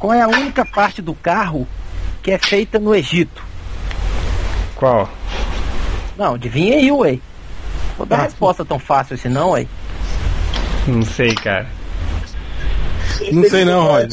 Qual 0.00 0.14
é 0.14 0.22
a 0.22 0.28
única 0.28 0.64
parte 0.64 1.02
do 1.02 1.14
carro 1.14 1.68
que 2.22 2.30
é 2.30 2.38
feita 2.38 2.78
no 2.78 2.94
Egito? 2.94 3.44
Qual? 4.74 5.08
Não, 6.16 6.34
adivinha 6.34 6.76
aí, 6.76 6.90
ué. 6.90 7.18
Vou 7.98 8.06
dar 8.06 8.20
ah, 8.20 8.22
resposta 8.22 8.64
tão 8.64 8.78
fácil 8.78 9.14
assim 9.14 9.28
não, 9.28 9.50
ué. 9.50 9.66
Não 10.86 11.02
sei, 11.02 11.34
cara. 11.34 11.66
Não 13.30 13.44
sei 13.44 13.64
não, 13.66 13.86
Roy. 13.86 14.08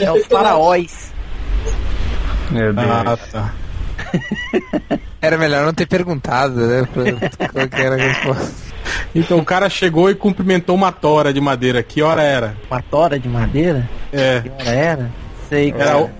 É 0.00 0.12
os 0.12 0.26
faraós. 0.26 1.12
Meu 2.50 2.72
Deus. 2.72 2.88
Ah, 2.88 3.16
tá. 3.32 3.52
Era 5.20 5.36
melhor 5.36 5.66
não 5.66 5.74
ter 5.74 5.86
perguntado, 5.86 6.54
né? 6.54 6.86
Qual 7.52 7.68
que 7.68 7.80
era 7.80 7.96
a 7.96 7.98
resposta. 7.98 8.52
Então 9.12 9.38
o 9.38 9.44
cara 9.44 9.68
chegou 9.68 10.08
e 10.08 10.14
cumprimentou 10.14 10.76
uma 10.76 10.92
tora 10.92 11.32
de 11.32 11.40
madeira. 11.40 11.82
Que 11.82 12.02
hora 12.02 12.22
era? 12.22 12.56
Uma 12.70 12.82
tora 12.82 13.18
de 13.18 13.28
madeira? 13.28 13.88
É. 14.14 14.40
Que 14.42 14.48
hora 14.50 14.70
era? 14.70 15.10
Sei, 15.48 15.72
cara. 15.72 15.90
Era 15.90 16.10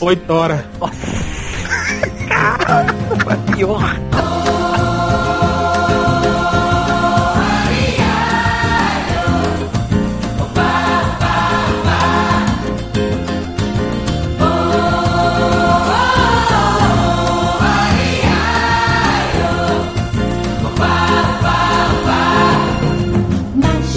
oito 0.00 0.32
horas. 0.32 0.60
Nossa. 0.80 0.94
Caramba, 2.28 3.36
pior. 3.54 3.96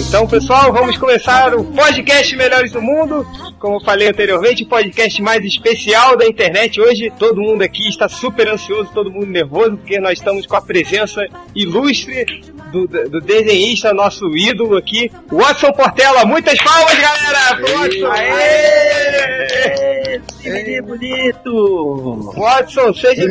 Então, 0.08 0.26
pessoal, 0.26 0.72
vamos 0.72 0.96
começar 0.96 1.54
o 1.54 1.62
podcast 1.64 2.34
Melhores 2.34 2.72
do 2.72 2.80
Mundo. 2.80 3.26
Como 3.58 3.80
falei 3.80 4.08
anteriormente, 4.08 4.64
podcast 4.64 5.20
mais 5.20 5.44
especial 5.44 6.16
da 6.16 6.24
internet. 6.24 6.80
Hoje, 6.80 7.12
todo 7.18 7.40
mundo 7.40 7.62
aqui 7.62 7.88
está 7.88 8.08
super 8.08 8.46
ansioso, 8.48 8.90
todo 8.94 9.10
mundo 9.10 9.26
nervoso, 9.26 9.76
porque 9.76 9.98
nós 9.98 10.18
estamos 10.18 10.46
com 10.46 10.54
a 10.54 10.62
presença 10.62 11.26
ilustre 11.56 12.24
do, 12.70 12.86
do 12.86 13.20
desenhista, 13.20 13.92
nosso 13.92 14.36
ídolo 14.36 14.76
aqui, 14.76 15.10
Watson 15.30 15.72
Portela. 15.72 16.24
Muitas 16.24 16.58
palmas, 16.62 16.94
galera! 16.94 17.78
Watson! 17.78 18.06
Aê! 18.06 19.48
Aê! 20.44 20.78
bonito! 20.82 22.32
Watson, 22.36 22.92
seja 22.94 23.26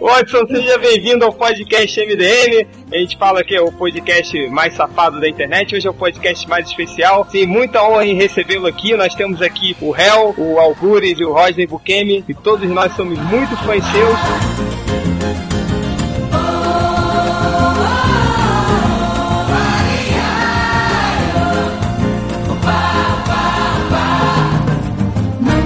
Watson, 0.00 0.46
seja 0.48 0.78
bem-vindo 0.78 1.24
ao 1.24 1.32
podcast 1.32 2.00
MDM. 2.00 2.66
A 2.92 2.96
gente 2.96 3.16
fala 3.16 3.44
que 3.44 3.54
é 3.54 3.60
o 3.60 3.70
podcast 3.70 4.48
mais 4.48 4.74
safado 4.74 5.20
da 5.20 5.28
internet. 5.28 5.74
Hoje 5.74 5.86
é 5.86 5.90
o 5.90 5.94
podcast 5.94 6.48
mais 6.48 6.66
especial. 6.68 7.26
Sim, 7.30 7.46
muita 7.46 7.82
honra 7.82 8.06
em 8.06 8.14
recebê-lo 8.14 8.66
aqui. 8.66 8.96
Nós 8.96 9.14
temos 9.14 9.40
aqui 9.40 9.76
o 9.80 9.94
Hel, 9.94 10.34
o 10.36 10.58
Algures 10.58 11.18
e 11.18 11.24
o 11.24 11.32
Rodney 11.32 11.66
Bukemi. 11.66 12.24
E 12.28 12.34
todos 12.34 12.68
nós 12.68 12.94
somos 12.94 13.18
muito 13.18 13.56
fãs 13.58 13.84
seus. 13.84 14.75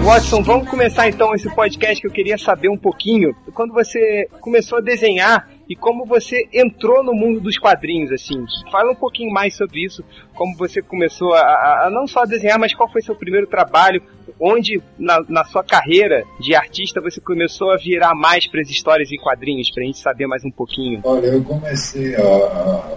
Watson, 0.02 0.42
vamos 0.42 0.68
começar 0.68 1.08
então 1.08 1.34
esse 1.34 1.48
podcast 1.54 2.00
que 2.00 2.06
eu 2.06 2.10
queria 2.10 2.38
saber 2.38 2.68
um 2.68 2.76
pouquinho. 2.76 3.34
Quando 3.52 3.72
você 3.72 4.26
começou 4.40 4.78
a 4.78 4.80
desenhar 4.80 5.48
e 5.68 5.76
como 5.76 6.04
você 6.04 6.48
entrou 6.52 7.04
no 7.04 7.12
mundo 7.12 7.40
dos 7.40 7.58
quadrinhos, 7.58 8.10
assim. 8.10 8.44
Fala 8.72 8.90
um 8.90 8.94
pouquinho 8.94 9.32
mais 9.32 9.54
sobre 9.54 9.84
isso, 9.84 10.02
como 10.34 10.56
você 10.56 10.82
começou 10.82 11.32
a, 11.34 11.86
a 11.86 11.90
não 11.90 12.06
só 12.06 12.22
a 12.22 12.24
desenhar, 12.24 12.58
mas 12.58 12.74
qual 12.74 12.90
foi 12.90 13.02
seu 13.02 13.14
primeiro 13.14 13.46
trabalho, 13.46 14.02
onde 14.40 14.82
na, 14.98 15.20
na 15.28 15.44
sua 15.44 15.62
carreira 15.62 16.24
de 16.40 16.54
artista 16.54 17.00
você 17.00 17.20
começou 17.20 17.70
a 17.70 17.76
virar 17.76 18.14
mais 18.14 18.48
para 18.48 18.62
as 18.62 18.70
histórias 18.70 19.12
em 19.12 19.18
quadrinhos, 19.18 19.70
para 19.70 19.82
a 19.82 19.86
gente 19.86 19.98
saber 19.98 20.26
mais 20.26 20.44
um 20.44 20.50
pouquinho. 20.50 21.00
Olha, 21.04 21.26
eu 21.26 21.44
comecei 21.44 22.16
a, 22.16 22.20
a 22.20 22.96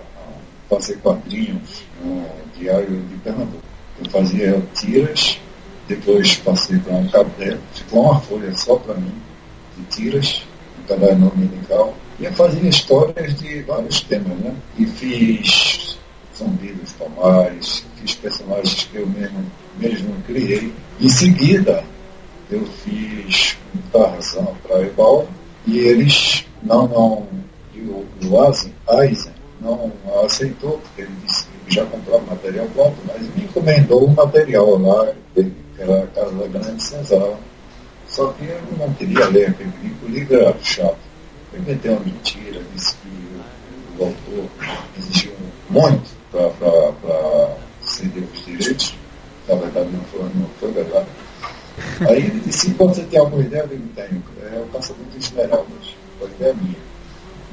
fazer 0.69 0.97
quadrinhos 0.97 1.83
no 2.03 2.25
Diário 2.57 3.01
de 3.01 3.15
Pernambuco. 3.17 3.63
Eu 4.03 4.09
fazia 4.09 4.59
tiras 4.73 5.39
depois 5.95 6.37
passei 6.37 6.77
para 6.79 6.93
um 6.93 7.07
caderno, 7.07 7.61
ficou 7.73 8.03
uma 8.03 8.19
folha 8.21 8.53
só 8.55 8.75
para 8.77 8.95
mim, 8.95 9.13
de 9.77 9.83
tiras, 9.85 10.43
um 10.79 10.87
caderno 10.87 11.29
dominical. 11.29 11.93
E 12.19 12.25
eu 12.25 12.33
fazia 12.33 12.69
histórias 12.69 13.35
de 13.35 13.61
vários 13.63 14.01
temas, 14.01 14.37
né? 14.39 14.53
E 14.77 14.85
fiz 14.85 15.97
Zumbi 16.37 16.73
dos 16.73 16.91
Palmares, 16.93 17.83
fiz 17.99 18.15
personagens 18.15 18.87
que 18.91 18.97
eu 18.97 19.07
mesmo, 19.07 19.45
mesmo 19.77 20.15
criei. 20.25 20.73
Em 20.99 21.09
seguida, 21.09 21.83
eu 22.49 22.65
fiz 22.83 23.57
um 23.75 23.79
Tarzan 23.91 24.47
para 24.63 24.81
Ebal 24.81 25.27
e 25.65 25.79
eles 25.79 26.45
não, 26.61 26.87
não, 26.87 27.27
e 27.73 27.81
o, 27.81 28.05
o 28.21 29.01
Eisen 29.01 29.33
não 29.59 29.91
aceitou, 30.23 30.77
porque 30.79 31.03
ele 31.03 31.11
disse 31.25 31.45
que 31.65 31.73
já 31.73 31.85
comprava 31.85 32.23
material 32.25 32.67
pronto, 32.73 32.97
mas 33.07 33.21
me 33.35 33.43
encomendou 33.43 34.07
um 34.07 34.13
material 34.13 34.77
lá, 34.77 35.13
que 35.75 35.81
era 35.81 36.03
a 36.03 36.07
Casa 36.07 36.31
da 36.31 36.47
Grande 36.47 36.83
Senzala. 36.83 37.37
Só 38.07 38.27
que 38.33 38.45
eu 38.45 38.61
não 38.77 38.93
queria 38.93 39.27
ler 39.27 39.49
aquele 39.49 39.73
livro, 39.81 40.05
o 40.05 40.09
livro 40.09 40.35
era 40.35 40.55
chato. 40.61 40.97
Eu 41.53 41.59
inventei 41.59 41.91
uma 41.91 41.99
mentira, 42.01 42.61
disse 42.73 42.95
que 42.97 43.09
o, 43.99 44.03
o 44.03 44.05
autor 44.05 44.49
exigiu 44.97 45.33
muito 45.69 46.09
para 46.31 47.55
ceder 47.81 48.23
os 48.33 48.45
direitos. 48.45 48.95
Na 49.47 49.55
verdade, 49.55 49.89
não 49.91 50.03
foi, 50.05 50.21
não 50.21 50.49
foi 50.59 50.71
verdade. 50.71 51.07
Aí 52.07 52.17
ele 52.17 52.39
disse, 52.39 52.73
quando 52.75 52.95
você 52.95 53.03
tem 53.03 53.19
alguma 53.19 53.41
ideia, 53.41 53.61
eu 53.61 53.67
digo, 53.67 53.87
tenho. 53.95 54.23
É 54.51 54.59
o 54.59 54.65
Caçador 54.67 55.05
de 55.11 55.17
Esmeraldas. 55.17 55.95
Foi 56.19 56.29
ideia 56.29 56.53
minha. 56.53 56.77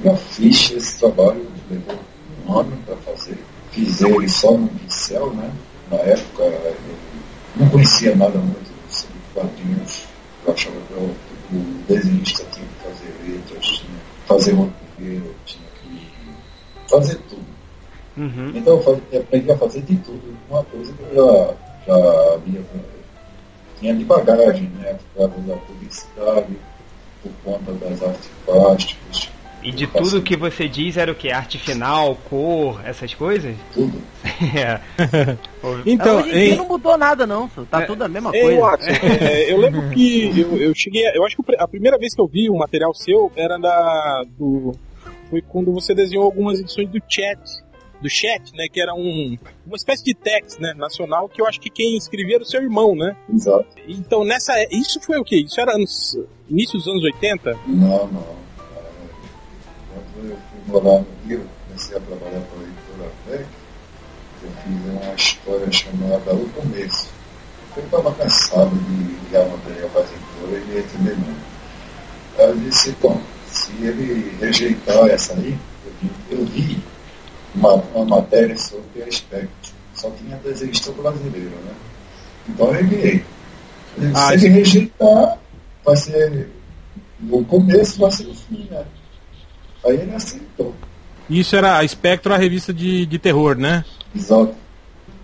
Eu 0.05 0.17
fiz 0.17 0.71
esse 0.71 0.99
trabalho, 0.99 1.47
levou 1.71 1.99
um 2.47 2.59
ano 2.59 2.77
para 2.87 2.97
fazer. 2.97 3.39
Fiz 3.71 4.01
ele 4.03 4.29
só 4.29 4.53
no 4.53 4.69
pincel, 4.69 5.33
né? 5.35 5.51
Na 5.91 5.99
época, 5.99 6.45
não 7.57 7.69
conhecia 7.69 8.15
nada 8.15 8.39
muito 8.39 8.71
sobre 8.89 9.17
quadrinhos. 9.35 10.05
Eu 10.47 10.53
achava 10.53 10.77
que 10.89 10.95
o, 10.95 11.17
o 11.53 11.85
desenhista 11.89 12.45
tinha 12.53 12.67
que 12.67 12.89
fazer 12.89 13.15
letras, 13.27 13.67
tinha 13.67 13.99
que 13.99 14.29
fazer 14.29 14.53
roteiro, 14.53 15.35
tinha 15.45 15.69
que 15.83 16.11
fazer 16.89 17.17
tudo. 17.29 17.51
Uhum. 18.17 18.53
Então 18.55 18.75
eu, 18.75 18.83
fazia, 18.83 19.03
eu 19.13 19.21
aprendi 19.21 19.53
a 19.53 19.59
fazer 19.59 19.83
de 19.83 19.97
tudo. 19.97 20.37
Uma 20.49 20.65
coisa 20.65 20.93
que 20.93 21.03
eu 21.03 21.57
já, 21.87 21.95
já 21.95 22.35
havia 22.35 22.63
tinha 23.81 23.95
de 23.95 24.05
bagagem, 24.05 24.69
né? 24.79 24.97
Por 25.15 25.31
causa 25.31 25.47
da 25.47 25.57
publicidade, 25.57 26.57
por 27.23 27.33
conta 27.43 27.73
das 27.73 28.03
artes 28.03 28.31
plásticas, 28.45 29.31
e 29.63 29.71
de 29.71 29.87
tudo 29.87 30.23
que 30.23 30.37
você 30.37 30.67
diz 30.69 30.97
era 30.97 31.13
o 31.13 31.15
que? 31.15 31.31
Arte 31.31 31.59
final, 31.59 32.17
cor, 32.29 32.81
essas 32.85 33.13
coisas? 33.15 33.55
Tudo. 33.73 34.01
é. 34.57 34.81
então, 35.85 36.21
hoje 36.21 36.31
em 36.31 36.45
dia 36.47 36.57
não 36.57 36.69
mudou 36.69 36.97
nada 36.97 37.27
não, 37.27 37.49
tá 37.49 37.83
é, 37.83 37.87
tudo 37.87 38.05
a 38.05 38.09
mesma 38.09 38.31
coisa. 38.31 38.61
Watson, 38.61 38.89
é, 39.21 39.53
eu 39.53 39.59
lembro 39.59 39.91
que 39.91 40.41
eu, 40.41 40.57
eu, 40.57 40.75
cheguei, 40.75 41.05
eu 41.15 41.25
acho 41.25 41.37
que 41.37 41.57
a 41.59 41.69
primeira 41.69 41.99
vez 41.99 42.15
que 42.15 42.21
eu 42.21 42.27
vi 42.27 42.51
um 42.51 42.59
material 42.59 42.95
seu 42.95 43.31
era 43.37 43.59
da 43.59 44.25
do 44.39 44.73
foi 45.29 45.43
quando 45.43 45.73
você 45.73 45.95
desenhou 45.95 46.25
algumas 46.25 46.59
edições 46.59 46.89
do 46.89 46.99
Chat, 47.09 47.39
do 48.01 48.09
Chat, 48.09 48.53
né, 48.55 48.67
que 48.73 48.81
era 48.81 48.95
um 48.95 49.39
uma 49.67 49.77
espécie 49.77 50.03
de 50.03 50.15
text, 50.15 50.59
né, 50.59 50.73
nacional, 50.75 51.29
que 51.29 51.41
eu 51.41 51.47
acho 51.47 51.61
que 51.61 51.71
quem 51.71 51.97
escrevia 51.97 52.37
era 52.37 52.43
o 52.43 52.47
seu 52.47 52.63
irmão, 52.63 52.97
né? 52.97 53.15
Exato. 53.33 53.67
Então, 53.87 54.25
nessa 54.25 54.55
isso 54.73 55.01
foi 55.01 55.19
o 55.19 55.25
quê? 55.25 55.37
Isso 55.37 55.61
era 55.61 55.75
anos, 55.75 56.19
início 56.49 56.79
dos 56.79 56.89
anos 56.89 57.05
80? 57.05 57.59
Não, 57.69 58.07
não 58.09 58.40
morar 60.67 61.01
no 61.01 61.07
Rio, 61.27 61.47
comecei 61.67 61.97
a 61.97 62.01
trabalhar 62.01 62.41
para 62.41 62.59
a 62.59 62.63
editora 62.63 63.13
VEC, 63.29 63.47
eu 64.43 64.51
fiz 64.63 65.03
uma 65.03 65.15
história 65.15 65.73
chamada 65.73 66.35
O 66.35 66.49
Começo. 66.51 67.09
Eu 67.77 67.85
estava 67.85 68.13
cansado 68.15 68.71
de 68.71 68.93
enviar 68.93 69.47
material 69.49 69.91
para 69.91 70.01
a 70.01 70.05
editora 70.05 70.59
e 70.59 70.79
entender 70.79 71.17
muito. 71.17 71.45
Aí 72.39 72.49
eu 72.49 72.57
disse, 72.57 72.97
bom, 73.01 73.21
se 73.47 73.73
ele 73.83 74.37
rejeitar 74.41 75.09
essa 75.09 75.35
aí, 75.35 75.59
eu 75.85 75.93
vi, 76.01 76.11
eu 76.31 76.47
vi 76.47 76.83
uma, 77.55 77.75
uma 77.75 78.05
matéria 78.05 78.57
sobre 78.57 79.03
a 79.03 79.11
Spectre. 79.11 79.73
Só 79.95 80.11
tinha 80.11 80.37
desenhista 80.37 80.91
brasileiro, 80.93 81.51
né? 81.65 81.75
Então 82.49 82.75
eu 82.75 82.81
enviei. 82.81 83.25
Ah, 84.15 84.29
se 84.29 84.47
ele 84.47 84.49
rejeitar, 84.49 85.39
vai 85.85 85.97
ser. 85.97 86.49
No 87.21 87.45
começo 87.45 88.01
vai 88.01 88.11
ser 88.11 88.27
o 88.27 88.35
fim, 88.35 88.67
né? 88.71 88.85
Aí 89.85 89.97
ele 89.97 90.15
aceitou. 90.15 90.75
Isso 91.29 91.55
era 91.55 91.79
a 91.79 91.87
Spectro, 91.87 92.35
a 92.35 92.37
revista 92.37 92.73
de, 92.73 93.07
de 93.07 93.19
terror, 93.19 93.57
né? 93.57 93.85
Exato. 94.15 94.55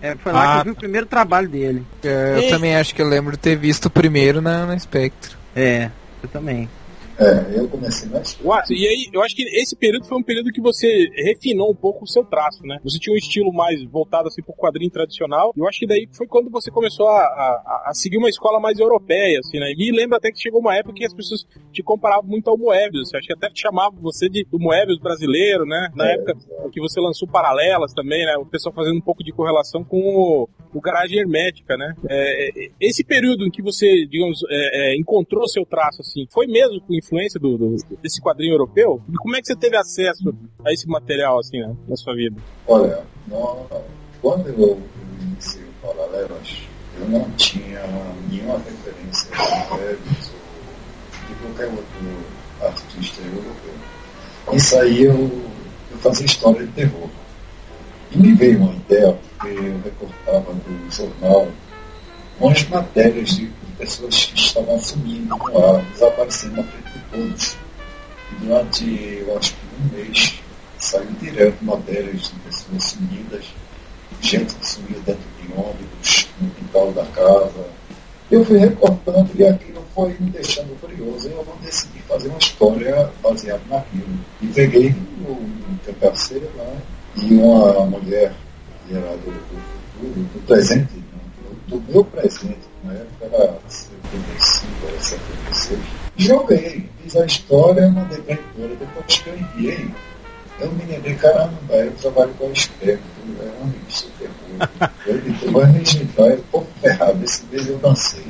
É, 0.01 0.15
foi 0.15 0.31
lá 0.31 0.43
ah. 0.43 0.53
que 0.53 0.59
eu 0.59 0.63
vi 0.65 0.77
o 0.77 0.79
primeiro 0.79 1.07
trabalho 1.07 1.49
dele. 1.49 1.85
É, 2.03 2.35
eu 2.37 2.43
e... 2.43 2.49
também 2.49 2.75
acho 2.75 2.93
que 2.93 3.01
eu 3.01 3.07
lembro 3.07 3.31
de 3.31 3.39
ter 3.39 3.55
visto 3.55 3.87
o 3.87 3.89
primeiro 3.89 4.41
na, 4.41 4.65
na 4.65 4.79
Spectro. 4.79 5.37
É, 5.55 5.89
eu 6.21 6.29
também. 6.29 6.69
É, 7.19 7.59
eu 7.59 7.67
comecei 7.67 8.07
escola. 8.21 8.57
Watson, 8.57 8.73
e 8.73 8.87
aí, 8.87 9.09
eu 9.11 9.21
acho 9.23 9.35
que 9.35 9.43
esse 9.43 9.75
período 9.75 10.05
foi 10.05 10.17
um 10.17 10.23
período 10.23 10.51
que 10.51 10.61
você 10.61 11.07
refinou 11.15 11.71
um 11.71 11.75
pouco 11.75 12.03
o 12.03 12.07
seu 12.07 12.23
traço, 12.23 12.63
né? 12.63 12.79
Você 12.83 12.99
tinha 12.99 13.13
um 13.13 13.17
estilo 13.17 13.51
mais 13.51 13.83
voltado 13.85 14.27
assim 14.27 14.41
pro 14.41 14.53
quadrinho 14.53 14.91
tradicional. 14.91 15.51
E 15.55 15.59
eu 15.59 15.67
acho 15.67 15.79
que 15.79 15.87
daí 15.87 16.07
foi 16.11 16.27
quando 16.27 16.49
você 16.49 16.69
começou 16.69 17.07
a, 17.07 17.19
a, 17.21 17.83
a 17.87 17.93
seguir 17.93 18.17
uma 18.17 18.29
escola 18.29 18.59
mais 18.59 18.79
europeia, 18.79 19.39
assim, 19.39 19.59
né? 19.59 19.71
E 19.75 19.91
lembra 19.91 20.17
até 20.17 20.31
que 20.31 20.39
chegou 20.39 20.59
uma 20.59 20.75
época 20.75 20.93
que 20.93 21.05
as 21.05 21.13
pessoas 21.13 21.45
te 21.71 21.81
comparavam 21.81 22.27
muito 22.29 22.49
ao 22.49 22.57
Moebius. 22.57 23.13
Acho 23.13 23.27
que 23.27 23.33
até 23.33 23.49
te 23.49 23.61
chamavam 23.61 23.99
você 24.01 24.29
de 24.29 24.45
do 24.45 24.59
Moebius 24.59 24.99
brasileiro, 24.99 25.65
né? 25.65 25.89
Na 25.95 26.09
É, 26.09 26.13
época 26.13 26.33
exato. 26.37 26.69
que 26.69 26.79
você 26.79 26.99
lançou 26.99 27.27
Paralelas 27.27 27.93
também, 27.93 28.25
né? 28.25 28.37
O 28.37 28.45
pessoal 28.45 28.73
fazendo 28.73 28.97
um 28.97 29.01
pouco 29.01 29.23
de 29.23 29.31
correlação 29.31 29.83
com 29.83 29.99
o, 29.99 30.49
o 30.73 30.81
Garagem 30.81 31.19
Hermética, 31.19 31.75
né? 31.75 31.95
É, 32.07 32.49
é, 32.65 32.69
esse 32.79 33.03
período 33.03 33.45
em 33.45 33.49
que 33.51 33.61
você, 33.61 34.05
digamos, 34.05 34.39
é, 34.49 34.91
é, 34.91 34.97
encontrou 34.97 35.47
seu 35.47 35.65
traço, 35.65 36.01
assim, 36.01 36.27
foi 36.31 36.45
mesmo 36.47 36.79
com 36.81 36.93
influência 37.07 37.39
do, 37.39 37.57
do- 37.57 37.75
desse 38.01 38.21
quadrinho 38.21 38.53
europeu? 38.53 39.01
E 39.11 39.15
como 39.15 39.35
é 39.35 39.39
que 39.41 39.47
você 39.47 39.55
teve 39.55 39.77
acesso 39.77 40.33
a 40.65 40.71
esse 40.73 40.87
material, 40.87 41.39
assim, 41.39 41.59
né, 41.59 41.73
na 41.87 41.95
sua 41.95 42.13
vida? 42.15 42.35
Olha, 42.67 43.03
quando 44.21 44.47
eu 44.49 44.81
iniciei 45.21 45.63
o 45.63 45.87
Paralelas, 45.87 46.61
eu 46.99 47.07
não 47.09 47.29
tinha 47.31 47.81
nenhuma 48.29 48.57
referência 48.59 49.29
de 49.31 49.69
Moebius 49.69 50.31
ou 50.31 51.27
de 51.27 51.35
qualquer 51.41 51.67
outro 51.67 52.61
artista 52.61 53.21
europeu. 53.21 53.73
Isso 54.53 54.79
aí 54.79 55.03
eu, 55.03 55.13
eu 55.91 55.97
fazia 55.99 56.25
história 56.25 56.65
de 56.65 56.71
terror. 56.73 57.09
E 58.11 58.17
me 58.17 58.33
veio 58.33 58.59
uma 58.61 58.73
ideia, 58.73 59.13
porque 59.37 59.47
eu 59.49 59.79
recortava 59.83 60.53
do 60.53 60.89
jornal 60.91 61.47
umas 62.39 62.67
matérias 62.67 63.29
de 63.29 63.47
pessoas 63.77 64.25
que 64.25 64.39
estavam 64.39 64.79
sumindo 64.79 65.35
no 65.35 65.65
ar, 65.65 65.81
desaparecendo 65.93 66.57
na 66.57 66.63
frente 66.63 66.93
de 66.93 66.99
todos. 67.11 67.57
E 68.31 68.45
durante, 68.45 69.23
eu 69.27 69.37
acho 69.37 69.53
que 69.53 69.59
um 69.79 69.97
mês, 69.97 70.39
saiu 70.77 71.07
direto 71.19 71.63
matérias 71.63 72.23
de 72.23 72.39
pessoas 72.39 72.83
sumidas, 72.83 73.45
gente 74.21 74.55
que 74.55 74.67
sumia 74.67 74.99
dentro 75.05 75.23
de 75.41 75.53
ônibus, 75.53 76.27
no 76.41 76.49
quintal 76.51 76.91
da 76.91 77.05
casa. 77.05 77.65
Eu 78.29 78.43
fui 78.43 78.57
recortando 78.57 79.29
e 79.35 79.45
aquilo 79.45 79.83
foi 79.95 80.15
me 80.19 80.29
deixando 80.29 80.79
curioso. 80.81 81.29
Eu 81.29 81.45
decidi 81.61 81.99
fazer 82.07 82.27
uma 82.27 82.37
história 82.37 83.09
baseada 83.23 83.61
naquilo. 83.69 84.19
E 84.41 84.47
peguei 84.47 84.95
o, 85.25 85.31
o 85.31 85.79
cangaceiro 85.85 86.49
lá 86.57 86.73
e 87.15 87.33
uma 87.33 87.85
mulher 87.85 88.33
que 88.85 88.95
era 88.95 89.11
do, 89.17 89.31
do 89.31 89.61
futuro, 89.97 90.27
do 90.33 90.45
presente, 90.45 90.93
né, 90.95 91.03
do, 91.67 91.83
meu 91.91 92.03
presente, 92.03 92.57
na 92.83 92.93
época 92.93 93.25
era 93.35 93.57
75, 93.67 94.87
era 94.87 94.99
76. 95.01 95.79
Joguei, 96.17 96.89
fiz 97.03 97.15
a 97.15 97.25
história, 97.25 97.89
mandei 97.89 98.17
para 98.19 98.33
a 98.35 98.37
editora, 98.37 98.75
depois 98.79 99.17
que 99.19 99.29
eu 99.29 99.37
enviei, 99.37 99.89
eu 100.59 100.71
me 100.71 100.85
lembrei, 100.85 101.15
caramba, 101.15 101.55
eu 101.75 101.91
trabalho 101.91 102.33
com 102.39 102.47
a 102.47 102.49
Espectro, 102.49 102.99
é 103.39 103.61
uma 103.61 103.71
revista 103.71 104.07
de 104.07 104.13
terror. 104.17 104.91
O 105.05 105.09
editor 105.11 105.51
vai 105.51 105.65
rejeitar, 105.71 106.25
eu 106.27 106.43
tô 106.51 106.63
ferrado, 106.81 107.23
esse 107.23 107.45
mês 107.51 107.67
eu 107.69 107.77
dancei. 107.77 108.23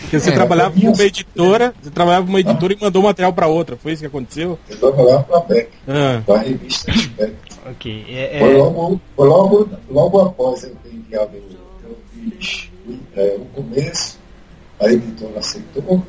Porque 0.00 0.18
você 0.18 0.30
É, 0.30 0.32
trabalhava 0.32 0.74
com 0.80 0.86
uma 0.88 1.02
editora, 1.04 1.74
você 1.82 1.90
trabalhava 1.90 2.24
com 2.24 2.32
uma 2.32 2.40
editora 2.40 2.72
e 2.72 2.78
mandou 2.80 3.02
material 3.02 3.32
pra 3.34 3.46
outra, 3.48 3.76
foi 3.76 3.92
isso 3.92 4.00
que 4.00 4.06
aconteceu? 4.06 4.58
Eu 4.70 4.78
trabalhava 4.78 5.22
para 5.24 5.36
a 5.36 5.40
Beck, 5.40 5.70
Ah, 5.86 6.22
com 6.24 6.32
a 6.32 6.38
revista 6.38 6.90
Espectro. 6.90 7.58
Ok. 7.70 8.06
É, 8.08 8.38
Foi, 8.38 8.54
é, 8.54 8.56
logo, 8.56 9.00
foi 9.14 9.28
logo, 9.28 9.68
logo 9.90 10.20
após 10.22 10.62
eu 10.64 10.74
ter 10.82 10.94
enviado, 10.94 11.32
eu 11.36 11.42
fiz 12.18 12.68
é, 13.16 13.36
o 13.38 13.44
começo, 13.46 14.18
a 14.80 14.86
editora 14.92 15.38
aceitou, 15.38 16.02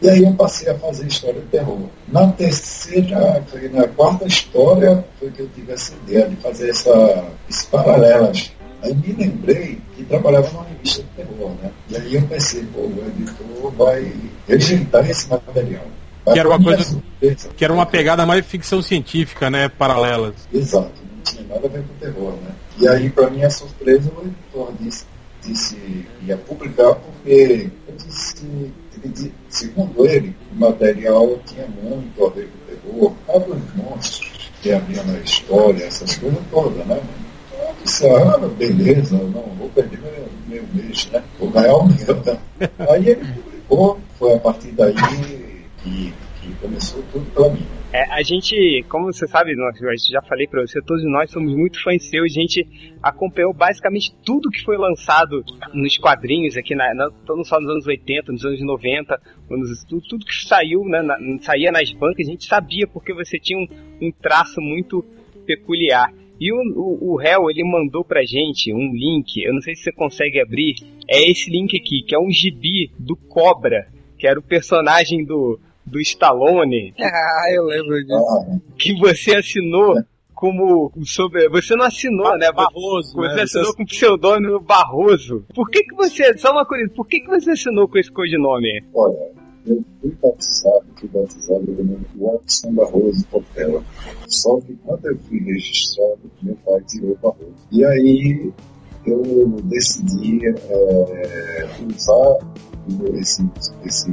e 0.00 0.08
aí 0.08 0.22
eu 0.22 0.32
passei 0.34 0.70
a 0.70 0.78
fazer 0.78 1.06
história 1.06 1.40
de 1.40 1.46
terror. 1.48 1.80
Na 2.08 2.28
terceira, 2.32 3.44
na 3.72 3.88
quarta 3.88 4.26
história, 4.26 5.04
foi 5.18 5.30
que 5.30 5.40
eu 5.40 5.48
tive 5.54 5.72
essa 5.72 5.92
ideia 6.06 6.28
de 6.28 6.36
fazer 6.36 6.70
essa, 6.70 7.24
esses 7.48 7.64
paralelas. 7.66 8.52
Aí 8.80 8.94
me 8.94 9.12
lembrei 9.12 9.80
que 9.96 10.04
trabalhava 10.04 10.48
numa 10.52 10.64
revista 10.64 11.02
de 11.02 11.08
terror, 11.16 11.50
né? 11.60 11.70
E 11.90 11.96
aí 11.96 12.14
eu 12.14 12.22
pensei, 12.22 12.64
pô, 12.72 12.82
o 12.82 13.04
editor 13.08 13.72
vai 13.72 14.12
rejeitar 14.46 15.08
esse 15.10 15.28
material. 15.28 15.84
Que 16.32 16.38
era 16.38 16.48
uma 16.48 16.62
coisa- 16.62 17.02
que 17.56 17.64
era 17.64 17.72
uma 17.72 17.86
pegada 17.86 18.24
mais 18.24 18.46
ficção 18.46 18.80
científica, 18.80 19.50
né? 19.50 19.68
Paralelas. 19.68 20.34
Exato, 20.52 20.92
não 21.16 21.22
tinha 21.24 21.42
nada 21.48 21.66
a 21.66 21.70
ver 21.70 21.82
com 21.82 21.94
terror, 21.98 22.32
né? 22.44 22.50
E 22.78 22.86
aí, 22.86 23.10
para 23.10 23.28
minha 23.30 23.50
surpresa, 23.50 24.08
o 24.16 24.20
editor 24.24 24.72
disse, 24.78 25.04
disse 25.48 26.06
ia 26.26 26.36
publicar 26.36 26.94
porque 26.94 27.70
disse, 27.94 29.32
segundo 29.48 30.06
ele, 30.06 30.34
o 30.52 30.60
material 30.60 31.38
tinha 31.46 31.66
muito 31.66 32.26
a 32.26 32.30
ver 32.30 32.48
com 32.48 32.90
terror, 32.90 33.12
tava 33.26 33.54
os 33.54 33.74
monstros 33.74 34.50
que 34.60 34.72
havia 34.72 35.02
na 35.04 35.18
história, 35.18 35.84
essas 35.84 36.16
coisas 36.16 36.40
todas, 36.50 36.84
né? 36.86 37.00
Então 37.52 37.68
eu 37.68 37.74
disse, 37.84 38.08
ah, 38.08 38.38
beleza, 38.58 39.16
não 39.16 39.42
vou 39.58 39.68
perder 39.70 39.98
meu, 40.00 40.28
meu 40.48 40.64
mês, 40.74 41.08
né? 41.12 41.22
Vou 41.38 41.50
ganhar 41.50 41.76
o 41.76 41.86
meu, 41.86 42.22
né? 42.24 42.38
Aí 42.90 43.08
ele 43.08 43.24
publicou, 43.32 44.00
foi 44.18 44.34
a 44.34 44.38
partir 44.40 44.72
daí 44.72 44.94
que, 45.82 46.12
que 46.40 46.54
começou 46.60 47.02
tudo 47.12 47.26
para 47.32 47.50
mim. 47.50 47.66
A 48.10 48.22
gente, 48.22 48.82
como 48.88 49.12
você 49.12 49.26
sabe, 49.28 49.54
nós, 49.54 49.80
eu 49.80 49.90
já 50.10 50.22
falei 50.22 50.46
pra 50.46 50.62
você, 50.62 50.80
todos 50.80 51.04
nós 51.04 51.30
somos 51.30 51.54
muito 51.54 51.80
fãs 51.82 52.02
seus, 52.08 52.32
a 52.32 52.40
gente 52.40 52.66
acompanhou 53.02 53.52
basicamente 53.52 54.14
tudo 54.24 54.50
que 54.50 54.62
foi 54.64 54.76
lançado 54.78 55.44
nos 55.74 55.96
quadrinhos 55.98 56.56
aqui, 56.56 56.74
na, 56.74 56.92
não 56.94 57.44
só 57.44 57.60
nos 57.60 57.70
anos 57.70 57.86
80, 57.86 58.32
nos 58.32 58.44
anos 58.44 58.60
90, 58.62 59.20
nos- 59.50 59.84
tudo, 59.84 60.02
tudo 60.08 60.24
que 60.24 60.34
saiu, 60.46 60.84
né, 60.84 61.02
na- 61.02 61.18
saía 61.42 61.70
nas 61.70 61.92
bancas, 61.92 62.26
a 62.26 62.30
gente 62.30 62.44
sabia 62.46 62.86
porque 62.86 63.12
você 63.12 63.38
tinha 63.38 63.58
um, 63.58 63.68
um 64.00 64.10
traço 64.10 64.60
muito 64.60 65.04
peculiar. 65.46 66.12
E 66.40 66.52
o, 66.52 66.56
o, 66.56 67.14
o 67.14 67.20
Hell, 67.20 67.50
ele 67.50 67.62
mandou 67.64 68.04
pra 68.04 68.22
gente 68.24 68.72
um 68.72 68.92
link, 68.94 69.36
eu 69.44 69.52
não 69.52 69.60
sei 69.60 69.74
se 69.74 69.82
você 69.82 69.92
consegue 69.92 70.40
abrir, 70.40 70.76
é 71.08 71.30
esse 71.30 71.50
link 71.50 71.76
aqui, 71.76 72.02
que 72.02 72.14
é 72.14 72.18
um 72.18 72.30
gibi 72.30 72.90
do 72.98 73.16
Cobra, 73.16 73.88
que 74.18 74.26
era 74.26 74.38
o 74.38 74.42
personagem 74.42 75.24
do, 75.24 75.60
do 75.88 76.00
Stallone, 76.00 76.94
Ah, 77.00 77.52
eu 77.52 77.64
lembro 77.64 77.98
disso. 78.04 78.14
Ah, 78.14 78.58
que 78.78 78.94
você 78.98 79.34
assinou 79.36 79.96
como 80.34 80.92
sobre 81.04 81.48
você 81.48 81.74
não 81.74 81.84
assinou, 81.86 82.36
né? 82.38 82.52
Barroso, 82.52 83.16
Você 83.16 83.34
né? 83.34 83.42
assinou 83.42 83.74
com 83.74 83.82
o 83.82 83.86
pseudônimo 83.86 84.60
Barroso. 84.60 85.44
Por 85.52 85.68
que 85.68 85.82
que 85.82 85.94
você, 85.96 86.36
só 86.38 86.52
uma 86.52 86.64
coisa, 86.64 86.88
por 86.94 87.08
que 87.08 87.20
que 87.20 87.26
você 87.26 87.50
assinou 87.50 87.88
com 87.88 87.98
esse 87.98 88.12
codinome? 88.12 88.84
Olha, 88.94 89.32
eu 89.66 89.84
fui 90.00 90.12
batizado, 90.22 90.84
fui 90.96 91.08
batizado 91.08 91.64
pelo 91.66 91.84
nome 91.84 92.04
de 92.14 92.20
Watson 92.20 92.72
Barroso 92.72 93.26
Portela. 93.26 93.82
Só 94.28 94.60
que 94.60 94.74
quando 94.84 95.06
eu 95.06 95.18
fui 95.28 95.40
registrado, 95.40 96.20
meu 96.40 96.56
pai 96.64 96.80
tirou 96.86 97.18
Barroso. 97.20 97.54
E 97.72 97.84
aí 97.84 98.52
eu 99.06 99.22
decidi 99.64 100.46
é, 100.46 101.68
usar 101.84 102.38
esse, 103.14 103.48
esse 103.84 104.10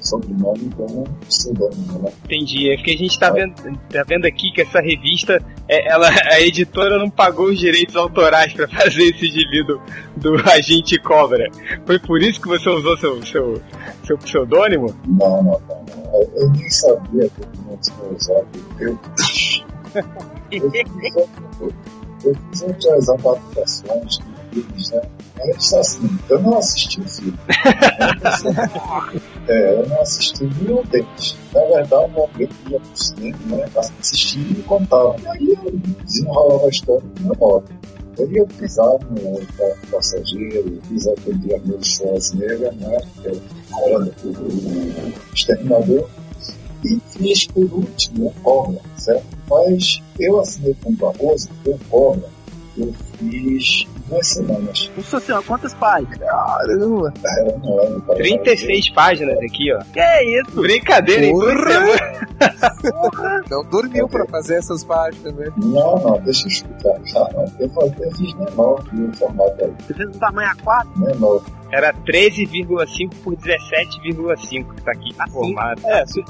sobrenome 0.00 0.70
como 0.76 1.04
pseudônimo. 1.28 1.98
Né? 2.00 2.12
Entendi, 2.24 2.70
é 2.72 2.76
porque 2.76 2.92
a 2.92 2.96
gente 2.96 3.18
tá 3.18 3.30
vendo, 3.30 3.54
tá 3.90 4.04
vendo 4.06 4.26
aqui 4.26 4.50
que 4.52 4.62
essa 4.62 4.80
revista, 4.80 5.40
é, 5.68 5.90
ela, 5.92 6.08
a 6.08 6.40
editora 6.40 6.98
não 6.98 7.10
pagou 7.10 7.46
os 7.46 7.58
direitos 7.58 7.96
autorais 7.96 8.52
pra 8.52 8.68
fazer 8.68 9.04
esse 9.04 9.26
gibi 9.26 9.64
do, 9.64 9.80
Agente 10.50 10.98
Cobra. 11.00 11.48
Foi 11.86 11.98
por 11.98 12.20
isso 12.22 12.40
que 12.40 12.48
você 12.48 12.68
usou 12.68 12.96
seu, 12.96 13.24
seu, 13.24 13.62
seu 14.04 14.18
pseudônimo? 14.18 14.94
Não, 15.06 15.42
não, 15.42 15.60
não, 15.68 15.84
não. 15.96 16.12
Eu, 16.14 16.32
eu 16.36 16.50
nem 16.50 16.68
sabia 16.70 17.28
que 17.28 17.40
eu 17.42 17.48
não 17.66 17.76
tinha 17.78 18.16
usado. 18.16 18.46
Eu, 20.50 20.64
eu, 20.64 20.70
fiz, 20.70 21.16
outra- 21.16 21.76
eu 22.24 22.34
fiz 22.50 22.62
outras 22.62 23.08
adaptações 23.08 24.18
de 24.18 24.31
filmes, 24.52 24.90
né? 24.90 25.02
Mas 25.38 25.72
assim, 25.72 26.18
eu 26.28 26.40
não 26.40 26.58
assisti 26.58 27.00
o 27.00 27.08
filme. 27.08 27.38
É, 29.48 29.72
eu 29.74 29.88
não 29.88 30.00
assisti 30.00 30.44
nenhum 30.44 30.84
deles. 30.84 31.36
Na 31.52 31.60
verdade, 31.62 32.12
alguém 32.16 32.48
ia 32.70 32.78
pro 32.78 32.96
cinema, 32.96 33.56
né? 33.56 33.68
Assistir 33.76 34.38
e 34.38 34.54
me 34.54 34.62
contava. 34.62 35.16
E 35.20 35.26
aí 35.26 35.58
eu 35.64 35.72
desenrolava 36.04 36.66
a 36.66 36.68
história 36.68 37.02
do 37.02 37.22
meu. 37.22 37.64
Aí 38.18 38.36
eu 38.36 38.46
fiz 38.46 38.78
a 38.78 38.84
no 38.84 39.40
passageiro, 39.90 40.80
fiz 40.88 41.08
aquele 41.08 41.54
Arnold 41.54 41.88
Schwarzenegger, 41.88 42.72
né? 42.74 42.98
Que 43.20 43.28
era 43.28 43.98
o, 43.98 45.34
exterminador. 45.34 46.08
E 46.84 47.00
fiz 47.10 47.46
por 47.48 47.72
último 47.72 48.28
o 48.28 48.32
Cobra, 48.42 48.80
certo? 48.96 49.26
Mas 49.50 50.02
eu 50.20 50.40
assinei 50.40 50.76
com 50.82 50.90
o 50.90 50.96
Barroso, 50.96 51.48
o 51.66 51.78
Cobra, 51.90 52.28
eu 52.76 52.92
fiz 53.18 53.86
duas 54.12 54.28
semanas. 54.28 54.90
Nossa 54.96 55.20
senhora, 55.20 55.44
quantas 55.46 55.74
páginas? 55.74 56.18
Caramba. 56.18 57.12
Era 57.24 57.56
um 57.56 57.80
ano, 57.80 58.00
para 58.02 58.14
36 58.16 58.90
páginas 58.90 59.38
aqui, 59.38 59.72
ó. 59.72 59.78
Que 59.92 60.00
é 60.00 60.40
isso? 60.40 60.60
Brincadeira, 60.60 61.24
hein? 61.24 61.32
Porra! 61.32 62.12
Não 63.50 63.64
dormiu 63.64 64.08
pra 64.08 64.26
fazer 64.26 64.56
essas 64.56 64.82
páginas, 64.84 65.34
né? 65.34 65.46
Não, 65.56 65.96
não, 65.98 66.18
deixa 66.20 66.44
eu 66.44 66.48
explicar. 66.48 66.94
Já 67.04 67.20
não. 67.32 67.44
Eu, 67.60 67.68
faz- 67.70 67.92
eu 68.00 68.10
fiz 68.12 68.34
menor 68.34 68.82
que 68.84 68.96
o 69.00 69.12
formato 69.14 69.64
aí. 69.64 69.72
Você 69.86 69.94
fez 69.94 70.08
um 70.08 70.18
tamanho 70.18 70.50
A4? 70.56 70.86
Menor. 70.96 71.42
Era 71.72 71.90
13,5 71.94 73.14
por 73.24 73.34
17,5 73.34 74.74
que 74.74 74.82
tá 74.82 74.92
aqui 74.92 75.14
assim, 75.18 75.32
formado. 75.32 75.80
É, 75.86 76.04
você, 76.04 76.22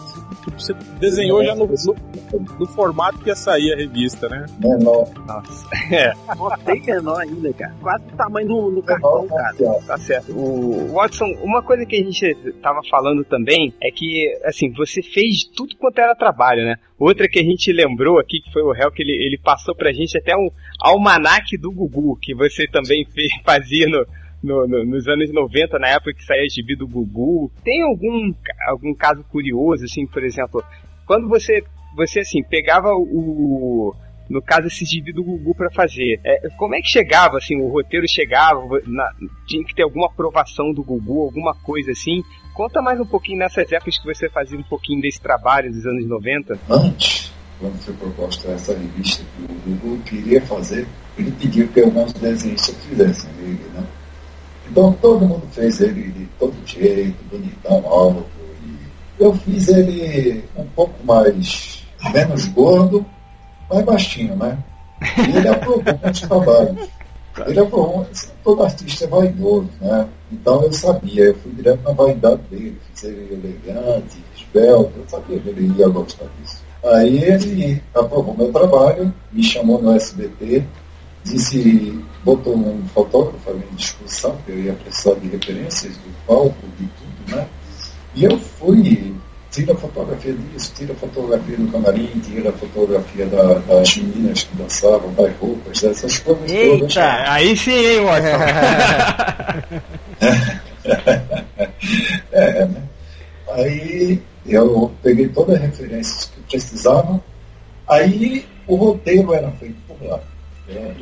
você 0.56 0.72
desenhou 1.00 1.44
já 1.44 1.52
no, 1.56 1.66
no, 1.66 2.58
no, 2.60 2.66
formato 2.68 3.18
que 3.18 3.28
ia 3.28 3.34
sair 3.34 3.72
a 3.72 3.76
revista, 3.76 4.28
né? 4.28 4.46
Menor. 4.60 5.08
Nossa. 5.26 5.72
É. 5.92 6.12
Nossa, 6.36 6.56
bem 6.64 6.80
menor 6.80 7.20
ainda, 7.20 7.52
cara. 7.52 7.74
Quase 7.82 8.04
o 8.06 8.16
tamanho 8.16 8.48
do, 8.48 8.70
do 8.70 8.82
cartão, 8.82 9.26
cara. 9.28 9.54
Tá 9.86 9.98
certo. 9.98 10.32
O 10.32 10.92
Watson, 10.94 11.26
uma 11.42 11.60
coisa 11.60 11.84
que 11.84 11.96
a 11.96 11.98
gente 11.98 12.34
tava 12.62 12.80
falando 12.88 13.24
também 13.24 13.74
é 13.82 13.90
que, 13.90 14.32
assim, 14.44 14.72
você 14.72 15.02
fez 15.02 15.44
tudo 15.44 15.76
quanto 15.76 15.98
era 15.98 16.14
trabalho, 16.14 16.64
né? 16.64 16.76
Outra 16.98 17.28
que 17.28 17.40
a 17.40 17.42
gente 17.42 17.72
lembrou 17.72 18.18
aqui, 18.18 18.40
que 18.40 18.52
foi 18.52 18.62
o 18.62 18.72
réu, 18.72 18.90
que 18.90 19.02
ele, 19.02 19.12
ele 19.12 19.36
passou 19.36 19.74
pra 19.74 19.92
gente 19.92 20.16
até 20.16 20.34
um 20.36 20.48
almanaque 20.80 21.58
do 21.58 21.72
Gugu, 21.72 22.16
que 22.16 22.32
você 22.32 22.66
também 22.66 23.04
fez, 23.12 23.28
fazia 23.44 23.86
no, 23.88 24.06
no, 24.42 24.66
no, 24.66 24.84
nos 24.84 25.06
anos 25.06 25.32
90, 25.32 25.78
na 25.78 25.88
época 25.88 26.14
que 26.14 26.24
saía 26.24 26.48
gibi 26.48 26.74
do 26.74 26.86
Gugu. 26.86 27.50
Tem 27.64 27.82
algum, 27.82 28.34
algum 28.66 28.94
caso 28.94 29.22
curioso, 29.24 29.84
assim, 29.84 30.06
por 30.06 30.24
exemplo, 30.24 30.62
quando 31.06 31.28
você, 31.28 31.62
você 31.96 32.20
assim, 32.20 32.42
pegava 32.42 32.88
o. 32.94 33.94
No 34.30 34.40
caso, 34.40 34.68
esse 34.68 34.84
gibi 34.86 35.12
do 35.12 35.22
Gugu 35.22 35.54
para 35.54 35.70
fazer. 35.70 36.18
É, 36.24 36.48
como 36.56 36.74
é 36.74 36.80
que 36.80 36.88
chegava, 36.88 37.36
assim, 37.36 37.60
o 37.60 37.68
roteiro 37.68 38.06
chegava, 38.08 38.80
na, 38.86 39.10
tinha 39.46 39.62
que 39.64 39.74
ter 39.74 39.82
alguma 39.82 40.06
aprovação 40.06 40.72
do 40.72 40.82
Gugu, 40.82 41.22
alguma 41.22 41.54
coisa 41.54 41.90
assim. 41.90 42.22
Conta 42.54 42.80
mais 42.80 42.98
um 42.98 43.04
pouquinho 43.04 43.38
nessas 43.38 43.70
épocas 43.70 43.98
que 43.98 44.06
você 44.06 44.30
fazia 44.30 44.58
um 44.58 44.62
pouquinho 44.62 45.02
desse 45.02 45.20
trabalho 45.20 45.70
dos 45.70 45.84
anos 45.84 46.06
90. 46.06 46.58
Antes, 46.70 47.32
quando 47.58 47.78
foi 47.78 47.94
proposta 47.94 48.52
essa 48.52 48.72
revista 48.76 49.22
que 49.36 49.52
o 49.52 49.76
Gugu 49.76 50.02
queria 50.02 50.40
fazer, 50.42 50.86
ele 51.18 51.32
pediu 51.32 51.68
que 51.68 51.80
alguns 51.80 52.12
desenhistas 52.14 52.76
fizessem 52.86 53.30
ele, 53.40 53.60
né? 53.74 53.86
Então 54.70 54.92
todo 55.00 55.26
mundo 55.26 55.42
fez 55.52 55.80
ele 55.80 56.10
de 56.10 56.26
todo 56.38 56.54
jeito, 56.64 57.16
bonitão, 57.30 57.86
alto. 57.86 58.24
eu 59.18 59.34
fiz 59.34 59.68
ele 59.68 60.44
um 60.56 60.64
pouco 60.68 60.94
mais, 61.04 61.84
menos 62.12 62.46
gordo, 62.48 63.04
mais 63.70 63.84
baixinho, 63.84 64.36
né? 64.36 64.58
E 65.18 65.36
ele 65.36 65.48
aprovou 65.48 65.82
muitos 66.02 66.20
trabalhos. 66.20 66.88
Ele 67.46 67.60
aprovou, 67.60 68.06
todo 68.44 68.62
artista 68.62 69.04
é 69.04 69.08
vaidoso, 69.08 69.68
né? 69.80 70.06
Então 70.30 70.62
eu 70.62 70.72
sabia, 70.72 71.24
eu 71.24 71.34
fui 71.36 71.52
direto 71.52 71.82
na 71.82 71.92
vaidade 71.92 72.42
dele, 72.50 72.78
fiz 72.92 73.04
ele 73.04 73.32
elegante, 73.32 74.22
esbelto, 74.36 74.92
eu 74.98 75.08
sabia 75.08 75.38
que 75.38 75.48
ele 75.48 75.72
ia 75.78 75.88
gostar 75.88 76.26
disso. 76.38 76.62
Aí 76.84 77.22
ele 77.22 77.82
aprovou 77.94 78.36
meu 78.36 78.52
trabalho, 78.52 79.12
me 79.32 79.42
chamou 79.42 79.80
no 79.80 79.92
SBT, 79.92 80.64
disse, 81.24 82.02
botou 82.24 82.56
um 82.56 82.82
fotógrafo 82.88 83.50
ali 83.50 83.62
em 83.72 83.76
discussão, 83.76 84.36
que 84.44 84.50
eu 84.52 84.58
ia 84.58 84.72
precisar 84.74 85.14
de 85.14 85.28
referências 85.28 85.96
do 85.96 86.12
palco, 86.26 86.54
de 86.78 86.86
tudo, 86.86 87.36
né? 87.36 87.46
E 88.14 88.24
eu 88.24 88.38
fui, 88.38 89.14
tira 89.50 89.74
fotografia 89.74 90.34
disso, 90.34 90.72
tira 90.76 90.94
fotografia 90.94 91.56
do 91.56 91.72
camarim, 91.72 92.10
tira 92.24 92.52
fotografia 92.52 93.26
da, 93.26 93.54
das 93.60 93.96
meninas 93.96 94.44
que 94.44 94.56
dançavam, 94.56 95.12
das 95.14 95.34
roupas, 95.36 95.80
dessas 95.80 96.18
coisas 96.18 96.50
Eita, 96.50 96.78
todas. 96.78 96.96
Aí 96.96 97.56
sim, 97.56 97.70
hein, 97.70 98.00
é, 102.32 102.66
né? 102.66 102.82
Aí 103.52 104.20
eu 104.46 104.92
peguei 105.02 105.28
todas 105.28 105.56
as 105.56 105.62
referências 105.62 106.26
que 106.26 106.40
precisavam, 106.50 107.22
aí 107.88 108.46
o 108.66 108.76
roteiro 108.76 109.34
era 109.34 109.50
feito 109.52 109.76
por 109.86 110.02
lá. 110.06 110.20
Né? 110.68 110.96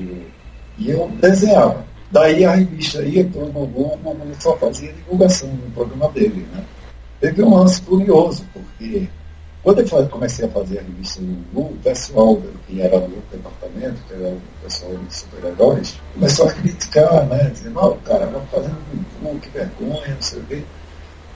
E, 0.78 0.90
eu 0.90 1.08
desenhava. 1.20 1.84
Daí 2.10 2.44
a 2.44 2.54
revista 2.54 3.02
ia 3.02 3.24
para 3.24 3.42
o 3.42 3.50
Google, 3.50 4.00
o 4.04 4.42
só 4.42 4.56
fazia 4.56 4.92
divulgação 4.92 5.48
no 5.48 5.70
programa 5.70 6.08
dele. 6.10 6.46
Né? 6.52 6.64
Teve 7.20 7.42
um 7.42 7.54
lance 7.54 7.80
curioso, 7.82 8.44
porque 8.52 9.08
quando 9.62 9.80
eu 9.80 10.08
comecei 10.08 10.46
a 10.46 10.48
fazer 10.48 10.78
a 10.78 10.82
revista 10.82 11.20
do 11.20 11.36
Google, 11.52 11.72
o 11.72 11.82
pessoal 11.82 12.42
que 12.66 12.80
era 12.80 12.98
do 12.98 13.22
departamento, 13.30 14.02
que 14.08 14.14
era 14.14 14.28
o 14.34 14.40
pessoal 14.62 14.96
de 14.96 15.14
super-heróis, 15.14 16.00
começou 16.14 16.48
a 16.48 16.52
criticar, 16.52 17.26
né? 17.26 17.50
Dizendo, 17.50 17.78
oh, 17.80 17.88
o 17.88 17.96
cara 17.98 18.26
vai 18.26 18.42
fazendo 18.46 18.78
Google, 19.20 19.40
que 19.40 19.50
vergonha, 19.50 20.14
não 20.14 20.22
sei 20.22 20.38
o 20.40 20.44
quê. 20.44 20.64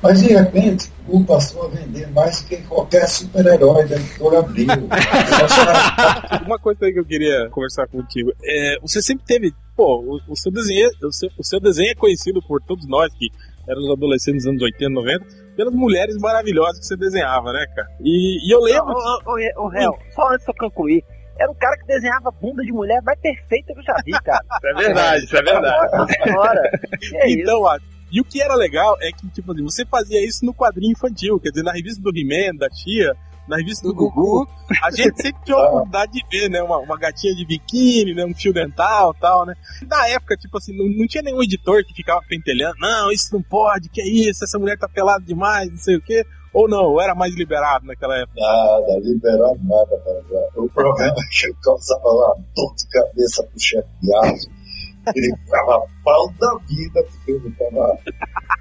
Mas 0.05 0.23
de 0.23 0.35
repente, 0.35 0.93
o 1.09 1.25
passou 1.25 1.65
a 1.65 1.69
vender 1.69 2.07
mais 2.11 2.43
do 2.43 2.49
que 2.49 2.59
qualquer 2.65 3.09
super-herói 3.09 3.89
da 3.89 3.97
editora 3.97 4.41
Abril. 4.41 4.67
Uma 6.45 6.59
coisa 6.59 6.85
aí 6.85 6.93
que 6.93 7.01
eu 7.01 7.07
queria 7.07 7.49
conversar 7.49 7.89
contigo. 7.89 8.31
É, 8.45 8.79
você 8.83 9.01
sempre 9.01 9.25
teve. 9.25 9.55
Pô, 9.75 10.01
o, 10.01 10.33
o 10.33 10.37
seu 10.37 10.53
desenho, 10.53 10.91
o 11.03 11.11
seu, 11.11 11.31
o 11.39 11.43
seu 11.43 11.59
desenho 11.59 11.91
é 11.91 11.95
conhecido 11.95 12.43
por 12.47 12.61
todos 12.61 12.87
nós 12.87 13.11
que 13.15 13.31
éramos 13.67 13.91
adolescentes 13.91 14.45
dos 14.45 14.51
anos 14.51 14.63
80, 14.63 14.91
90, 14.91 15.27
pelas 15.57 15.73
mulheres 15.73 16.19
maravilhosas 16.19 16.81
que 16.81 16.85
você 16.85 16.97
desenhava, 16.99 17.51
né, 17.51 17.67
cara? 17.75 17.89
E, 18.03 18.47
e 18.47 18.55
eu 18.55 18.61
lembro. 18.61 18.93
Ô, 18.93 19.33
ô, 19.33 19.65
ô, 19.65 19.69
Réu, 19.69 19.97
só 20.15 20.29
antes 20.29 20.45
de 20.45 20.53
eu 20.53 20.55
concluir, 20.59 21.03
era 21.39 21.51
um 21.51 21.55
cara 21.55 21.79
que 21.79 21.87
desenhava 21.87 22.31
bunda 22.31 22.63
de 22.63 22.73
mulher 22.73 23.01
mais 23.03 23.19
perfeita 23.21 23.73
que 23.73 23.81
eu 23.81 23.85
já 23.85 23.97
vi, 24.05 24.13
cara. 24.23 24.45
Isso 24.53 24.67
é 24.69 24.75
verdade, 24.75 25.25
isso 25.25 25.37
é 25.39 25.43
verdade. 25.43 25.97
Nossa 25.97 26.13
senhora. 26.13 26.81
então, 27.27 27.63
ó, 27.63 27.79
e 28.15 28.21
o 28.21 28.25
que 28.25 28.41
era 28.41 28.55
legal 28.55 28.97
é 29.01 29.11
que, 29.11 29.29
tipo 29.31 29.51
assim, 29.51 29.65
você 29.65 29.85
fazia 29.85 30.25
isso 30.25 30.47
no 30.47 30.55
quadrinho 30.55 30.93
infantil, 30.93 31.41
quer 31.41 31.51
dizer, 31.51 31.65
na 31.65 31.73
revista 31.73 32.01
do 32.01 32.17
He-Man, 32.17 32.55
da 32.57 32.69
Tia, 32.69 33.13
na 33.49 33.57
revista 33.57 33.89
do, 33.89 33.93
do 33.93 34.09
Gugu, 34.09 34.49
a 34.85 34.91
gente 34.93 35.21
sempre 35.21 35.45
tinha 35.45 35.57
a 35.57 35.69
oportunidade 35.69 36.13
de 36.13 36.23
ver, 36.31 36.49
né? 36.49 36.63
Uma, 36.63 36.79
uma 36.79 36.97
gatinha 36.97 37.35
de 37.35 37.45
biquíni, 37.45 38.15
né? 38.15 38.25
Um 38.25 38.33
fio 38.33 38.53
dental 38.53 39.13
e 39.17 39.21
tal, 39.21 39.45
né? 39.45 39.55
Na 39.89 40.07
época, 40.07 40.37
tipo 40.37 40.57
assim, 40.57 40.77
não, 40.77 40.87
não, 40.97 41.09
tinha 41.09 41.25
nenhum 41.25 41.43
editor 41.43 41.85
que 41.85 41.93
ficava 41.93 42.21
pentelhando, 42.29 42.77
não, 42.79 43.11
isso 43.11 43.35
não 43.35 43.43
pode, 43.43 43.89
que 43.89 44.01
é 44.01 44.07
isso, 44.07 44.45
essa 44.45 44.61
mulher 44.61 44.79
tá 44.79 44.89
pelada 44.89 45.25
demais, 45.25 45.69
não 45.69 45.79
sei 45.79 45.97
o 45.97 46.01
quê. 46.01 46.25
Ou 46.53 46.69
não, 46.69 47.01
era 47.01 47.17
mais 47.17 47.35
liberado 47.35 47.85
naquela 47.85 48.17
época? 48.17 48.41
Nada, 48.41 49.01
liberado 49.01 49.59
nada, 49.65 50.01
cara. 50.05 50.51
O 50.55 50.69
problema 50.69 51.13
é 51.13 51.37
que 51.37 51.49
eu 51.49 51.57
causava 51.61 52.09
lá 52.13 52.37
dor 52.55 52.75
de 52.77 52.89
cabeça 52.91 53.43
pro 53.43 53.61
chefe 53.61 53.89
de 54.01 54.15
arte 54.15 54.54
ele 55.15 55.37
ficava 55.45 55.87
pau 56.05 56.33
da 56.39 56.59
vida, 56.69 57.03
porque 57.05 57.33
eu 57.33 57.53
tava 57.59 57.99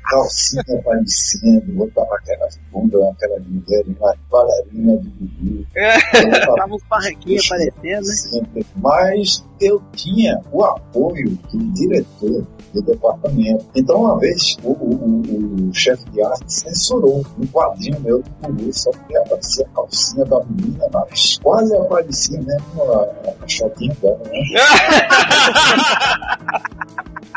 calcinha 0.10 0.64
aparecendo, 0.80 1.84
eu 1.84 1.92
tava 1.92 2.16
aquela 2.16 2.48
bunda, 2.72 2.98
aquela 3.12 3.40
mulher, 3.40 3.84
uma 3.88 4.16
bailarina 4.30 4.98
do 4.98 5.10
Gugu. 5.10 5.66
Tava 6.56 6.76
uns 6.76 6.84
barraquinhos 6.84 7.46
aparecendo, 7.46 8.48
né? 8.54 8.64
Mas 8.76 9.44
eu 9.64 9.82
tinha 9.94 10.40
o 10.52 10.64
apoio 10.64 11.38
do 11.52 11.58
diretor 11.74 12.46
do 12.74 12.82
departamento. 12.82 13.66
Então, 13.76 14.02
uma 14.02 14.20
vez, 14.20 14.58
o, 14.64 14.72
o, 14.72 15.70
o 15.70 15.74
chefe 15.74 16.04
de 16.10 16.22
arte 16.22 16.52
censurou 16.52 17.24
um 17.40 17.48
quadrinho 17.48 18.00
meu 18.02 18.22
do 18.22 18.30
Gugu, 18.42 18.74
só 18.74 18.92
que 18.92 19.16
aparecia 19.16 19.66
a 19.66 19.76
calcinha 19.76 20.26
da 20.26 20.44
menina, 20.46 20.86
mas 20.92 21.40
quase 21.42 21.76
aparecia 21.76 22.42
mesmo 22.42 22.84
a, 22.84 23.04
a 23.04 23.34
dela, 24.02 24.20
né? 24.26 24.42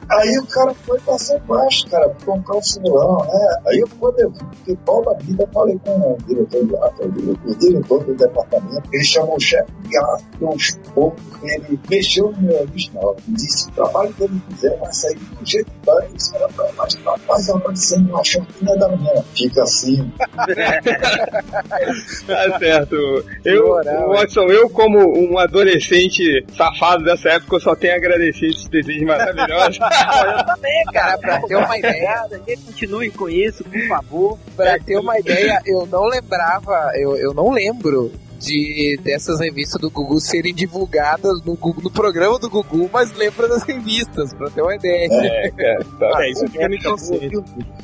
Aí 0.08 0.38
o 0.38 0.46
cara 0.46 0.72
foi 0.72 1.00
passar 1.00 1.38
baixo, 1.40 1.88
cara, 1.88 2.08
com 2.24 2.36
um 2.36 2.42
calçulão, 2.42 3.24
né? 3.24 3.56
Aí 3.66 3.78
eu, 3.78 3.88
quando 3.98 4.20
eu 4.20 4.32
vi 4.64 4.76
toda 4.84 5.10
a 5.10 5.14
vida, 5.14 5.48
falei 5.52 5.78
com 5.84 6.12
o 6.12 6.18
diretor 6.26 6.62
o 6.62 6.66
diretor, 6.66 7.38
o 7.44 7.54
diretor 7.56 8.04
do 8.04 8.14
departamento, 8.14 8.88
ele 8.92 9.04
chamou 9.04 9.36
o 9.36 9.40
chefe 9.40 9.70
de 9.82 9.96
arte, 9.96 10.24
deu 10.38 10.48
uns 10.50 10.78
poucos, 10.94 11.22
ele 11.42 11.80
mexeu 11.90 12.15
no 12.24 12.42
meu 12.42 12.60
original, 12.60 13.16
disse, 13.28 13.68
o 13.68 13.72
trabalho 13.72 14.12
que 14.14 14.24
ele 14.24 14.40
fizer 14.50 14.76
vai 14.78 14.92
sair 14.92 15.16
do 15.16 15.46
jeito 15.46 15.70
que 15.70 15.86
vai, 15.86 16.06
isso 16.14 16.34
era 16.34 16.48
pra 16.48 16.72
mais 16.72 16.94
capaz 16.96 17.48
aparecendo 17.50 18.10
uma 18.10 18.24
champinha 18.24 18.76
da 18.76 18.88
minha. 18.88 19.22
Fica 19.34 19.62
assim. 19.62 20.12
tá 22.26 22.58
certo. 22.58 22.96
Eu, 23.44 23.74
Watson, 24.08 24.46
eu 24.46 24.68
como 24.70 24.98
um 24.98 25.38
adolescente 25.38 26.44
safado 26.56 27.04
dessa 27.04 27.30
época, 27.30 27.56
eu 27.56 27.60
só 27.60 27.74
tenho 27.74 27.94
a 27.94 27.96
agradecer 27.96 28.46
esses 28.46 28.68
desenhos 28.68 29.04
maravilhosos. 29.04 29.78
eu 29.80 30.46
também, 30.46 30.84
cara, 30.92 31.18
pra 31.18 31.40
ter 31.42 31.56
uma 31.56 31.78
ideia, 31.78 32.28
continue 32.64 33.10
com 33.10 33.28
isso, 33.28 33.64
por 33.64 33.88
favor. 33.88 34.38
Pra 34.56 34.78
ter 34.78 34.98
uma 34.98 35.18
ideia, 35.18 35.60
eu 35.66 35.86
não 35.86 36.04
lembrava, 36.04 36.92
eu, 36.94 37.16
eu 37.16 37.34
não 37.34 37.50
lembro 37.50 38.12
de 38.38 38.98
dessas 39.02 39.40
revistas 39.40 39.80
do 39.80 39.90
Google 39.90 40.20
serem 40.20 40.54
divulgadas 40.54 41.42
no, 41.44 41.54
Google, 41.54 41.82
no 41.84 41.90
programa 41.90 42.38
do 42.38 42.48
Google, 42.48 42.88
mas 42.92 43.12
lembra 43.12 43.48
das 43.48 43.62
revistas, 43.62 44.32
pra 44.34 44.50
ter 44.50 44.62
uma 44.62 44.74
ideia. 44.74 45.08
É, 45.10 45.50
cara, 45.50 45.84
tá. 45.98 46.24
é 46.24 46.30
isso 46.30 46.46
fica 46.48 46.74
inconsciente. 46.74 47.36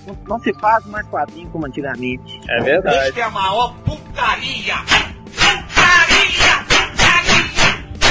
Não, 0.06 0.18
não 0.28 0.38
se 0.38 0.52
faz 0.54 0.84
mais 0.86 1.06
quadrinho 1.08 1.48
como 1.50 1.66
antigamente. 1.66 2.40
É 2.48 2.62
verdade. 2.62 3.10
Isso 3.10 3.18
é 3.18 3.22
a 3.22 3.30
maior 3.30 3.74
putaria! 3.84 4.76
Putaria! 5.34 6.72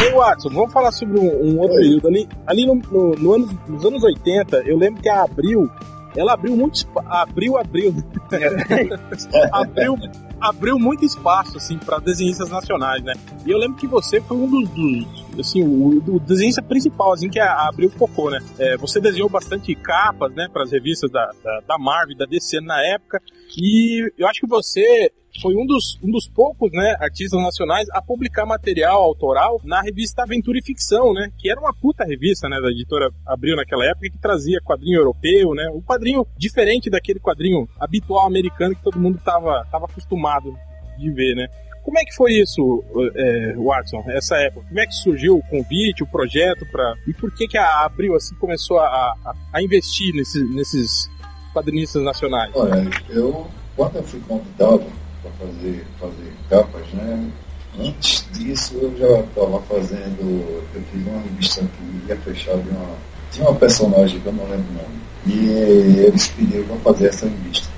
Ei, 0.04 0.12
Watson, 0.14 0.50
vamos 0.50 0.74
falar 0.74 0.92
sobre 0.92 1.20
um, 1.20 1.28
um 1.28 1.60
outro 1.60 1.78
Oi. 1.78 1.84
período. 1.84 2.08
Ali, 2.08 2.30
ali 2.48 2.66
no, 2.66 2.76
no, 2.76 3.16
no 3.16 3.34
anos, 3.34 3.52
nos 3.68 3.86
anos 3.86 4.04
80, 4.04 4.64
eu 4.66 4.78
lembro 4.78 5.02
que 5.02 5.10
a 5.10 5.24
Abril 5.24 5.70
ela 6.16 6.34
abriu 6.34 6.56
muito 6.56 6.76
espa- 6.76 7.04
abriu, 7.08 7.58
abriu, 7.58 7.94
abriu, 9.52 9.96
abriu 10.40 10.80
muito 10.80 11.06
espaço 11.06 11.58
assim 11.58 11.78
para 11.78 12.00
desenhistas 12.00 12.50
nacionais, 12.50 13.04
né? 13.04 13.14
E 13.46 13.52
eu 13.52 13.58
lembro 13.58 13.78
que 13.78 13.88
você 13.88 14.20
foi 14.22 14.38
um 14.38 14.48
dos, 14.50 14.70
dos 14.70 15.40
assim, 15.40 15.64
o, 15.64 16.04
o 16.16 16.20
desenhista 16.20 16.62
principal, 16.62 17.14
assim, 17.14 17.30
que 17.30 17.40
a- 17.40 17.68
abriu 17.68 17.90
o 17.90 17.92
cocô, 17.92 18.30
né? 18.30 18.40
É, 18.60 18.78
você 18.78 19.00
desenhou 19.00 19.30
bastante 19.30 19.74
capas, 19.76 20.34
né, 20.34 20.48
para 20.52 20.64
as 20.64 20.72
revistas 20.72 21.10
da, 21.12 21.32
da, 21.44 21.60
da 21.68 21.78
Marvel, 21.78 22.18
da 22.18 22.26
DC 22.26 22.60
na 22.62 22.82
época, 22.86 23.22
e 23.58 24.12
eu 24.18 24.28
acho 24.28 24.42
que 24.42 24.48
você 24.48 25.12
foi 25.40 25.56
um 25.56 25.66
dos, 25.66 25.98
um 26.04 26.12
dos 26.12 26.28
poucos, 26.28 26.72
né, 26.72 26.96
artistas 27.00 27.42
nacionais 27.42 27.88
a 27.92 28.02
publicar 28.02 28.46
material 28.46 29.02
autoral 29.02 29.62
na 29.64 29.82
revista 29.82 30.24
Aventura 30.24 30.58
e 30.58 30.64
Ficção, 30.64 31.14
né, 31.14 31.32
que 31.38 31.50
era 31.50 31.60
uma 31.60 31.74
puta 31.74 32.04
revista, 32.04 32.50
né, 32.50 32.60
da 32.60 32.70
editora 32.70 33.10
Abril 33.26 33.56
naquela 33.56 33.86
época, 33.86 34.10
que 34.10 34.18
trazia 34.18 34.60
quadrinho 34.62 35.00
europeu, 35.00 35.54
né, 35.54 35.70
um 35.74 35.82
quadrinho 35.82 36.26
diferente 36.38 36.90
daquele 36.90 37.20
quadrinho 37.20 37.68
habitual 37.80 38.26
americano 38.26 38.76
que 38.76 38.84
todo 38.84 39.00
mundo 39.00 39.20
tava, 39.24 39.66
tava 39.72 39.86
acostumado 39.86 40.54
de 40.98 41.12
ver, 41.12 41.36
né. 41.36 41.48
Como 41.84 41.98
é 41.98 42.04
que 42.04 42.14
foi 42.14 42.34
isso, 42.34 42.84
é, 43.16 43.54
Watson, 43.58 44.04
essa 44.10 44.36
época? 44.38 44.68
Como 44.68 44.80
é 44.80 44.86
que 44.86 44.94
surgiu 44.94 45.38
o 45.38 45.44
convite, 45.44 46.04
o 46.04 46.08
projeto, 46.08 46.64
pra... 46.72 46.94
e 47.08 47.14
por 47.14 47.34
que 47.34 47.48
que 47.48 47.58
a 47.58 47.86
Abril, 47.86 48.16
assim, 48.16 48.36
começou 48.36 48.80
a, 48.80 48.86
a, 48.86 49.34
a 49.52 49.64
investir 49.64 50.14
nesses, 50.14 50.48
nesses 50.54 51.10
quadrinistas 51.52 52.04
nacionais? 52.04 52.52
Olha, 52.54 52.88
eu, 53.10 53.48
quando 53.76 53.96
eu 53.96 54.04
fui 54.04 54.20
convidado 54.20 54.86
para 55.22 55.32
fazer, 55.32 55.86
fazer 56.00 56.34
capas, 56.50 56.88
né? 56.94 57.32
Antes 57.80 58.28
disso 58.34 58.76
eu 58.82 58.98
já 58.98 59.20
estava 59.22 59.62
fazendo, 59.62 60.66
eu 60.74 60.82
fiz 60.92 61.08
uma 61.08 61.22
revista 61.22 61.62
que 61.62 62.08
ia 62.10 62.18
fechar 62.18 62.58
de 62.58 62.70
uma. 62.70 62.96
Tinha 63.32 63.48
uma 63.48 63.58
personagem 63.58 64.20
que 64.20 64.26
eu 64.26 64.34
não 64.34 64.44
lembro 64.44 64.66
o 64.72 64.74
nome. 64.74 65.02
E 65.26 66.00
eles 66.06 66.28
pediram 66.28 66.66
para 66.66 66.94
fazer 66.94 67.08
essa 67.08 67.26
revista. 67.26 67.70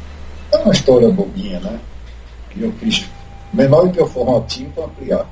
É 0.52 0.58
uma 0.58 0.74
história 0.74 1.10
bobinha, 1.12 1.60
né? 1.60 1.80
Que 2.50 2.62
eu 2.62 2.72
fiz 2.74 3.06
menor 3.54 3.88
do 3.88 3.92
que 3.92 4.02
o 4.02 4.08
formatinho 4.08 4.72
para 4.72 4.86
ampliar. 4.86 5.28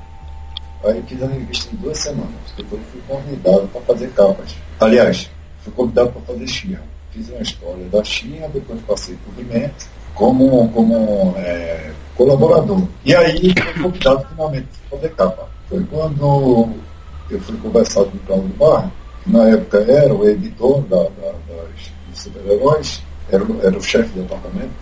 Aí 0.84 0.98
eu 0.98 1.02
fiz 1.04 1.22
a 1.22 1.26
revista 1.26 1.74
em 1.74 1.76
duas 1.78 1.98
semanas. 1.98 2.30
Depois 2.56 2.82
fui 2.92 3.00
convidado 3.08 3.68
para 3.68 3.80
fazer 3.80 4.10
capas. 4.10 4.54
Aliás, 4.78 5.28
fui 5.62 5.72
convidado 5.72 6.10
para 6.12 6.22
fazer 6.22 6.46
Xirra. 6.46 6.82
Fiz 7.12 7.28
uma 7.28 7.42
história 7.42 7.84
da 7.88 8.02
Xirra, 8.02 8.48
depois 8.48 8.80
passei 8.82 9.16
por 9.24 9.34
Pimenta 9.34 9.74
como, 10.14 10.68
como 10.72 11.34
é, 11.36 11.90
colaborador. 12.16 12.82
E 13.04 13.14
aí 13.14 13.54
fui 13.54 13.82
convidado 13.82 14.26
finalmente 14.28 14.68
para 14.88 14.98
fazer 14.98 15.14
capa. 15.14 15.48
Foi 15.68 15.84
quando 15.84 16.68
eu 17.30 17.40
fui 17.40 17.56
conversar 17.58 18.04
com 18.04 18.16
o 18.16 18.20
Cláudio 18.20 18.48
Barra, 18.56 18.92
que 19.22 19.30
na 19.30 19.48
época 19.48 19.78
era 19.78 20.14
o 20.14 20.28
editor 20.28 20.82
da, 20.82 20.96
da, 20.96 21.32
das, 21.48 21.92
dos 22.08 22.22
super-heróis, 22.22 23.02
era, 23.30 23.44
era 23.62 23.76
o 23.76 23.82
chefe 23.82 24.08
do 24.10 24.22
departamento. 24.22 24.72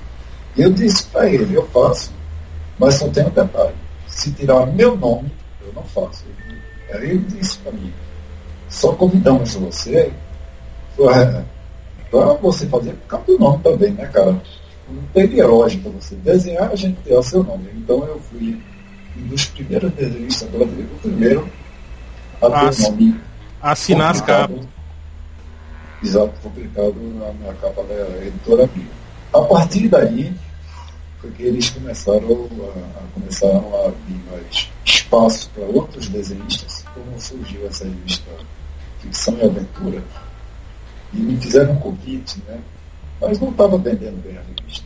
E 0.57 0.63
eu 0.63 0.73
disse 0.73 1.05
para 1.07 1.29
ele, 1.31 1.55
eu 1.55 1.67
faço, 1.69 2.13
mas 2.79 2.95
só 2.95 3.09
tem 3.09 3.25
um 3.25 3.31
detalhe. 3.31 3.75
Se 4.09 4.33
tirar 4.33 4.67
meu 4.67 4.97
nome, 4.97 5.31
eu 5.65 5.73
não 5.73 5.85
faço. 5.85 6.25
Aí 6.93 7.11
ele 7.11 7.19
disse 7.29 7.59
para 7.59 7.73
mim, 7.73 7.93
só 8.69 8.93
convidamos 8.93 9.55
você 9.55 10.13
para 12.11 12.35
você 12.35 12.67
fazer 12.67 12.93
por 12.93 13.07
causa 13.07 13.27
do 13.27 13.39
nome 13.39 13.63
também, 13.63 13.93
né, 13.93 14.07
cara? 14.07 14.33
Não 14.89 15.03
teria 15.15 15.47
lógica 15.47 15.89
você 15.91 16.15
desenhar 16.17 16.71
a 16.71 16.75
gente 16.77 16.99
ter 17.03 17.15
o 17.15 17.23
seu 17.23 17.45
nome. 17.45 17.69
Então 17.77 18.05
eu 18.05 18.19
fui 18.21 18.61
um 19.17 19.27
dos 19.29 19.45
primeiros 19.47 19.93
desenhistas 19.93 20.49
brasileiros, 20.51 20.93
o 20.93 20.99
primeiro 20.99 21.49
a 22.43 22.47
ter 22.51 22.55
Ah, 22.57 22.71
o 22.71 22.83
nome 22.83 23.21
Assinar 23.63 24.11
as 24.11 24.21
capas. 24.23 24.57
Exato, 26.03 26.33
publicado 26.43 26.95
na 27.19 27.31
minha 27.35 27.53
capa 27.55 27.83
da 27.85 28.25
editora 28.27 28.67
Bio. 28.67 28.87
A 29.35 29.43
partir 29.43 29.87
daí, 29.89 30.33
foi 31.21 31.31
que 31.33 31.43
eles 31.43 31.69
começaram 31.71 32.49
a, 32.65 32.79
a- 32.99 33.03
começaram 33.15 33.71
a 33.77 33.89
abrir 33.89 34.21
mais 34.31 34.71
espaço 34.85 35.51
para 35.55 35.65
outros 35.65 36.09
desenhistas, 36.09 36.85
como 36.95 37.21
surgiu 37.21 37.67
essa 37.67 37.85
revista 37.85 38.31
Ficção 39.01 39.37
e 39.37 39.45
Aventura. 39.45 40.03
E 41.13 41.19
me 41.19 41.37
fizeram 41.37 41.73
um 41.73 41.77
convite, 41.77 42.39
né? 42.47 42.59
Mas 43.21 43.39
não 43.41 43.51
estava 43.51 43.77
vendendo 43.77 44.23
bem 44.23 44.37
a 44.37 44.41
revista. 44.41 44.85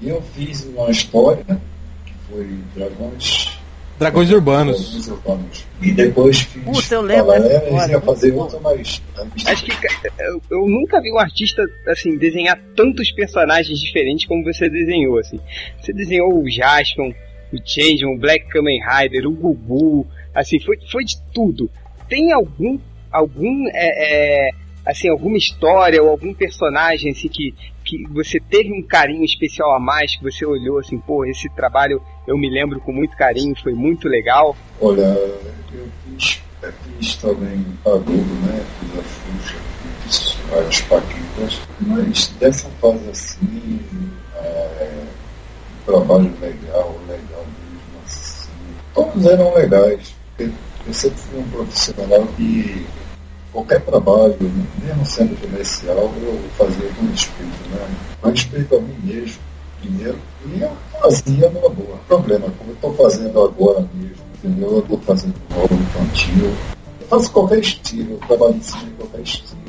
E 0.00 0.08
eu 0.08 0.22
fiz 0.34 0.64
uma 0.64 0.90
história 0.90 1.60
que 2.04 2.14
foi 2.28 2.58
Dragões 2.74 3.60
Dragões 4.00 4.32
Urbanos. 4.32 4.80
Dragões 4.80 5.08
Urbanos. 5.08 5.66
E 5.82 5.92
depois 5.92 6.40
fiz 6.40 6.64
Puta, 6.64 6.94
eu 6.94 7.02
lembro 7.02 7.34
história, 7.34 7.92
ia 7.92 8.00
fazer 8.00 8.32
muito 8.32 8.56
outra, 8.56 8.60
mas 8.60 9.02
Acho 9.44 9.64
que 9.66 9.72
eu, 10.18 10.42
eu 10.50 10.66
nunca 10.66 11.02
vi 11.02 11.12
um 11.12 11.18
artista 11.18 11.62
assim 11.86 12.16
desenhar 12.16 12.58
tantos 12.74 13.12
personagens 13.12 13.78
diferentes 13.78 14.26
como 14.26 14.42
você 14.42 14.70
desenhou 14.70 15.18
assim. 15.18 15.38
Você 15.78 15.92
desenhou 15.92 16.42
o 16.42 16.48
Jaspion, 16.48 17.12
o 17.52 17.58
Changeman, 17.62 18.14
o 18.14 18.18
Black 18.18 18.48
Kamen 18.48 18.80
Rider, 18.80 19.26
o 19.26 19.32
Gugu, 19.32 20.06
assim 20.34 20.58
foi, 20.60 20.78
foi 20.90 21.04
de 21.04 21.20
tudo. 21.34 21.70
Tem 22.08 22.32
algum 22.32 22.78
algum 23.12 23.68
é, 23.68 24.48
é, 24.48 24.50
assim 24.84 25.08
alguma 25.08 25.36
história 25.36 26.02
ou 26.02 26.08
algum 26.08 26.32
personagem 26.32 27.12
assim 27.12 27.28
que 27.28 27.54
que 27.90 28.06
você 28.08 28.38
teve 28.38 28.72
um 28.72 28.82
carinho 28.82 29.24
especial 29.24 29.74
a 29.74 29.80
mais 29.80 30.14
que 30.14 30.22
você 30.22 30.46
olhou 30.46 30.78
assim, 30.78 30.98
pô, 30.98 31.24
esse 31.24 31.48
trabalho 31.48 32.00
eu 32.26 32.38
me 32.38 32.48
lembro 32.48 32.80
com 32.80 32.92
muito 32.92 33.16
carinho, 33.16 33.54
foi 33.60 33.74
muito 33.74 34.06
legal. 34.06 34.56
Olha, 34.80 35.02
eu 35.02 35.88
fiz, 36.04 36.40
eu 36.62 36.72
fiz 36.72 37.16
também 37.16 37.66
a 37.84 37.90
Globo, 37.90 38.34
né? 38.46 38.64
Fiz 38.78 38.98
a 38.98 39.02
Xuxa, 39.02 39.56
fiz 40.02 40.38
várias 40.48 40.80
paquitas, 40.82 41.60
mas 41.80 42.28
dessa 42.38 42.68
fase 42.80 43.10
assim, 43.10 43.80
é, 44.36 45.04
um 45.80 45.84
trabalho 45.86 46.32
legal, 46.40 46.96
legal 47.08 47.44
mesmo 47.58 48.00
assim. 48.06 48.50
Todos 48.94 49.26
eram 49.26 49.54
legais, 49.54 50.14
porque 50.36 50.52
eu 50.86 50.94
sempre 50.94 51.18
fui 51.18 51.40
um 51.40 51.50
profissional 51.50 52.26
que 52.36 52.86
qualquer 53.52 53.80
trabalho, 53.82 54.36
mesmo 54.82 55.06
sendo 55.06 55.40
comercial, 55.40 56.12
eu 56.22 56.40
fazia 56.56 56.88
com 56.90 57.06
respeito, 57.06 57.70
né? 57.70 57.88
Com 58.20 58.30
respeito 58.30 58.76
a 58.76 58.80
mim 58.80 58.96
mesmo, 59.04 59.40
primeiro, 59.80 60.18
e 60.46 60.60
eu 60.60 60.76
fazia 61.00 61.50
numa 61.50 61.68
boa. 61.68 61.96
Problema, 62.06 62.50
como 62.58 62.70
eu 62.70 62.74
estou 62.74 62.94
fazendo 62.94 63.42
agora 63.42 63.86
mesmo, 63.94 64.16
entendeu? 64.38 64.70
Eu 64.70 64.78
estou 64.80 65.00
fazendo 65.00 65.34
novo, 65.50 65.74
infantil. 65.74 66.54
Eu 67.00 67.06
faço 67.08 67.32
qualquer 67.32 67.58
estilo, 67.58 68.12
eu 68.12 68.18
trabalho 68.18 68.54
em 68.54 68.58
de 68.58 68.90
qualquer 68.96 69.20
estilo. 69.20 69.60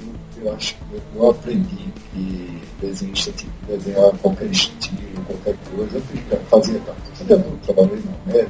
Eu 0.44 0.56
acho 0.56 0.76
que 0.76 0.82
eu, 1.16 1.30
aprendi 1.30 1.94
que 2.12 2.62
desenhista 2.82 3.32
tinha 3.34 3.52
que 3.52 3.72
desenhar 3.74 4.12
qualquer 4.22 4.50
estilo, 4.50 5.26
qualquer 5.28 5.56
coisa. 5.76 5.98
Eu 5.98 6.02
fiz, 6.02 6.22
fazia 6.50 6.82
tanto. 6.86 7.32
Eu 7.32 7.60
trabalhei 7.64 8.04
na 8.04 8.34
média, 8.34 8.50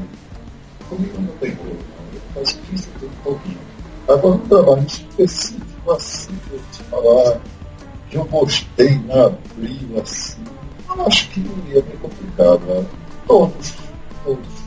comigo 0.87 1.21
não 1.21 1.35
tem 1.37 1.51
não. 1.51 1.65
Eu 1.65 2.21
faço 2.33 2.57
isso 2.73 2.87
tudo 2.99 3.11
pouquinho. 3.23 3.70
Agora, 4.11 4.35
um 4.35 4.39
trabalho 4.39 4.85
específico 4.85 5.91
assim, 5.91 6.37
eu 6.51 6.59
te 6.71 6.83
falar 6.83 7.39
que 8.09 8.17
eu 8.17 8.25
gostei 8.25 8.99
na 9.05 9.27
abril 9.27 10.01
assim, 10.01 10.43
eu 10.89 11.07
acho 11.07 11.29
que 11.29 11.39
ia 11.39 11.81
bem 11.81 11.97
complicado. 12.01 12.59
Né? 12.65 12.85
Todos, 13.25 13.73
todos. 14.25 14.60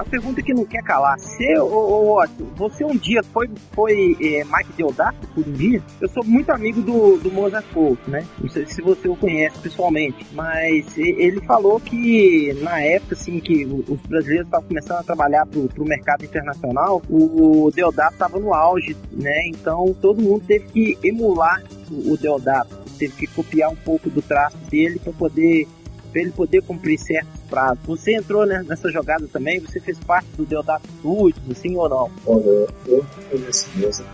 A 0.00 0.04
pergunta 0.04 0.40
que 0.40 0.54
não 0.54 0.64
quer 0.64 0.82
calar. 0.82 1.18
Você, 1.18 1.58
ô, 1.58 2.16
ô, 2.16 2.26
você 2.56 2.82
um 2.82 2.96
dia 2.96 3.22
foi, 3.22 3.50
foi 3.72 4.16
é, 4.18 4.42
Mike 4.44 4.72
Deodato 4.74 5.28
por 5.28 5.46
um 5.46 5.52
dia? 5.52 5.82
Eu 6.00 6.08
sou 6.08 6.24
muito 6.24 6.50
amigo 6.50 6.80
do, 6.80 7.18
do 7.18 7.30
Mozart 7.30 7.66
Couto, 7.74 8.10
né? 8.10 8.26
Não 8.40 8.48
sei 8.48 8.64
se 8.64 8.80
você 8.80 9.06
o 9.10 9.14
conhece 9.14 9.58
pessoalmente, 9.58 10.26
mas 10.32 10.96
ele 10.96 11.42
falou 11.42 11.78
que 11.78 12.50
na 12.62 12.80
época, 12.80 13.14
assim, 13.14 13.38
que 13.40 13.66
os 13.66 14.00
brasileiros 14.08 14.46
estavam 14.46 14.68
começando 14.68 15.00
a 15.00 15.02
trabalhar 15.02 15.44
pro, 15.44 15.68
pro 15.68 15.84
mercado 15.84 16.24
internacional, 16.24 17.02
o 17.10 17.70
Deodato 17.70 18.14
estava 18.14 18.38
no 18.38 18.54
auge, 18.54 18.96
né? 19.12 19.48
Então 19.48 19.94
todo 20.00 20.22
mundo 20.22 20.42
teve 20.46 20.64
que 20.64 20.98
emular 21.06 21.62
o, 21.90 22.14
o 22.14 22.16
Deodato, 22.16 22.74
teve 22.98 23.12
que 23.16 23.26
copiar 23.26 23.70
um 23.70 23.76
pouco 23.76 24.08
do 24.08 24.22
traço 24.22 24.56
dele 24.70 24.98
para 24.98 25.12
poder 25.12 25.68
para 26.10 26.22
ele 26.22 26.32
poder 26.32 26.62
cumprir 26.62 26.98
certos 26.98 27.39
prazos. 27.50 27.80
Você 27.84 28.14
entrou 28.14 28.46
né, 28.46 28.64
nessa 28.66 28.90
jogada 28.90 29.26
também? 29.28 29.58
Você 29.60 29.80
fez 29.80 29.98
parte 29.98 30.28
do 30.36 30.46
Deodato 30.46 30.86
Studios, 30.98 31.50
assim 31.50 31.76
ou 31.76 31.88
não? 31.88 32.10
Olha, 32.26 32.66
eu 32.86 33.04
conheço 33.30 33.68
mesmo 33.76 34.06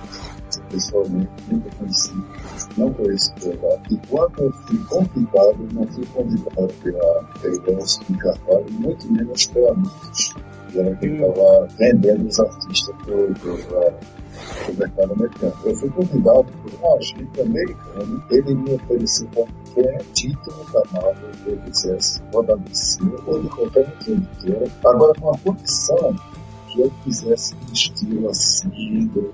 pessoalmente, 0.71 1.31
nunca 1.51 1.71
conheci, 1.77 2.15
não 2.77 2.93
conheço 2.93 3.33
o 3.33 3.41
Deodato. 3.41 3.95
E 3.95 3.99
quando 4.09 4.39
eu 4.39 4.53
fui 4.53 4.79
convidado, 4.89 5.69
não 5.73 5.87
fui 5.87 6.07
convidado 6.07 6.73
pela, 6.83 7.29
Nelson 7.67 8.03
de 8.09 8.19
Carvalho, 8.19 8.67
muito 8.71 9.13
menos 9.13 9.47
pela 9.47 9.75
Mitos, 9.75 10.35
era 10.75 10.95
quem 10.97 11.15
estava 11.15 11.69
vendendo 11.79 12.29
os 12.29 12.41
artistas 12.41 12.95
para 13.05 13.15
o 13.15 14.77
mercado 14.77 15.13
americano. 15.13 15.55
Eu 15.65 15.77
fui 15.77 15.91
convidado 15.91 16.45
por 16.45 16.81
um 16.81 16.97
agente 16.97 17.41
americano, 17.41 18.23
ele 18.31 18.55
me 18.55 18.75
ofereceu 18.75 19.29
qualquer 19.77 20.03
título 20.15 20.67
da 20.73 20.83
Marvel 20.93 21.31
que 21.45 21.51
eu 21.51 21.59
quisesse, 21.59 22.23
ou 22.33 22.43
da 22.43 22.57
DC, 22.57 23.01
ou 23.27 23.43
de 23.43 23.49
qualquer 23.49 23.81
outra 23.81 24.13
editora, 24.13 24.67
agora 24.85 25.21
com 25.21 25.31
a 25.31 25.39
condição 25.39 26.17
que 26.69 26.81
eu 26.81 26.91
fizesse 27.05 27.55
um 27.55 27.73
estilo 27.73 28.31
assim 28.31 29.07
do, 29.09 29.33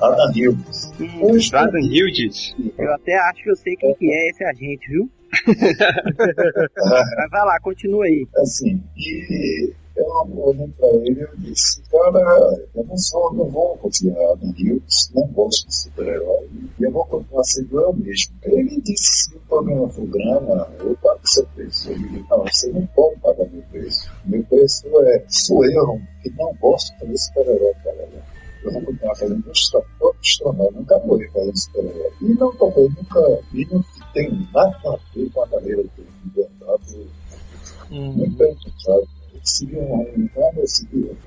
Adam 0.00 0.30
Hughes. 0.30 0.92
Pois 1.20 1.44
Jordan 1.44 1.80
Hughes. 1.80 2.54
Eu 2.78 2.92
até 2.94 3.16
acho 3.16 3.42
que 3.42 3.50
eu 3.50 3.56
sei 3.56 3.76
quem 3.76 3.94
que 3.94 4.10
é 4.10 4.30
esse 4.30 4.44
agente, 4.44 4.88
viu? 4.88 5.10
Mas 5.46 7.30
vai 7.30 7.44
lá, 7.44 7.60
continua 7.60 8.04
aí. 8.04 8.26
assim, 8.36 8.82
e 8.96 9.72
eu 9.96 10.06
olhei 10.38 10.68
pra 10.78 10.88
ele 10.88 11.20
e 11.20 11.22
eu 11.22 11.36
disse, 11.38 11.82
cara, 11.90 12.66
eu 12.74 12.84
não 12.84 12.96
sou, 12.96 13.32
não 13.32 13.44
vou 13.46 13.76
continuar 13.78 14.36
no 14.36 14.52
Rio, 14.52 14.82
não 15.14 15.26
gosto 15.28 15.68
de 15.68 15.76
super-herói, 15.76 16.48
e 16.78 16.82
eu 16.82 16.90
vou 16.90 17.04
continuar 17.06 17.44
sendo 17.44 17.80
eu 17.80 17.92
mesmo. 17.92 18.34
Ele 18.42 18.80
disse, 18.80 19.30
se 19.30 19.36
o 19.36 19.40
programa 19.40 19.88
for 19.88 20.06
grana, 20.06 20.68
eu 20.80 20.96
pago 21.02 21.20
seu 21.24 21.46
preço. 21.54 21.90
Eu 21.90 21.98
disse, 21.98 22.24
não, 22.28 22.44
você 22.44 22.72
não 22.72 22.86
pode 22.86 23.20
pagar 23.20 23.48
meu 23.50 23.62
preço. 23.70 24.10
Meu 24.24 24.44
preço 24.44 24.86
é, 25.02 25.24
sou 25.28 25.64
eu, 25.64 26.00
que 26.22 26.30
não 26.30 26.54
gosto 26.60 26.92
de 26.94 27.00
fazer 27.00 27.18
super-herói, 27.18 27.74
cara. 27.84 28.08
Eu 28.64 28.72
vou 28.72 28.82
continuar 28.82 29.14
fazendo 29.14 29.44
meus 29.44 29.74
outros 30.00 30.38
trabalhos, 30.38 30.74
nunca 30.74 30.98
morri 31.00 31.28
fazendo 31.28 31.58
super-herói. 31.58 32.12
E 32.22 32.34
não 32.34 32.56
também 32.56 32.88
nunca, 32.88 33.40
e 33.52 33.66
não 33.66 33.84
tem 34.12 34.48
nada 34.52 34.76
a 34.86 34.98
ver 35.14 35.30
com 35.30 35.42
a 35.42 35.48
carreira 35.48 35.82
dele, 35.82 36.08
de 36.24 36.30
verdade. 36.30 37.06
Muito 37.90 38.36
bem 38.36 38.56
pensado. 38.56 39.06
Um. 39.44 40.28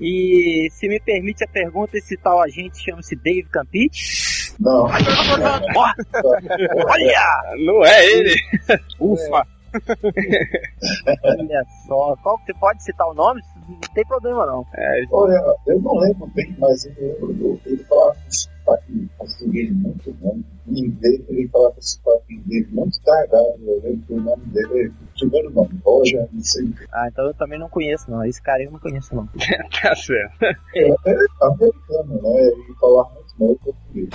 E 0.00 0.68
se 0.72 0.88
me 0.88 0.98
permite 0.98 1.44
a 1.44 1.48
pergunta, 1.48 1.96
esse 1.96 2.16
tal 2.16 2.40
agente 2.40 2.82
chama-se 2.82 3.14
Dave 3.14 3.44
Campite? 3.44 4.54
Não. 4.58 4.84
Olha! 6.86 7.54
Não 7.64 7.84
é 7.84 8.06
ele. 8.06 8.34
Ufa! 8.98 9.46
Olha 11.24 11.64
só. 11.86 12.16
Qual, 12.22 12.38
você 12.38 12.54
pode 12.54 12.82
citar 12.82 13.06
o 13.08 13.14
nome? 13.14 13.42
Não 13.68 13.78
tem 13.94 14.04
problema 14.06 14.46
não. 14.46 14.64
Olha, 15.12 15.40
eu 15.66 15.80
não 15.80 15.94
lembro 15.96 16.26
bem, 16.28 16.54
mas 16.58 16.84
eu 16.86 16.92
lembro 16.98 17.32
do, 17.34 17.60
ele 17.66 17.84
falava 17.84 18.14
com 18.14 18.30
sotaque 18.30 19.08
português 19.18 19.72
muito 19.72 20.12
bom. 20.14 20.38
Em 20.68 20.80
inglês, 20.80 21.20
ele 21.28 21.48
falava 21.48 21.74
com 21.74 21.82
sotaque 21.82 22.34
inglês 22.34 22.70
muito 22.70 23.00
carregado. 23.02 23.58
Eu 23.66 23.80
lembro 23.82 24.06
que 24.06 24.12
o 24.12 24.20
nome 24.20 24.44
dele, 24.46 24.88
o 24.88 25.18
primeiro 25.18 25.50
nome, 25.50 25.80
Roger, 25.84 26.28
não 26.32 26.42
sei 26.42 26.64
o 26.64 26.72
que. 26.72 26.86
Ah, 26.92 27.08
então 27.08 27.26
eu 27.26 27.34
também 27.34 27.58
não 27.58 27.68
conheço 27.68 28.10
não. 28.10 28.24
Esse 28.24 28.42
cara 28.42 28.62
eu 28.62 28.70
não 28.70 28.78
conheço 28.78 29.14
não. 29.14 29.26
tá 29.82 29.94
certo. 29.94 30.44
É 30.76 30.90
americano, 31.42 32.22
né? 32.22 32.40
Ele 32.40 32.74
falava 32.80 33.10
muito 33.14 33.27
português. 33.38 34.08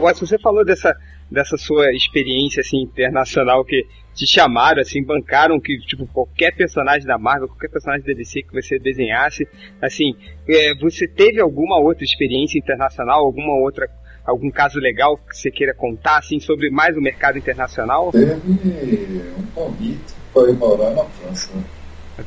Watson, 0.00 0.26
você 0.26 0.38
falou 0.38 0.64
dessa, 0.64 0.94
dessa 1.30 1.56
sua 1.56 1.92
experiência 1.92 2.60
assim, 2.60 2.82
internacional 2.82 3.64
que 3.64 3.86
te 4.14 4.26
chamaram, 4.26 4.80
assim, 4.80 5.02
bancaram 5.02 5.60
que, 5.60 5.76
tipo, 5.78 6.06
qualquer 6.06 6.54
personagem 6.54 7.06
da 7.06 7.18
Marvel, 7.18 7.48
qualquer 7.48 7.68
personagem 7.68 8.06
da 8.06 8.12
DC 8.12 8.42
que 8.42 8.52
você 8.52 8.78
desenhasse, 8.78 9.46
assim, 9.82 10.14
é, 10.48 10.74
você 10.76 11.08
teve 11.08 11.40
alguma 11.40 11.78
outra 11.78 12.04
experiência 12.04 12.58
internacional, 12.58 13.24
alguma 13.24 13.54
outra, 13.60 13.88
algum 14.24 14.50
caso 14.50 14.78
legal 14.78 15.16
que 15.16 15.36
você 15.36 15.50
queira 15.50 15.74
contar, 15.74 16.18
assim, 16.18 16.38
sobre 16.38 16.70
mais 16.70 16.96
o 16.96 17.00
mercado 17.00 17.38
internacional? 17.38 18.12
Teve 18.12 18.34
um 19.36 19.46
convite 19.54 20.14
para 20.32 20.50
ir 20.50 20.54
morar 20.54 20.90
na 20.90 21.04
França. 21.04 21.50
né? 21.56 21.64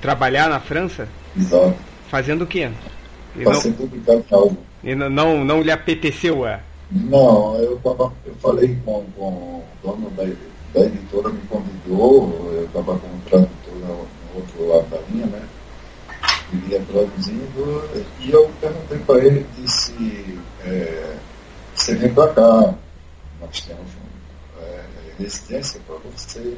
Trabalhar 0.02 0.50
na 0.50 0.60
França? 0.60 1.08
Exato. 1.36 1.78
Fazendo 2.10 2.44
o 2.44 2.48
quê? 2.48 2.70
Para 3.34 3.54
não, 3.54 3.62
ser 3.62 3.72
publicado 3.74 4.24
em. 4.24 4.58
E 4.88 4.96
não, 4.96 5.44
não, 5.44 5.62
lhe 5.62 5.70
apeteceu 5.70 6.46
a... 6.46 6.62
Não, 6.90 7.58
eu, 7.58 7.78
eu 7.84 8.36
falei 8.40 8.74
com, 8.86 9.04
com 9.18 9.28
o 9.28 9.64
dono 9.84 10.10
da, 10.12 10.24
da 10.74 10.86
editora, 10.86 11.28
me 11.28 11.42
convidou, 11.50 12.54
eu 12.54 12.64
estava 12.64 12.98
como 12.98 13.22
tradutor 13.26 13.74
no, 13.76 14.08
outro 14.34 14.66
lado 14.66 14.90
da 14.90 14.98
linha, 15.10 15.26
né? 15.26 15.46
Ele 16.54 16.72
ia 16.72 16.82
traduzindo, 16.90 18.06
e 18.22 18.32
eu 18.32 18.50
perguntei 18.62 19.00
para 19.00 19.26
ele, 19.26 19.46
disse, 19.58 20.40
é, 20.64 21.18
você 21.76 21.94
vem 21.96 22.14
para 22.14 22.34
cá, 22.34 22.74
nós 23.42 23.60
temos 23.60 23.92
é, 24.62 24.84
residência 25.20 25.82
para 25.86 25.98
você, 25.98 26.56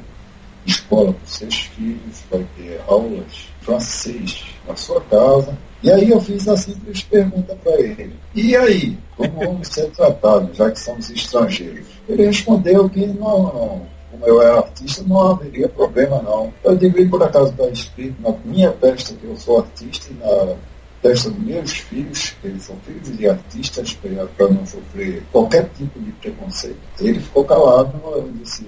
escola 0.68 1.14
para 1.14 1.24
os 1.26 1.34
seus 1.34 1.56
filhos, 1.56 2.24
vai 2.30 2.46
ter 2.56 2.80
aulas 2.88 3.50
francês 3.70 4.46
na 4.68 4.76
sua 4.76 5.02
casa. 5.02 5.56
E 5.82 5.92
aí 5.92 6.10
eu 6.10 6.20
fiz 6.20 6.48
a 6.48 6.58
simples 6.58 7.04
pergunta 7.04 7.56
para 7.64 7.80
ele. 7.80 8.14
E 8.36 8.56
aí, 8.56 8.98
como 9.16 9.32
vamos 9.32 9.68
ser 9.68 9.90
tratados, 9.92 10.58
já 10.58 10.70
que 10.72 10.80
somos 10.80 11.10
estrangeiros? 11.10 11.88
Ele 12.08 12.26
respondeu 12.26 12.90
que 12.90 13.06
não, 13.06 13.44
não, 13.44 13.82
como 14.12 14.26
eu 14.26 14.42
era 14.42 14.58
artista, 14.58 15.04
não 15.08 15.32
haveria 15.32 15.70
problema 15.70 16.22
não. 16.22 16.54
Eu 16.64 16.76
digo, 16.76 17.00
e 17.00 17.08
por 17.08 17.24
acaso 17.24 17.52
está 17.52 17.68
escrito 17.70 18.22
na 18.22 18.34
minha 18.44 18.72
testa 18.72 19.14
que 19.14 19.26
eu 19.26 19.38
sou 19.38 19.60
artista 19.60 20.12
e 20.12 20.16
na 20.16 20.56
testa 21.02 21.30
dos 21.30 21.46
meus 21.46 21.72
filhos, 21.72 22.36
que 22.42 22.48
eles 22.48 22.64
são 22.64 22.76
filhos 22.86 23.18
de 23.18 23.30
artistas, 23.30 23.98
para 24.36 24.50
não 24.50 24.66
sofrer 24.66 25.24
qualquer 25.32 25.70
tipo 25.78 25.98
de 26.02 26.12
preconceito. 26.14 26.78
Ele 27.00 27.22
ficou 27.22 27.46
calado, 27.46 27.94
eu 28.04 28.30
disse, 28.34 28.66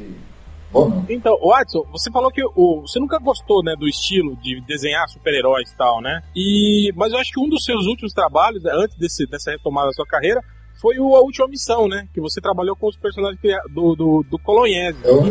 não. 0.73 1.05
Então, 1.09 1.37
Watson, 1.39 1.83
você 1.91 2.09
falou 2.11 2.31
que 2.31 2.43
o, 2.43 2.81
você 2.81 2.99
nunca 2.99 3.17
gostou, 3.19 3.63
né, 3.63 3.75
do 3.75 3.87
estilo 3.87 4.35
de 4.37 4.61
desenhar 4.61 5.07
super-heróis 5.09 5.69
e 5.69 5.77
tal, 5.77 6.01
né? 6.01 6.21
E, 6.35 6.91
mas 6.95 7.11
eu 7.11 7.19
acho 7.19 7.31
que 7.31 7.39
um 7.39 7.49
dos 7.49 7.63
seus 7.63 7.85
últimos 7.87 8.13
trabalhos, 8.13 8.63
né, 8.63 8.71
antes 8.73 8.97
desse, 8.97 9.25
dessa 9.27 9.51
retomada 9.51 9.87
da 9.87 9.93
sua 9.93 10.05
carreira, 10.05 10.41
foi 10.81 10.97
o 10.97 11.15
A 11.15 11.21
Última 11.21 11.47
Missão, 11.47 11.87
né? 11.87 12.07
Que 12.11 12.19
você 12.19 12.41
trabalhou 12.41 12.75
com 12.75 12.87
os 12.87 12.97
personagens 12.97 13.39
do, 13.69 13.95
do, 13.95 14.25
do 14.27 14.39
Colonhese. 14.39 14.97
Eu, 15.03 15.21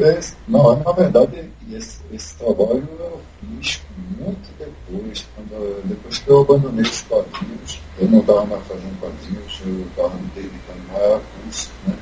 não, 0.46 0.76
na 0.76 0.92
verdade, 0.92 1.50
esse, 1.72 2.00
esse 2.12 2.38
trabalho 2.38 2.88
eu 2.98 3.20
fiz 3.40 3.82
muito 4.16 4.48
depois, 4.58 5.26
quando, 5.34 5.88
depois 5.88 6.18
que 6.18 6.28
eu 6.28 6.40
abandonei 6.42 6.82
os 6.82 7.02
quadrinhos. 7.02 7.80
Eu 7.98 8.08
não 8.08 8.20
estava 8.20 8.44
mais 8.44 8.64
fazendo 8.66 9.00
quadrinhos, 9.00 9.60
eu 9.66 9.86
estava 9.88 10.14
me 10.14 10.28
dedicando 10.28 10.92
mais 10.92 11.04
a 11.04 11.20
curso, 11.20 11.70
né? 11.86 11.96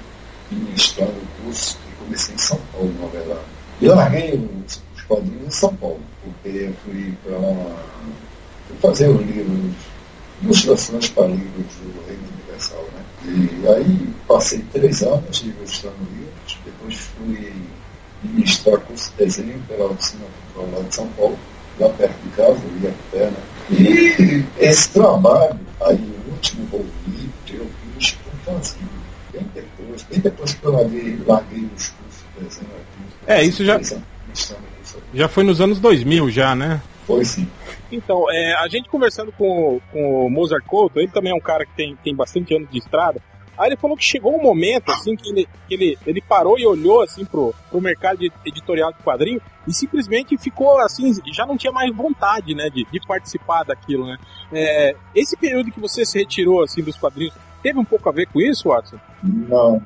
Ministrando 0.50 1.12
o 1.12 1.42
curso, 1.42 1.78
comecei 2.08 2.34
em 2.34 2.38
São 2.38 2.58
Paulo, 2.72 2.94
na 3.00 3.06
verdade. 3.08 3.40
Eu 3.80 3.94
larguei 3.94 4.34
os, 4.66 4.82
os 4.96 5.02
quadrinhos 5.02 5.46
em 5.46 5.50
São 5.50 5.74
Paulo, 5.76 6.00
porque 6.24 6.70
fui 6.84 7.14
para 7.22 7.38
fazer 8.80 9.08
os 9.08 9.20
livros, 9.20 9.74
ilustrações 10.42 11.08
para 11.10 11.26
livros 11.26 11.66
do 11.82 12.06
Reino 12.06 12.22
Universal, 12.34 12.84
né? 12.94 13.04
E 13.24 13.68
aí 13.68 14.08
passei 14.26 14.64
três 14.72 15.02
anos 15.02 15.42
ilustrando 15.42 15.96
livros, 16.12 16.58
depois 16.64 16.96
fui 16.96 17.52
ministrar 18.22 18.80
curso 18.80 19.12
de 19.12 19.24
desenho 19.24 19.62
pela 19.68 19.86
oficina 19.86 20.24
lá 20.56 20.82
de 20.82 20.94
São 20.94 21.06
Paulo, 21.08 21.38
lá 21.78 21.88
perto 21.90 22.20
de 22.24 22.30
casa, 22.30 22.58
eu 22.64 22.82
ia 22.82 22.90
a 22.90 23.10
pé, 23.12 23.30
né? 23.30 23.42
E 23.70 24.44
esse 24.58 24.88
trabalho, 24.90 25.60
aí 25.82 25.96
o 25.96 26.32
último 26.32 26.66
volume 26.66 27.30
eu 27.50 27.66
fiz 27.96 28.12
com 28.12 28.52
fanzine, 28.52 28.88
bem 29.32 29.46
depois, 29.54 30.02
bem 30.04 30.20
depois 30.20 30.54
que 30.54 30.64
eu 30.64 30.72
larguei, 30.72 31.18
larguei 31.26 31.68
os 31.76 31.92
É, 33.26 33.42
isso 33.42 33.64
já-. 33.64 33.80
Já 35.12 35.28
foi 35.28 35.44
nos 35.44 35.60
anos 35.60 35.78
2000 35.80 36.30
já, 36.30 36.54
né? 36.54 36.80
Foi 37.06 37.24
sim. 37.24 37.48
Então, 37.90 38.30
é, 38.30 38.54
a 38.54 38.68
gente 38.68 38.88
conversando 38.88 39.32
com, 39.32 39.80
com 39.90 40.26
o 40.26 40.30
Mozart 40.30 40.64
Couto, 40.66 40.98
ele 41.00 41.08
também 41.08 41.32
é 41.32 41.34
um 41.34 41.40
cara 41.40 41.64
que 41.64 41.72
tem, 41.74 41.96
tem 42.04 42.14
bastante 42.14 42.54
anos 42.54 42.70
de 42.70 42.78
estrada. 42.78 43.20
Aí 43.56 43.70
ele 43.70 43.76
falou 43.76 43.96
que 43.96 44.04
chegou 44.04 44.38
um 44.38 44.42
momento, 44.42 44.90
assim, 44.92 45.16
que 45.16 45.30
ele, 45.30 45.48
que 45.66 45.74
ele, 45.74 45.98
ele 46.06 46.20
parou 46.20 46.58
e 46.58 46.66
olhou, 46.66 47.00
assim, 47.02 47.24
pro, 47.24 47.52
pro 47.70 47.80
mercado 47.80 48.18
de- 48.18 48.30
editorial 48.46 48.92
de 48.92 48.98
quadrinho 49.02 49.40
e 49.66 49.72
simplesmente 49.72 50.36
ficou, 50.38 50.78
assim, 50.78 51.12
já 51.32 51.44
não 51.44 51.56
tinha 51.56 51.72
mais 51.72 51.92
vontade, 51.94 52.54
né, 52.54 52.70
de, 52.70 52.84
de 52.84 53.00
participar 53.06 53.64
daquilo, 53.64 54.06
né. 54.06 54.16
É, 54.52 54.94
esse 55.12 55.36
período 55.36 55.72
que 55.72 55.80
você 55.80 56.04
se 56.04 56.18
retirou, 56.18 56.62
assim, 56.62 56.82
dos 56.82 56.96
quadrinhos, 56.96 57.34
teve 57.60 57.78
um 57.78 57.84
pouco 57.84 58.08
a 58.08 58.12
ver 58.12 58.26
com 58.26 58.40
isso, 58.40 58.68
Watson? 58.68 58.96
Não, 59.24 59.72
não. 59.72 59.82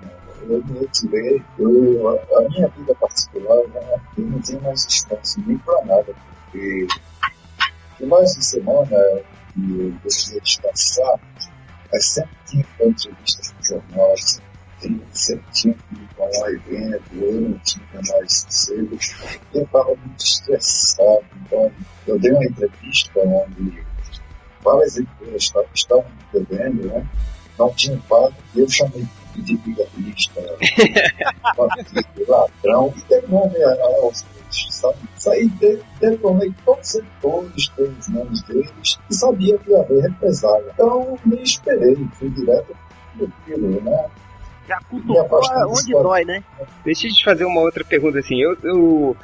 Eu 0.48 0.64
me 0.64 0.81
retirei, 0.81 1.42
eu, 1.59 2.09
a, 2.09 2.38
a 2.38 2.48
minha 2.48 2.68
vida 2.68 2.94
particular 2.96 3.62
já, 3.72 3.81
eu 4.18 4.24
não 4.24 4.40
tinha 4.40 4.61
mais 4.61 4.87
distância 4.87 5.42
nem 5.46 5.57
para 5.59 5.85
nada, 5.85 6.14
porque 6.14 6.87
finais 7.96 8.35
de 8.35 8.44
semana 8.44 8.96
que 9.55 9.81
eu 9.81 9.94
precisei 10.02 10.40
descansar, 10.40 11.20
mas 11.92 12.07
sempre 12.07 12.37
tinha 12.46 12.64
que 12.64 12.85
entrevistas 12.85 13.52
para 13.52 13.62
jornais, 13.62 14.42
sempre, 15.12 15.44
tinha 15.52 15.74
que 15.74 15.94
ir 15.94 16.09
para 16.16 16.26
um 16.26 16.48
evento, 16.48 17.05
eu 17.12 17.40
não 17.40 17.59
tinha 17.59 17.87
mais 17.92 18.33
sossego, 18.40 18.98
eu 19.55 19.62
estava 19.62 19.94
muito 19.94 20.24
estressado, 20.24 21.24
então 21.46 21.72
eu 22.07 22.18
dei 22.18 22.33
uma 22.33 22.44
entrevista 22.44 23.20
onde 23.20 23.85
várias 24.62 24.96
editoras 24.96 25.42
estavam- 25.74 26.05
me 26.35 26.40
né? 26.88 27.07
não 27.59 27.72
tinham 27.74 28.00
pago, 28.02 28.35
e 28.55 28.61
eu 28.61 28.68
chamei 28.68 29.07
de 29.40 29.56
vigarista, 29.56 30.40
bandido, 31.56 32.04
ladrão, 32.28 32.92
e 32.96 33.08
dei 33.08 33.22
nome 33.28 33.62
aos 33.62 34.24
sabe? 34.70 34.96
Saí, 35.16 35.48
de- 35.48 35.80
detonei 36.00 36.52
todos 36.64 36.86
os 36.86 36.92
setores, 36.92 37.68
dei 37.76 37.86
os 37.98 38.08
nomes 38.08 38.42
deles, 38.42 38.98
e 39.10 39.14
sabia 39.14 39.56
que 39.58 39.70
ia 39.70 39.80
haver 39.80 40.02
represália. 40.02 40.70
Então, 40.74 41.18
me 41.24 41.42
esperei, 41.42 41.96
fui 42.14 42.28
direto 42.30 42.76
tiro, 43.44 43.82
né? 43.82 44.06
Já 44.68 44.78
cutucou 44.88 45.40
dos 45.40 45.82
onde 45.82 45.92
dói, 45.92 46.24
né? 46.24 46.42
Deixa 46.84 47.06
eu 47.06 47.12
te 47.12 47.24
fazer 47.24 47.44
uma 47.44 47.60
outra 47.60 47.84
pergunta 47.84 48.18
assim. 48.18 48.40
Eu, 48.40 48.56
eu- 48.62 49.16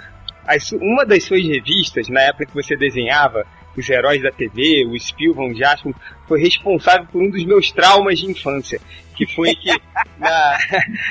as 0.46 0.72
uma 0.72 1.04
das 1.04 1.24
suas 1.24 1.42
revistas, 1.46 2.08
na 2.08 2.22
época 2.22 2.46
que 2.46 2.54
você 2.54 2.76
desenhava, 2.76 3.46
os 3.76 3.88
heróis 3.88 4.22
da 4.22 4.30
TV, 4.30 4.86
o 4.86 4.98
Spielberg, 4.98 5.54
o 5.54 5.58
Jaspion, 5.58 5.92
foi 6.26 6.40
responsável 6.40 7.06
por 7.10 7.22
um 7.22 7.30
dos 7.30 7.44
meus 7.44 7.70
traumas 7.70 8.18
de 8.18 8.26
infância. 8.26 8.80
Que 9.16 9.26
foi 9.26 9.54
que, 9.54 9.70
na, 10.18 10.58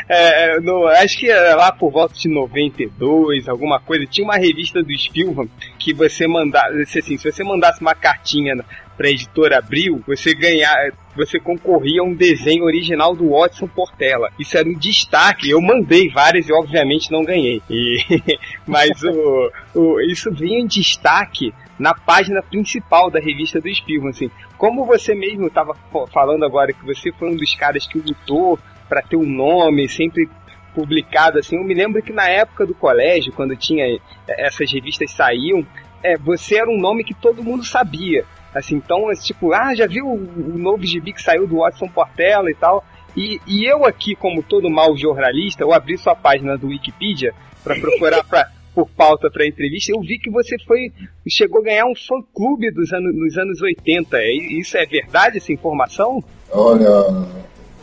é, 0.08 0.60
no, 0.62 0.88
acho 0.88 1.18
que 1.18 1.32
lá 1.32 1.72
por 1.72 1.92
volta 1.92 2.14
de 2.14 2.30
92, 2.30 3.50
alguma 3.50 3.80
coisa, 3.80 4.06
tinha 4.06 4.26
uma 4.26 4.38
revista 4.38 4.82
do 4.82 4.98
Spielberg 4.98 5.52
que 5.78 5.94
você 5.94 6.28
mandasse, 6.28 7.00
assim, 7.00 7.18
se 7.18 7.32
você 7.32 7.44
mandasse 7.44 7.82
uma 7.82 7.96
cartinha 7.96 8.56
pra 8.98 9.10
editora 9.10 9.60
Abril, 9.60 10.04
você 10.08 10.34
ganhar, 10.34 10.74
você 11.16 11.40
concorria 11.40 12.02
a 12.02 12.04
um 12.04 12.16
desenho 12.16 12.64
original 12.64 13.16
do 13.16 13.30
Watson 13.30 13.68
Portela. 13.68 14.32
Isso 14.40 14.58
era 14.58 14.68
um 14.68 14.74
destaque. 14.74 15.52
Eu 15.52 15.62
mandei 15.62 16.10
várias 16.10 16.50
e 16.50 16.54
obviamente 16.54 17.12
não 17.12 17.24
ganhei. 17.24 17.62
E, 17.70 18.00
mas 18.66 19.04
o, 19.04 19.52
o, 19.76 20.02
isso 20.02 20.32
vinha 20.32 20.60
em 20.60 20.66
destaque 20.66 21.54
na 21.78 21.94
página 21.94 22.42
principal 22.42 23.10
da 23.10 23.20
revista 23.20 23.62
do 23.62 23.74
Spielberg. 23.74 24.10
Assim, 24.10 24.32
como 24.58 24.86
você 24.86 25.14
mesmo 25.14 25.48
estava 25.48 25.76
falando 26.12 26.44
agora 26.46 26.74
que 26.74 26.86
você 26.86 27.12
foi 27.12 27.30
um 27.30 27.36
dos 27.36 27.54
caras 27.56 27.88
que 27.88 28.00
lutou 28.00 28.60
para 28.88 29.02
ter 29.02 29.18
um 29.18 29.26
nome 29.26 29.88
sempre 29.88 30.30
publicado 30.74 31.40
assim, 31.40 31.58
eu 31.58 31.64
me 31.64 31.74
lembro 31.74 32.04
que 32.04 32.14
na 32.14 32.30
época 32.30 32.64
do 32.64 32.76
colégio, 32.76 33.34
quando 33.34 33.56
tinha 33.56 34.00
essas 34.28 34.72
revistas 34.72 35.10
saíam, 35.10 35.66
é, 36.04 36.16
você 36.18 36.58
era 36.58 36.70
um 36.70 36.80
nome 36.80 37.04
que 37.04 37.16
todo 37.16 37.44
mundo 37.44 37.66
sabia. 37.66 38.24
Assim, 38.54 38.76
então, 38.76 39.12
é 39.12 39.16
tipo, 39.16 39.54
ah, 39.54 39.74
já 39.76 39.88
viu 39.88 40.08
o, 40.08 40.58
novo 40.58 40.86
gibi 40.86 41.14
que 41.14 41.22
saiu 41.22 41.48
do 41.48 41.58
Watson 41.58 41.88
Portela 41.88 42.50
e 42.50 42.56
tal? 42.56 42.86
E, 43.16 43.42
e 43.48 43.66
eu 43.66 43.86
aqui, 43.86 44.16
como 44.16 44.44
todo 44.44 44.70
mau 44.70 44.96
jornalista, 44.96 45.64
eu 45.64 45.74
abri 45.74 45.98
sua 45.98 46.16
página 46.16 46.58
do 46.58 46.68
Wikipedia 46.68 47.34
para 47.64 47.76
procurar 47.80 48.24
pra, 48.30 48.50
por 48.78 48.88
pauta 48.90 49.28
para 49.32 49.48
entrevista, 49.48 49.92
eu 49.92 50.00
vi 50.02 50.20
que 50.20 50.30
você 50.30 50.56
foi 50.68 50.94
chegou 51.28 51.62
a 51.62 51.64
ganhar 51.64 51.86
um 51.88 51.96
fã-clube 51.96 52.70
dos 52.70 52.94
anos, 52.94 53.16
nos 53.16 53.36
anos 53.36 53.60
80. 53.60 54.16
É, 54.18 54.32
isso 54.32 54.78
é 54.78 54.86
verdade, 54.86 55.38
essa 55.40 55.52
informação? 55.52 56.24
Olha, 56.52 57.26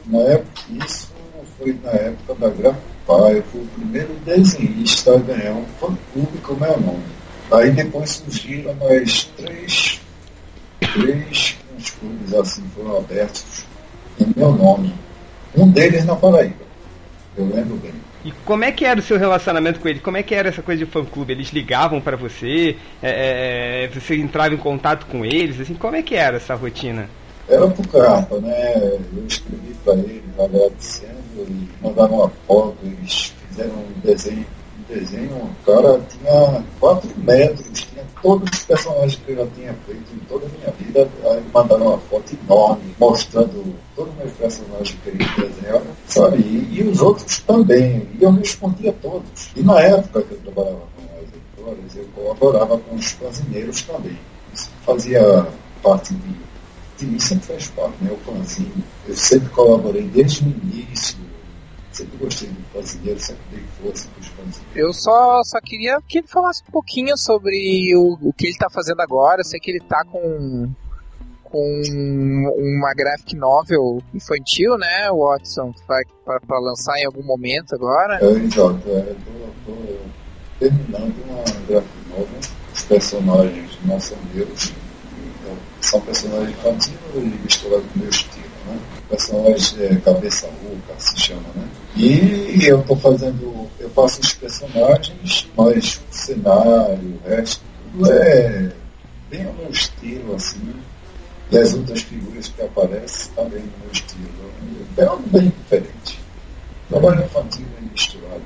na 0.06 0.20
época, 0.20 0.62
isso 0.84 1.12
foi 1.58 1.76
na 1.82 1.90
época 1.90 2.34
da 2.36 2.48
Grafipar, 2.48 3.32
eu 3.32 3.42
fui 3.42 3.62
o 3.62 3.66
primeiro 3.66 4.14
desenhista 4.24 5.16
a 5.16 5.18
ganhar 5.18 5.54
um 5.54 5.64
fã-clube 5.80 6.38
com 6.44 6.54
meu 6.54 6.80
nome. 6.80 7.02
Aí 7.50 7.72
depois 7.72 8.10
surgiram 8.10 8.72
mais 8.74 9.24
três 9.36 10.00
três 10.78 11.58
clubes 11.98 12.34
assim 12.34 12.62
foram 12.68 12.98
abertos 12.98 13.66
em 14.20 14.32
meu 14.36 14.52
nome. 14.52 14.94
Um 15.56 15.68
deles 15.68 16.04
na 16.04 16.14
Paraíba. 16.14 16.54
Eu 17.36 17.46
lembro 17.46 17.74
bem. 17.78 18.13
E 18.24 18.32
como 18.44 18.64
é 18.64 18.72
que 18.72 18.84
era 18.84 18.98
o 18.98 19.02
seu 19.02 19.18
relacionamento 19.18 19.78
com 19.80 19.88
eles? 19.88 20.02
Como 20.02 20.16
é 20.16 20.22
que 20.22 20.34
era 20.34 20.48
essa 20.48 20.62
coisa 20.62 20.84
de 20.84 20.90
fã-clube? 20.90 21.32
Eles 21.32 21.50
ligavam 21.50 22.00
para 22.00 22.16
você? 22.16 22.76
É, 23.02 23.84
é, 23.84 23.88
você 23.88 24.16
entrava 24.16 24.54
em 24.54 24.58
contato 24.58 25.06
com 25.06 25.24
eles? 25.24 25.60
Assim, 25.60 25.74
como 25.74 25.94
é 25.94 26.02
que 26.02 26.14
era 26.14 26.38
essa 26.38 26.54
rotina? 26.54 27.08
Era 27.46 27.68
por 27.68 27.86
carta, 27.88 28.40
né? 28.40 28.98
Eu 29.14 29.26
escrevi 29.26 29.74
para 29.84 29.94
eles 29.94 30.22
agradecendo 30.38 31.12
e 31.36 31.68
mandaram 31.82 32.14
uma 32.14 32.32
foto, 32.46 32.76
eles 32.82 33.34
fizeram 33.48 33.74
um 33.74 34.00
desenho 34.02 34.46
desenho, 34.88 35.36
o 35.36 35.64
cara 35.64 36.00
tinha 36.08 36.62
4 36.78 37.10
metros, 37.18 37.66
tinha 37.72 38.04
todos 38.22 38.50
os 38.50 38.64
personagens 38.64 39.16
que 39.16 39.32
eu 39.32 39.36
já 39.36 39.46
tinha 39.54 39.74
feito 39.86 40.14
em 40.14 40.18
toda 40.28 40.46
a 40.46 40.48
minha 40.48 40.70
vida. 40.72 41.08
Aí 41.30 41.42
mandaram 41.52 41.86
uma 41.88 41.98
foto 41.98 42.36
enorme, 42.44 42.94
mostrando 42.98 43.74
todos 43.96 44.12
os 44.12 44.18
meus 44.18 44.32
personagens 44.32 44.96
que 45.02 45.08
ele 45.10 45.24
desenhava, 45.38 45.84
sabe? 46.06 46.38
E, 46.38 46.80
e, 46.80 46.82
os 46.82 47.00
outros 47.00 47.40
também. 47.40 48.08
E 48.18 48.22
eu 48.22 48.30
respondia 48.32 48.92
todos. 48.92 49.50
E 49.56 49.62
na 49.62 49.80
época 49.80 50.22
que 50.22 50.32
eu 50.32 50.38
trabalhava 50.38 50.82
com 50.96 51.02
as 51.16 51.22
editoras, 51.22 51.96
eu 51.96 52.06
colaborava 52.14 52.78
com 52.78 52.94
os 52.96 53.10
fanzineiros 53.12 53.82
também. 53.82 54.18
Isso 54.52 54.70
fazia 54.84 55.46
parte 55.82 56.14
de. 56.14 56.44
De 56.96 57.06
mim 57.06 57.18
sempre 57.18 57.46
faz 57.46 57.66
parte, 57.70 57.96
né? 58.02 58.12
O 58.12 58.16
fanzine. 58.18 58.84
Eu 59.08 59.16
sempre 59.16 59.48
colaborei 59.48 60.04
desde 60.04 60.44
o 60.44 60.46
início 60.46 61.18
Sempre 61.94 62.16
gostei 62.18 62.48
do 62.48 62.72
brasileiro, 62.72 63.20
sempre 63.20 63.42
dei 63.52 63.62
força 63.80 64.08
para 64.08 64.20
os 64.20 64.28
brasileiros. 64.30 64.74
Eu 64.74 64.92
só, 64.92 65.44
só 65.44 65.60
queria 65.60 66.00
que 66.08 66.18
ele 66.18 66.26
falasse 66.26 66.60
um 66.68 66.72
pouquinho 66.72 67.16
sobre 67.16 67.94
o, 67.94 68.18
o 68.20 68.32
que 68.32 68.46
ele 68.46 68.52
está 68.52 68.68
fazendo 68.68 69.00
agora. 69.00 69.42
Eu 69.42 69.44
sei 69.44 69.60
que 69.60 69.70
ele 69.70 69.78
está 69.78 70.04
com 70.04 70.68
com 71.54 72.52
uma 72.58 72.92
graphic 72.94 73.36
novel 73.36 74.02
infantil, 74.12 74.76
né, 74.76 75.08
Watson? 75.08 75.72
Vai 75.86 76.02
para 76.26 76.58
lançar 76.58 76.98
em 76.98 77.04
algum 77.04 77.22
momento 77.22 77.76
agora? 77.76 78.18
É, 78.20 78.26
exato. 78.26 78.80
É, 78.88 79.14
Estou 79.60 80.00
terminando 80.58 81.14
uma 81.28 81.44
graphic 81.68 82.08
novel. 82.10 82.40
Os 82.74 82.82
personagens 82.82 83.78
não 83.84 84.00
são 84.00 84.18
meus. 84.34 84.72
Então, 85.40 85.56
são 85.80 86.00
personagens 86.00 86.56
e 87.14 87.18
misturados 87.20 87.86
com 87.92 87.98
meu 88.00 88.08
estilo, 88.08 88.44
né? 88.66 88.80
Personagens 89.08 89.76
é, 89.78 89.94
cabeça 89.94 90.48
rouca, 90.48 90.98
se 90.98 91.20
chama, 91.20 91.48
né? 91.54 91.68
E 91.94 92.66
eu 92.66 92.80
estou 92.80 92.96
fazendo, 92.96 93.70
eu 93.78 93.88
faço 93.90 94.20
os 94.20 94.34
personagens, 94.34 95.48
mas 95.56 96.00
o 96.10 96.14
cenário, 96.14 97.20
o 97.24 97.28
resto, 97.28 97.62
tudo 97.92 98.12
é 98.12 98.72
bem 99.30 99.46
ao 99.46 99.52
meu 99.52 99.70
estilo, 99.70 100.34
assim. 100.34 100.74
E 101.50 101.58
as 101.58 101.74
outras 101.74 102.02
figuras 102.02 102.48
que 102.48 102.62
aparecem 102.62 103.32
também 103.34 103.62
no 103.62 103.72
meu 103.82 103.92
estilo. 103.92 104.28
É 104.96 105.04
algo 105.04 105.28
bem 105.28 105.48
diferente. 105.48 106.18
Trabalho 106.88 107.24
infantil 107.24 107.66
bem 107.78 107.90
misturado 107.90 108.42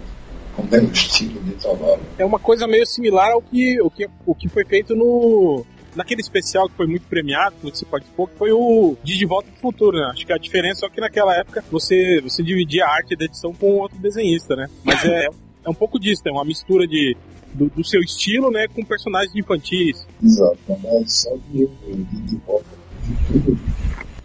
com 0.57 0.63
o 0.63 0.67
meu 0.67 0.85
estilo 0.91 1.41
de 1.43 1.53
trabalho. 1.53 2.01
É 2.19 2.25
uma 2.25 2.39
coisa 2.39 2.67
meio 2.67 2.87
similar 2.87 3.33
ao 3.33 3.43
que, 3.43 3.81
o 3.81 3.91
que, 3.91 4.09
o 4.27 4.35
que 4.35 4.49
foi 4.49 4.65
feito 4.65 4.95
no, 4.97 5.65
naquele 5.95 6.21
especial 6.21 6.69
que 6.69 6.77
foi 6.77 6.87
muito 6.87 7.07
premiado, 7.07 7.57
que 7.57 7.71
você 7.71 7.85
participou, 7.85 8.27
que 8.27 8.37
foi 8.37 8.53
o 8.53 8.97
De 9.03 9.27
Volta 9.27 9.51
pro 9.51 9.61
Futuro, 9.61 9.99
né? 9.99 10.11
Acho 10.13 10.27
que 10.27 10.33
a 10.33 10.39
diferença 10.39 10.87
é 10.87 10.91
que 10.91 11.01
naquela 11.01 11.35
época 11.35 11.65
você, 11.71 12.21
você 12.21 12.43
dividia 12.43 12.85
a 12.85 12.91
arte 12.91 13.17
da 13.17 13.25
edição 13.25 13.53
com 13.53 13.79
outro 13.79 13.99
desenhista, 13.99 14.57
né? 14.57 14.69
Mas 14.85 15.05
é, 15.05 15.29
é 15.65 15.71
um 15.71 15.75
pouco 15.75 15.99
disso, 15.99 16.23
é 16.27 16.31
uma 16.31 16.45
mistura 16.45 16.87
de, 16.87 17.17
do, 17.53 17.69
do, 17.69 17.85
seu 17.85 18.01
estilo, 18.01 18.51
né, 18.51 18.67
com 18.69 18.85
personagens 18.85 19.35
infantis. 19.35 20.07
Exato, 20.23 20.59
é 20.69 20.73
uma 20.73 21.01
edição 21.01 21.39
de, 21.51 21.67
de, 21.67 22.23
de 22.23 22.37
Volta 22.47 22.79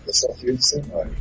desafio 0.05 0.57
de 0.57 0.65
cenário. 0.65 1.15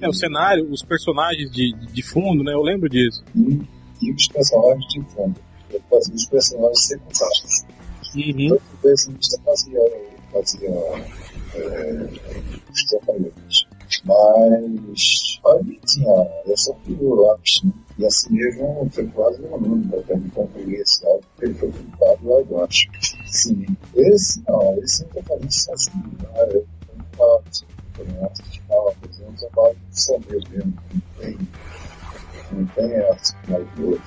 É, 0.00 0.08
o 0.08 0.12
cenário, 0.12 0.70
os 0.70 0.82
personagens 0.82 1.50
de, 1.50 1.72
de 1.92 2.02
fundo, 2.02 2.42
né? 2.42 2.52
Eu 2.52 2.62
lembro 2.62 2.88
disso. 2.88 3.22
E, 3.34 3.60
e 4.02 4.12
os 4.12 4.28
personagens 4.28 4.86
de 4.88 5.00
fundo. 5.14 5.40
Eu 5.70 5.80
fazia 5.88 6.14
os 6.14 6.26
personagens 6.26 6.86
secundários. 6.86 7.64
Uhum. 8.16 8.48
Tanto 8.48 8.82
desenhista 8.82 9.40
fazia, 9.44 9.80
fazia 10.32 10.68
é, 11.54 12.08
os 12.72 12.84
trapalhões. 12.84 13.68
Mas 14.04 15.40
aí 15.46 15.80
tinha 15.86 16.30
essa 16.46 16.74
figura 16.84 17.22
lá, 17.22 17.38
né? 17.64 17.72
e 17.98 18.06
assim 18.06 18.32
mesmo 18.32 18.88
foi 18.92 19.06
quase 19.08 19.42
um 19.42 19.54
aluno 19.54 20.02
para 20.02 20.16
me 20.16 20.30
concluir 20.30 20.80
esse 20.80 21.04
álbum, 21.06 21.22
porque 21.34 21.46
ele 21.46 21.54
foi 21.54 21.70
publicado 21.70 22.28
lá 22.28 22.40
embaixo. 22.42 22.88
Sim, 23.26 23.66
esse 23.94 24.42
não, 24.46 24.78
esse 24.82 25.02
eu 25.02 25.08
estou 25.08 25.22
fazendo 25.22 25.50
sozinho, 25.50 26.18
né? 26.22 26.48
eu 26.52 26.66
um 28.04 28.24
arte 28.24 28.42
final, 28.60 28.94
fazendo 29.00 29.28
um 29.28 29.34
trabalho 29.34 29.76
meu 30.08 30.40
mesmo, 30.50 30.74
não 30.92 31.00
tem 31.20 31.38
não 32.50 32.66
tem 32.66 32.96
arte 33.00 33.32
final 33.44 33.64
do 33.76 33.90
outro. 33.90 34.02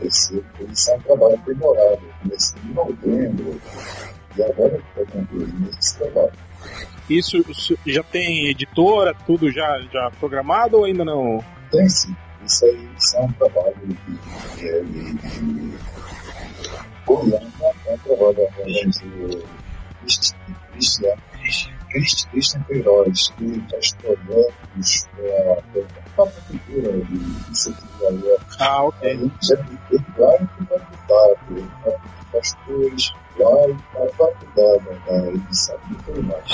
Esse, 0.00 0.44
é 0.90 0.94
um 0.94 1.00
trabalho 1.00 1.34
aprimorado. 1.34 2.00
Eu 2.02 2.12
comecei 2.22 2.62
em 2.62 2.74
novembro 2.74 3.60
e 4.36 4.42
agora 4.42 4.76
estou 4.76 5.06
concluindo 5.06 5.70
esse 5.78 5.98
trabalho. 5.98 6.32
Isso, 7.10 7.44
já 7.86 8.02
tem 8.02 8.46
editora, 8.48 9.14
tudo 9.26 9.50
já, 9.50 9.80
já 9.92 10.10
programado 10.18 10.78
ou 10.78 10.84
ainda 10.84 11.04
não? 11.04 11.44
Tem 11.70 11.88
sim. 11.88 12.14
Isso 12.44 12.64
aí 12.64 12.88
isso 12.98 13.16
é 13.16 13.20
um 13.20 13.32
trabalho 13.32 13.76
de, 13.82 13.94
de, 14.56 14.82
de, 14.84 15.14
de 15.14 15.78
Goiânia, 17.06 17.50
é 17.86 17.94
um 17.94 17.98
trabalho 17.98 18.34
da 18.34 18.42
Cristian, 21.92 22.30
Cristian 22.30 22.62
Queiroz, 22.62 23.32
que 23.36 23.60
projetos 23.60 25.08
para 26.16 26.24
a 26.24 26.26
cultura 26.26 26.92
de 27.04 27.50
incentivar 27.50 28.12
Ah, 28.58 28.84
ok. 28.84 29.10
Ele 29.10 29.32
vai 30.16 30.36
e 30.42 30.64
vai 30.64 30.78
mudar, 30.78 31.28
ele 31.50 31.68
faz 32.32 32.54
cores, 32.66 33.12
vai 33.38 33.70
e 33.70 33.76
vai 34.16 34.34
cuidar 34.34 34.78
da 35.06 35.28
edição 35.28 35.78
e 35.90 35.94
tudo 36.04 36.22
mais. 36.22 36.44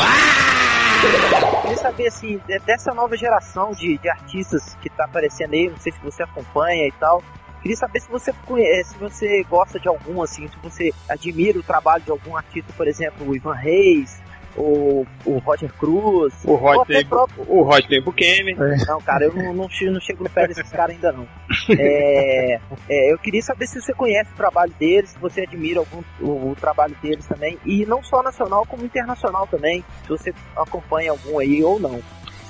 Queria 1.62 1.76
saber, 1.76 2.08
assim, 2.08 2.40
dessa 2.66 2.92
nova 2.92 3.16
geração 3.16 3.72
de, 3.72 3.98
de 3.98 4.08
artistas 4.08 4.76
que 4.82 4.88
está 4.88 5.04
aparecendo 5.04 5.54
aí, 5.54 5.70
não 5.70 5.78
sei 5.78 5.92
se 5.92 6.00
você 6.00 6.22
acompanha 6.22 6.86
e 6.86 6.92
tal, 6.92 7.22
Queria 7.60 7.76
saber 7.76 8.00
se 8.00 8.08
você 8.08 8.32
conhece, 8.46 8.90
se 8.90 8.98
você 8.98 9.42
gosta 9.42 9.80
de 9.80 9.88
algum, 9.88 10.22
assim, 10.22 10.46
se 10.46 10.56
você 10.62 10.92
admira 11.08 11.58
o 11.58 11.62
trabalho 11.62 12.04
de 12.04 12.10
algum 12.10 12.36
artista, 12.36 12.72
por 12.76 12.86
exemplo, 12.86 13.28
o 13.28 13.34
Ivan 13.34 13.54
Reis, 13.54 14.22
o, 14.58 15.06
o 15.24 15.38
Roger 15.38 15.72
Cruz, 15.74 16.34
O 16.44 16.56
até 16.56 16.76
Rodney, 16.76 17.04
próprio 17.04 17.44
o 17.48 18.02
Bukemi. 18.02 18.54
Não, 18.86 19.00
cara, 19.00 19.24
eu 19.24 19.34
não, 19.34 19.54
não, 19.54 19.68
chego, 19.68 19.92
não 19.92 20.00
chego 20.00 20.24
no 20.24 20.30
pé 20.30 20.48
desses 20.48 20.70
caras 20.70 20.94
ainda 20.94 21.12
não. 21.12 21.26
É, 21.70 22.60
é, 22.88 23.12
eu 23.12 23.18
queria 23.18 23.42
saber 23.42 23.66
se 23.66 23.80
você 23.80 23.92
conhece 23.92 24.32
o 24.32 24.36
trabalho 24.36 24.72
deles, 24.78 25.10
se 25.10 25.18
você 25.18 25.42
admira 25.42 25.80
algum, 25.80 26.02
o, 26.20 26.50
o 26.50 26.56
trabalho 26.56 26.96
deles 27.02 27.26
também, 27.26 27.58
e 27.64 27.86
não 27.86 28.02
só 28.02 28.22
nacional, 28.22 28.66
como 28.66 28.84
internacional 28.84 29.46
também, 29.46 29.84
se 30.02 30.08
você 30.08 30.34
acompanha 30.56 31.12
algum 31.12 31.38
aí 31.38 31.62
ou 31.62 31.78
não. 31.78 32.00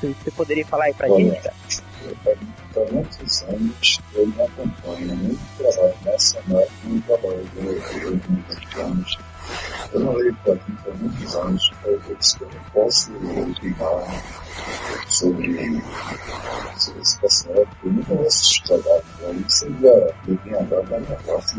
Se 0.01 0.15
você 0.15 0.31
poderia 0.31 0.65
falar 0.65 0.85
aí 0.85 0.95
pra 0.95 1.11
Olha, 1.11 1.25
gente, 1.25 1.43
cara? 1.43 1.55
Há 2.77 2.93
muitos 2.93 3.43
anos 3.43 4.01
eu 4.15 4.27
não 4.29 4.45
acompanho 4.45 5.17
muito 5.17 5.41
trabalho 5.59 5.95
nacional 6.05 6.67
e 6.85 7.01
trabalho 7.01 7.45
de 7.55 8.31
muitos 8.31 8.77
anos. 8.79 9.19
Eu 9.93 10.01
não 10.01 10.13
leio 10.13 10.37
quadrinhos 10.45 10.81
há 10.87 10.95
muitos 10.97 11.37
anos, 11.37 11.73
que 11.83 12.45
eu 12.45 12.49
não 12.49 12.71
posso 12.73 13.13
opinar 13.13 14.23
sobre, 15.09 15.83
sobre 16.77 17.01
esse 17.01 17.21
passado. 17.21 17.69
Eu 17.85 17.93
nunca 17.93 18.15
vou 18.15 18.27
assistir 18.27 18.63
trabalho, 18.65 19.03
aí 19.27 19.45
você 19.47 19.67
já 19.81 20.15
devia 20.25 20.61
andar 20.61 20.83
da 20.83 21.01
minha 21.01 21.17
parte 21.27 21.59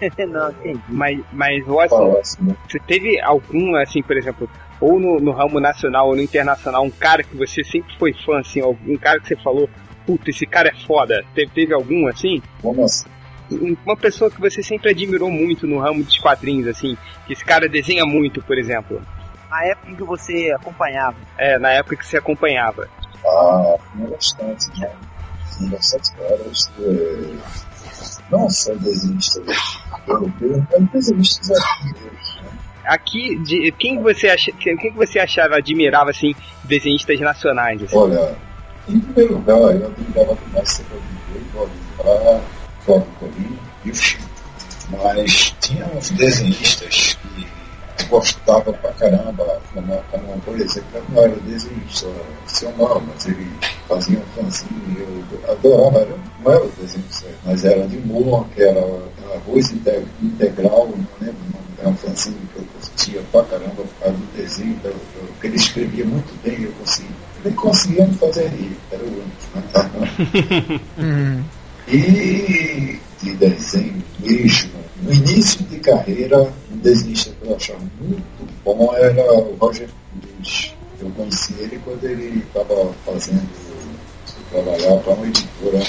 não, 0.26 0.50
entendi. 0.50 0.80
Mas, 0.88 1.20
mas 1.32 1.66
Watson, 1.66 2.16
assim, 2.20 2.42
né? 2.42 2.56
você 2.68 2.78
teve 2.80 3.20
algum, 3.20 3.74
assim, 3.76 4.02
por 4.02 4.16
exemplo, 4.16 4.48
ou 4.80 5.00
no, 5.00 5.18
no 5.18 5.32
ramo 5.32 5.60
nacional 5.60 6.08
ou 6.08 6.16
no 6.16 6.22
internacional, 6.22 6.84
um 6.84 6.90
cara 6.90 7.22
que 7.22 7.36
você 7.36 7.64
sempre 7.64 7.96
foi 7.98 8.12
fã, 8.12 8.40
assim, 8.40 8.60
algum 8.60 8.96
cara 8.96 9.20
que 9.20 9.28
você 9.28 9.36
falou, 9.36 9.68
puta, 10.06 10.30
esse 10.30 10.46
cara 10.46 10.68
é 10.68 10.86
foda. 10.86 11.24
Teve, 11.34 11.50
teve 11.52 11.74
algum, 11.74 12.06
assim? 12.08 12.42
Como 12.60 12.84
assim? 12.84 13.08
Uma 13.50 13.96
pessoa 13.96 14.30
que 14.30 14.40
você 14.40 14.62
sempre 14.62 14.90
admirou 14.90 15.30
muito 15.30 15.66
no 15.66 15.78
ramo 15.78 16.02
dos 16.02 16.18
quadrinhos, 16.18 16.66
assim, 16.66 16.96
que 17.26 17.32
esse 17.32 17.44
cara 17.44 17.68
desenha 17.68 18.04
muito, 18.04 18.42
por 18.42 18.58
exemplo. 18.58 19.02
Na 19.50 19.64
época 19.64 19.90
em 19.90 19.94
que 19.94 20.02
você 20.02 20.52
acompanhava, 20.56 21.16
É, 21.38 21.58
na 21.58 21.70
época 21.70 21.96
que 21.96 22.06
você 22.06 22.16
acompanhava. 22.16 22.88
Ah, 23.24 23.76
tinha 23.92 24.08
bastante, 24.08 24.80
né? 24.80 24.90
Tinha 25.56 25.70
bastante 25.70 26.12
caras, 26.12 26.70
é, 26.80 27.34
não 28.30 28.48
só 28.50 28.74
desenhistas 28.74 29.44
europeus, 30.08 30.62
mas 30.72 30.90
desenhistas 30.90 31.48
brasileiros, 31.48 32.40
né? 32.42 32.48
Aqui, 32.86 33.38
de, 33.38 33.72
quem 33.72 34.02
você 34.02 34.28
acha, 34.28 34.52
quem 34.52 34.76
que 34.76 34.90
você 34.90 35.18
achava, 35.18 35.56
admirava, 35.56 36.10
assim, 36.10 36.34
desenhistas 36.64 37.18
nacionais, 37.20 37.82
assim? 37.82 37.96
Olha, 37.96 38.36
em 38.88 39.00
primeiro 39.00 39.34
lugar, 39.34 39.56
eu 39.56 39.86
admirava 39.86 40.34
demais 40.34 40.68
ser 40.68 40.84
o 40.92 41.60
Olivar, 41.60 42.40
Cláudio 42.84 43.06
Colina 43.18 43.58
e 43.84 43.90
o 43.90 43.94
Chico. 43.94 44.34
Mas 44.90 45.54
tinha 45.60 45.86
uns 45.86 46.10
desenhistas 46.10 47.16
que 47.96 48.04
eu 48.04 48.08
gostava 48.08 48.72
pra 48.72 48.92
caramba, 48.92 49.60
como, 49.72 49.96
como 50.10 50.40
por 50.40 50.60
exemplo, 50.60 50.88
eu 50.94 51.04
não 51.08 51.22
era 51.22 51.36
desenhista 51.36 52.06
profissional, 52.06 53.02
mas 53.06 53.26
ele 53.26 53.50
fazia 53.88 54.18
um 54.18 54.42
fanzine, 54.42 54.98
eu 54.98 55.52
adorava, 55.52 56.00
era, 56.00 56.16
não 56.42 56.52
era 56.52 56.64
o 56.64 56.72
desenho 56.72 57.04
certo, 57.10 57.38
mas 57.44 57.64
era 57.64 57.86
de 57.86 57.96
humor, 57.96 58.46
que 58.48 58.62
era 58.62 58.80
arroz 59.34 59.70
inte- 59.70 60.06
integral, 60.22 60.88
não 60.88 61.06
lembro 61.20 61.40
o 61.40 61.52
nome, 61.52 61.66
era 61.78 61.88
um 61.88 61.96
fanzine 61.96 62.36
que 62.52 62.58
eu 62.58 62.64
curtia 62.64 63.22
pra 63.32 63.42
caramba 63.44 63.74
por 63.76 63.94
causa 64.00 64.16
do 64.16 64.36
desenho, 64.36 64.74
do, 64.76 64.90
do, 64.90 65.40
que 65.40 65.46
ele 65.46 65.56
escrevia 65.56 66.04
muito 66.04 66.42
bem, 66.42 66.62
eu 66.62 66.72
conseguia. 66.72 67.24
Ele 67.44 67.54
conseguia 67.54 68.06
me 68.06 68.14
fazer 68.14 68.48
rir, 68.48 68.76
era 68.90 69.02
o 69.02 69.06
único. 69.06 69.34
Né? 70.96 71.44
E 71.86 72.98
de 73.22 73.34
desenho 73.34 74.02
mesmo, 74.18 74.70
no 75.02 75.12
início 75.12 75.62
de 75.64 75.78
carreira, 75.80 76.42
um 76.72 76.76
desenhista 76.78 77.30
que 77.40 77.48
eu 77.48 77.56
achava 77.56 77.80
muito 78.00 78.24
bom 78.64 78.94
era 78.96 79.32
o 79.32 79.54
Roger 79.56 79.88
Cruz. 80.20 80.74
Eu 81.00 81.10
conheci 81.10 81.54
ele 81.58 81.78
quando 81.84 82.04
ele 82.04 82.38
estava 82.46 82.92
fazendo, 83.04 83.48
trabalhar 84.50 84.96
para 84.98 85.12
uma 85.14 85.26
editora 85.26 85.82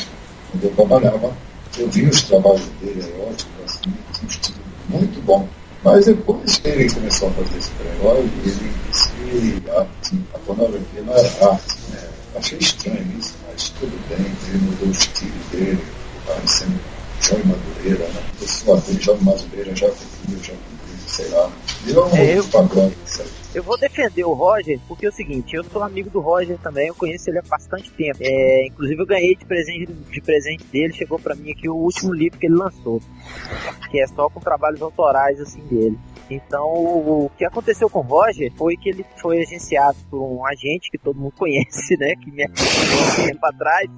onde 0.53 0.65
eu 0.65 0.71
trabalhava. 0.71 1.31
Eu 1.77 1.89
vi 1.89 2.05
os 2.05 2.23
trabalhos 2.23 2.65
dele, 2.81 3.01
é 3.01 3.29
ótimo, 3.29 3.51
assim, 3.65 3.93
um 4.23 4.27
estilo 4.27 4.59
muito 4.89 5.21
bom. 5.25 5.47
Mas 5.83 6.05
depois 6.05 6.57
que 6.57 6.67
ele 6.67 6.91
começou 6.91 7.29
a 7.29 7.31
fazer 7.33 7.61
super-herói, 7.61 8.29
ele 8.43 8.73
disse 8.89 9.09
que 9.11 9.69
a 9.69 9.79
arte, 9.79 10.19
a 10.33 10.39
pornografia 10.39 11.03
não 11.03 11.13
era 11.13 11.51
arte, 11.51 11.77
né? 11.91 12.09
Achei 12.35 12.57
estranho 12.57 13.05
isso, 13.19 13.35
mas 13.55 13.69
tudo 13.69 13.97
bem, 14.09 14.25
ele 14.49 14.57
mudou 14.65 14.87
o 14.89 14.91
estilo 14.91 15.31
dele, 15.51 15.79
parecendo 16.27 16.77
João 17.21 17.41
Madureira, 17.45 18.07
né? 18.09 18.21
Eu 18.41 18.47
sou 18.47 18.75
ator 18.75 19.01
João 19.01 19.17
Madureira, 19.21 19.73
já 19.75 19.87
cumpriu, 19.89 20.43
já 20.43 20.53
cumpriu, 20.53 21.07
sei 21.07 21.27
lá. 21.29 21.51
Virou 21.83 22.05
um 22.11 22.15
É, 22.17 22.37
eu- 22.37 22.43
pagode, 22.45 22.95
sabe? 23.05 23.29
Eu 23.55 23.63
vou 23.63 23.77
defender 23.77 24.25
o 24.25 24.33
Roger, 24.33 24.77
porque 24.85 25.05
é 25.05 25.09
o 25.09 25.13
seguinte, 25.13 25.55
eu 25.55 25.63
sou 25.63 25.81
amigo 25.81 26.09
do 26.09 26.19
Roger 26.19 26.57
também, 26.57 26.89
eu 26.89 26.95
conheço 26.95 27.29
ele 27.29 27.39
há 27.39 27.41
bastante 27.41 27.89
tempo. 27.91 28.17
É, 28.19 28.67
inclusive 28.67 29.01
eu 29.01 29.05
ganhei 29.05 29.33
de 29.33 29.45
presente, 29.45 29.85
de 29.93 30.21
presente 30.21 30.65
dele, 30.65 30.91
chegou 30.91 31.17
pra 31.17 31.33
mim 31.35 31.51
aqui 31.51 31.69
o 31.69 31.75
último 31.75 32.13
livro 32.13 32.37
que 32.37 32.47
ele 32.47 32.55
lançou, 32.55 33.01
que 33.89 34.01
é 34.01 34.07
só 34.07 34.29
com 34.29 34.41
trabalhos 34.41 34.81
autorais 34.81 35.39
assim 35.39 35.61
dele. 35.71 35.97
Então, 36.29 36.65
o 36.65 37.31
que 37.37 37.45
aconteceu 37.45 37.89
com 37.89 37.99
o 37.99 38.03
Roger 38.03 38.51
foi 38.55 38.75
que 38.75 38.89
ele 38.89 39.05
foi 39.21 39.41
agenciado 39.41 39.97
por 40.09 40.21
um 40.21 40.45
agente 40.45 40.89
que 40.89 40.97
todo 40.97 41.19
mundo 41.19 41.33
conhece, 41.37 41.95
né? 41.97 42.15
Que 42.15 42.31
me 42.31 42.43
agenciou 42.43 43.25
um 43.25 43.27
tempo 43.27 43.45
atrás. 43.45 43.89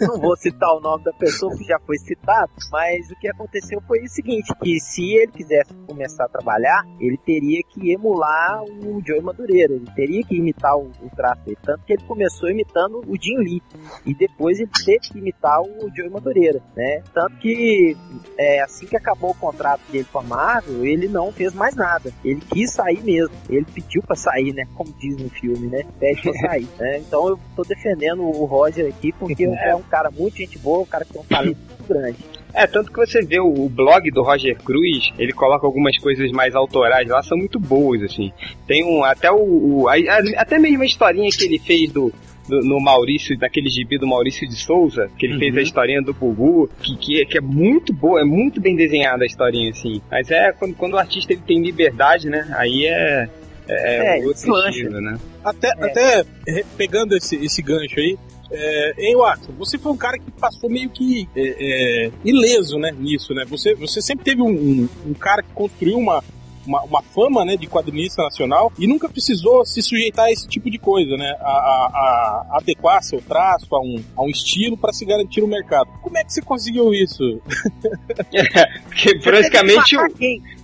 Não 0.00 0.20
vou 0.20 0.36
citar 0.36 0.70
o 0.74 0.80
nome 0.80 1.04
da 1.04 1.12
pessoa 1.12 1.56
que 1.56 1.64
já 1.64 1.78
foi 1.80 1.96
citado, 1.98 2.50
mas 2.70 3.10
o 3.10 3.16
que 3.16 3.28
aconteceu 3.28 3.80
foi 3.86 4.00
o 4.00 4.08
seguinte: 4.08 4.52
que 4.62 4.80
se 4.80 5.14
ele 5.14 5.32
quisesse 5.32 5.72
começar 5.86 6.24
a 6.24 6.28
trabalhar, 6.28 6.84
ele 7.00 7.16
teria 7.18 7.62
que 7.62 7.92
emular 7.92 8.62
o 8.64 9.00
Joey 9.06 9.22
Madureira, 9.22 9.74
ele 9.74 9.90
teria 9.94 10.22
que 10.24 10.36
imitar 10.36 10.76
o, 10.76 10.90
o 11.02 11.10
traço 11.14 11.42
dele. 11.42 11.58
Tanto 11.62 11.84
que 11.84 11.92
ele 11.92 12.02
começou 12.04 12.50
imitando 12.50 13.02
o 13.06 13.16
Jim 13.20 13.36
Lee, 13.38 13.62
e 14.04 14.14
depois 14.14 14.58
ele 14.58 14.70
teve 14.84 15.00
que 15.00 15.18
imitar 15.18 15.60
o 15.60 15.90
Joey 15.94 16.10
Madureira, 16.10 16.60
né? 16.74 17.02
Tanto 17.14 17.36
que 17.36 17.96
é, 18.38 18.60
assim 18.62 18.86
que 18.86 18.96
acabou 18.96 19.30
o 19.30 19.34
contrato 19.34 19.80
dele 19.90 20.06
com 20.12 20.18
a 20.18 20.22
Marvel, 20.22 20.84
ele 20.84 21.08
não 21.08 21.32
fez 21.32 21.54
mais 21.54 21.75
nada. 21.76 22.12
Ele 22.24 22.40
quis 22.52 22.72
sair 22.72 23.00
mesmo. 23.04 23.34
Ele 23.48 23.64
pediu 23.74 24.02
pra 24.02 24.16
sair, 24.16 24.52
né? 24.52 24.64
Como 24.74 24.92
diz 24.98 25.16
no 25.16 25.28
filme, 25.30 25.68
né? 25.68 25.84
Pede 26.00 26.22
pra 26.22 26.32
sair. 26.48 26.66
né? 26.78 26.98
Então 26.98 27.28
eu 27.28 27.38
tô 27.54 27.62
defendendo 27.62 28.22
o 28.22 28.44
Roger 28.46 28.86
aqui 28.88 29.12
porque 29.12 29.44
é 29.44 29.74
um 29.76 29.82
cara 29.82 30.10
muito 30.10 30.36
gente 30.38 30.58
boa, 30.58 30.80
um 30.80 30.86
cara 30.86 31.04
que 31.04 31.12
tem 31.12 31.22
um 31.22 31.24
talento 31.24 31.58
muito 31.68 31.84
grande. 31.88 32.16
É, 32.54 32.66
tanto 32.66 32.90
que 32.90 32.96
você 32.98 33.20
vê 33.22 33.38
o, 33.38 33.46
o 33.66 33.68
blog 33.68 34.10
do 34.10 34.22
Roger 34.22 34.56
Cruz, 34.56 35.12
ele 35.18 35.32
coloca 35.32 35.66
algumas 35.66 35.98
coisas 35.98 36.30
mais 36.32 36.54
autorais 36.54 37.06
lá, 37.06 37.22
são 37.22 37.36
muito 37.36 37.60
boas, 37.60 38.02
assim. 38.02 38.32
Tem 38.66 38.82
um, 38.82 39.04
até 39.04 39.30
o, 39.30 39.36
o- 39.82 39.88
a- 39.88 39.94
a- 39.96 40.40
até 40.40 40.58
mesmo 40.58 40.82
a 40.82 40.86
historinha 40.86 41.28
que 41.30 41.44
ele 41.44 41.58
fez 41.58 41.92
do, 41.92 42.10
do- 42.48 42.60
no 42.62 42.80
Maurício, 42.80 43.36
daquele 43.38 43.68
gibi 43.68 43.98
do 43.98 44.06
Maurício 44.06 44.48
de 44.48 44.56
Souza, 44.56 45.10
que 45.18 45.26
ele 45.26 45.38
fez 45.38 45.56
a 45.56 45.62
historinha 45.62 46.00
do 46.02 46.14
Gugu, 46.14 46.68
que, 46.82 46.96
que, 46.96 47.20
é, 47.22 47.24
que 47.24 47.38
é 47.38 47.40
muito 47.40 47.92
boa, 47.92 48.20
é 48.20 48.24
muito 48.24 48.60
bem 48.60 48.76
desenhada 48.76 49.24
a 49.24 49.26
historinha, 49.26 49.70
assim. 49.70 50.00
Mas 50.10 50.30
é, 50.30 50.52
quando, 50.52 50.74
quando 50.74 50.94
o 50.94 50.98
artista 50.98 51.32
ele 51.32 51.42
tem 51.46 51.60
liberdade, 51.62 52.28
né, 52.28 52.46
aí 52.56 52.86
é... 52.86 53.28
É, 53.68 54.18
É, 54.18 54.24
outro 54.24 54.32
deslancha. 54.34 54.68
estilo, 54.70 55.00
né? 55.00 55.18
Até, 55.44 55.68
É. 55.68 55.84
até 55.84 56.24
re- 56.46 56.64
pegando 56.76 57.16
esse, 57.16 57.34
esse 57.44 57.60
gancho 57.60 57.98
aí, 57.98 58.16
é, 58.52 58.94
hein, 58.96 59.16
Watson, 59.16 59.52
você 59.58 59.76
foi 59.76 59.90
um 59.90 59.96
cara 59.96 60.16
que 60.18 60.30
passou 60.40 60.70
meio 60.70 60.88
que 60.88 61.28
é, 61.34 62.04
é, 62.06 62.10
ileso, 62.24 62.78
né, 62.78 62.92
nisso, 62.96 63.34
né? 63.34 63.44
Você, 63.48 63.74
você 63.74 64.00
sempre 64.00 64.24
teve 64.24 64.40
um, 64.40 64.50
um, 64.50 64.88
um 65.08 65.14
cara 65.14 65.42
que 65.42 65.48
construiu 65.52 65.98
uma, 65.98 66.22
uma, 66.66 66.82
uma 66.82 67.02
fama, 67.02 67.44
né, 67.44 67.56
de 67.56 67.66
quadrinista 67.66 68.22
nacional 68.22 68.72
e 68.78 68.86
nunca 68.86 69.08
precisou 69.08 69.64
se 69.64 69.80
sujeitar 69.82 70.26
a 70.26 70.32
esse 70.32 70.46
tipo 70.48 70.70
de 70.70 70.78
coisa, 70.78 71.16
né? 71.16 71.36
A, 71.40 71.44
a- 71.50 72.46
a 72.52 72.56
adequar 72.58 73.02
seu 73.02 73.20
traço 73.22 73.74
a 73.74 73.80
um, 73.80 74.02
a 74.16 74.22
um 74.22 74.28
estilo 74.28 74.76
para 74.76 74.92
se 74.92 75.04
garantir 75.04 75.42
o 75.42 75.46
mercado. 75.48 75.88
Como 76.02 76.16
é 76.18 76.24
que 76.24 76.32
você 76.32 76.42
conseguiu 76.42 76.92
isso? 76.92 77.40
Porque 78.84 79.18
praticamente, 79.20 79.96
o, 79.96 80.08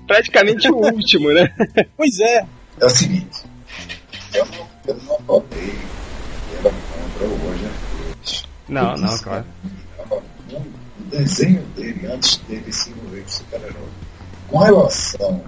praticamente 0.07 0.71
o 0.71 0.77
último, 0.77 1.31
né? 1.33 1.53
Pois 1.97 2.19
é, 2.21 2.45
É 2.81 2.87
o 2.87 2.91
seguinte, 2.91 3.43
eu 4.35 4.47
não, 4.47 4.67
eu 4.87 4.97
não 5.05 5.37
o 5.37 5.43
Roger 7.47 7.71
Cruz. 8.21 8.45
Não, 8.69 8.97
não, 8.97 9.19
claro. 9.19 9.45
O 10.11 11.05
desenho 11.11 11.62
dele 11.77 12.07
antes 12.07 12.37
dele 12.49 12.73
se 12.73 12.91
envolver 12.91 13.23
com 13.23 13.29
super-herói. 13.29 13.88
Com 14.49 14.59
relação 14.59 15.43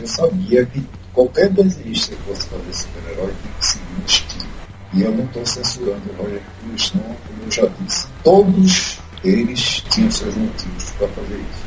eu 0.00 0.06
sabia 0.06 0.66
que 0.66 0.84
qualquer 1.12 1.50
desenhista 1.50 2.14
que 2.16 2.22
fosse 2.22 2.46
fazer 2.48 2.72
super-herói 2.72 3.34
tem 3.42 3.52
que 3.58 3.66
seguir 3.66 3.84
um 4.00 4.06
estilo. 4.06 4.50
E 4.92 5.02
eu 5.02 5.12
não 5.12 5.24
estou 5.24 5.46
censurando 5.46 6.02
o 6.10 6.22
Roger 6.22 6.42
Cruz, 6.60 6.92
não, 6.94 7.02
como 7.02 7.42
eu 7.44 7.50
já 7.50 7.66
disse. 7.80 8.06
Todos 8.24 8.98
eles 9.22 9.84
tinham 9.90 10.10
seus 10.10 10.34
motivos 10.34 10.90
para 10.92 11.08
fazer 11.08 11.36
isso. 11.36 11.64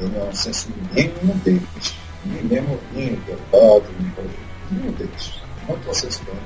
Eu 0.00 0.08
não 0.08 0.34
censuro 0.34 0.74
nenhum 0.92 1.36
deles. 1.38 1.94
Nem 2.24 2.44
mesmo 2.44 2.78
nem 2.92 3.14
o 3.14 3.16
Deodado, 3.20 3.84
nem 3.98 4.10
o 4.10 4.14
Roger. 4.16 4.38
Nenhum 4.70 4.92
deles. 4.92 5.40
Não 5.68 5.76
estou 5.76 5.94
censurando. 5.94 6.40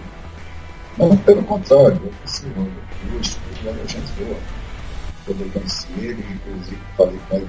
Não, 0.98 1.16
pelo 1.18 1.42
contrário, 1.42 2.00
eu 2.04 2.12
conheci 2.18 2.46
o 2.46 2.60
Roger 2.60 2.72
Cruz, 3.00 3.38
era 3.64 3.88
gente 3.88 4.12
boa. 4.12 4.38
Eu 5.28 5.34
conheci 5.34 5.88
ele, 5.98 6.24
inclusive 6.34 6.80
falei 6.96 7.20
com 7.28 7.36
ele, 7.36 7.48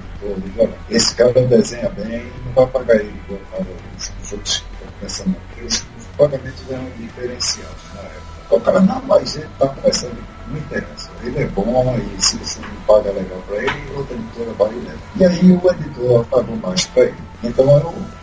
pô, 0.56 0.68
esse 0.90 1.14
cara 1.14 1.32
desenha 1.46 1.88
bem, 1.90 2.26
não 2.44 2.52
vai 2.52 2.66
pagar 2.66 2.96
ele 2.96 3.14
igual 3.24 3.40
paga 3.52 3.70
os 3.96 4.12
os 4.24 4.32
outros 4.32 4.64
pensando 5.00 5.36
que 5.54 5.62
os, 5.62 5.74
os 5.74 6.06
pagamentos 6.16 6.64
eram 6.70 6.90
diferenciados 6.96 7.82
na 7.94 8.00
época. 8.00 8.28
O 8.50 8.60
cara, 8.60 8.80
não, 8.80 9.02
mas 9.02 9.36
ele 9.36 9.46
está 9.46 9.68
começando, 9.68 10.18
não 10.48 10.58
interessa. 10.58 11.10
Ele 11.22 11.38
é 11.38 11.46
bom 11.46 11.98
e 11.98 12.22
se 12.22 12.36
você 12.38 12.60
não 12.60 12.80
paga 12.86 13.12
legal 13.12 13.42
para 13.46 13.56
ele, 13.58 13.96
outra 13.96 14.14
editora 14.14 14.52
vai 14.52 14.72
e 14.72 14.80
leva. 14.80 14.98
E 15.16 15.24
aí 15.24 15.52
o 15.52 15.70
editor 15.70 16.24
pagou 16.26 16.56
mais 16.56 16.86
para 16.86 17.04
ele. 17.04 17.14
Então 17.44 17.70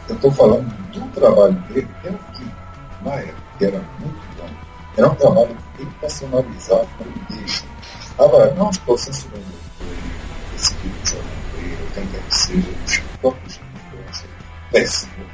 eu 0.09 0.15
estou 0.15 0.31
falando 0.31 0.67
do 0.91 1.07
trabalho 1.11 1.53
dele, 1.69 1.87
que 2.01 2.07
é 2.07 2.11
o 2.11 2.17
que, 2.33 2.45
na 3.03 3.15
época, 3.15 3.35
era 3.61 3.81
muito 3.99 4.37
bom. 4.37 4.49
Era 4.97 5.09
um 5.09 5.15
trabalho 5.15 5.57
bem 5.77 5.87
personalizado 6.01 6.87
para 6.97 7.07
o 7.07 7.37
texto. 7.37 7.74
Agora, 8.17 8.53
não 8.53 8.69
estou 8.69 8.97
censurando 8.97 9.43
esse 10.55 10.73
tipo 10.75 10.97
de 10.97 11.11
trabalho, 11.11 11.91
quem 11.93 12.07
quer 12.07 12.21
que 12.21 12.35
seja, 12.35 12.69
os 12.85 12.97
próprios 13.19 13.59
influencers, 13.59 14.31
péssimo, 14.71 15.25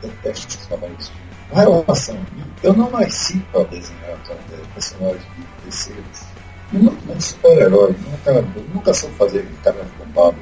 detesto 0.00 0.48
os 0.48 0.66
trabalhos 0.66 1.12
a 1.52 1.60
relação. 1.60 2.18
Eu 2.62 2.72
não 2.72 2.90
nasci 2.90 3.38
para 3.52 3.64
desenhar 3.64 4.18
personagens 4.74 5.22
de 5.36 5.62
terceiros. 5.62 6.22
Muito 6.72 7.06
menos 7.06 7.24
super-herói. 7.24 7.94
Nunca, 8.10 8.44
nunca 8.74 8.94
soube 8.94 9.14
fazer 9.16 9.46
cara 9.62 9.84
bombado. 9.98 10.36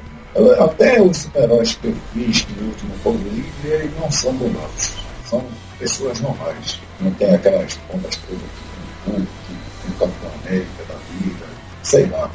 Até 0.63 1.01
os 1.01 1.17
super-heróis 1.17 1.75
que 1.75 1.87
eu 1.87 1.95
fiz 2.13 2.47
no 2.55 2.67
último 2.67 2.93
Povo 3.03 3.29
Livre, 3.29 3.51
eles 3.67 3.99
não 3.99 4.09
são 4.09 4.33
bombados. 4.33 4.93
São 5.25 5.45
pessoas 5.77 6.21
normais. 6.21 6.79
Não 7.01 7.11
tem 7.11 7.35
aquelas 7.35 7.75
pontas 7.75 8.15
todas 8.15 8.71
um 9.07 9.25
que 9.25 9.40
um 9.91 9.99
Capitão 9.99 10.31
América 10.45 10.83
da 10.87 10.95
vida, 11.11 11.45
sei 11.83 12.05
lá. 12.07 12.29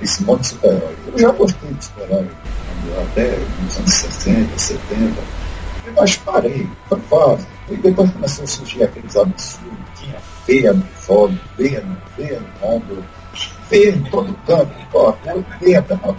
Esse 0.00 0.22
monte 0.24 0.40
de 0.40 0.46
super-herói. 0.48 0.96
Eu 1.12 1.18
já 1.18 1.30
gostei 1.32 1.72
de 1.72 1.84
super-herói 1.84 2.28
até 3.02 3.38
nos 3.62 3.78
anos 3.78 3.94
60, 3.94 4.58
70, 4.58 5.22
mas 5.96 6.16
parei, 6.18 6.68
foi 6.88 7.00
fase. 7.00 7.46
E 7.70 7.76
depois 7.76 8.10
começou 8.10 8.44
a 8.44 8.46
surgir 8.48 8.84
aqueles 8.84 9.16
absurdos, 9.16 9.78
tinha 10.00 10.18
feia 10.44 10.72
no 10.72 10.84
fórum, 10.94 11.38
feia 11.56 11.80
no, 11.80 11.96
feia 12.16 12.40
no 12.40 12.68
ombro, 12.68 13.04
feia 13.68 13.90
em 13.90 14.02
todo 14.04 14.34
canto, 14.46 14.72
pô, 14.90 15.14
feia 15.60 15.78
até 15.78 15.94
na 15.94 16.14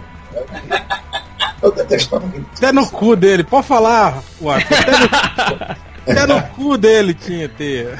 eu 1.62 1.72
detestava 1.72 2.26
aquele. 2.26 2.46
Até 2.56 2.72
no 2.72 2.90
cu 2.90 3.16
dele, 3.16 3.44
pode 3.44 3.66
falar, 3.66 4.22
no, 4.40 4.58
até 6.06 6.26
no 6.26 6.42
cu 6.48 6.76
dele 6.78 7.14
tinha 7.14 7.48
teia. 7.48 7.98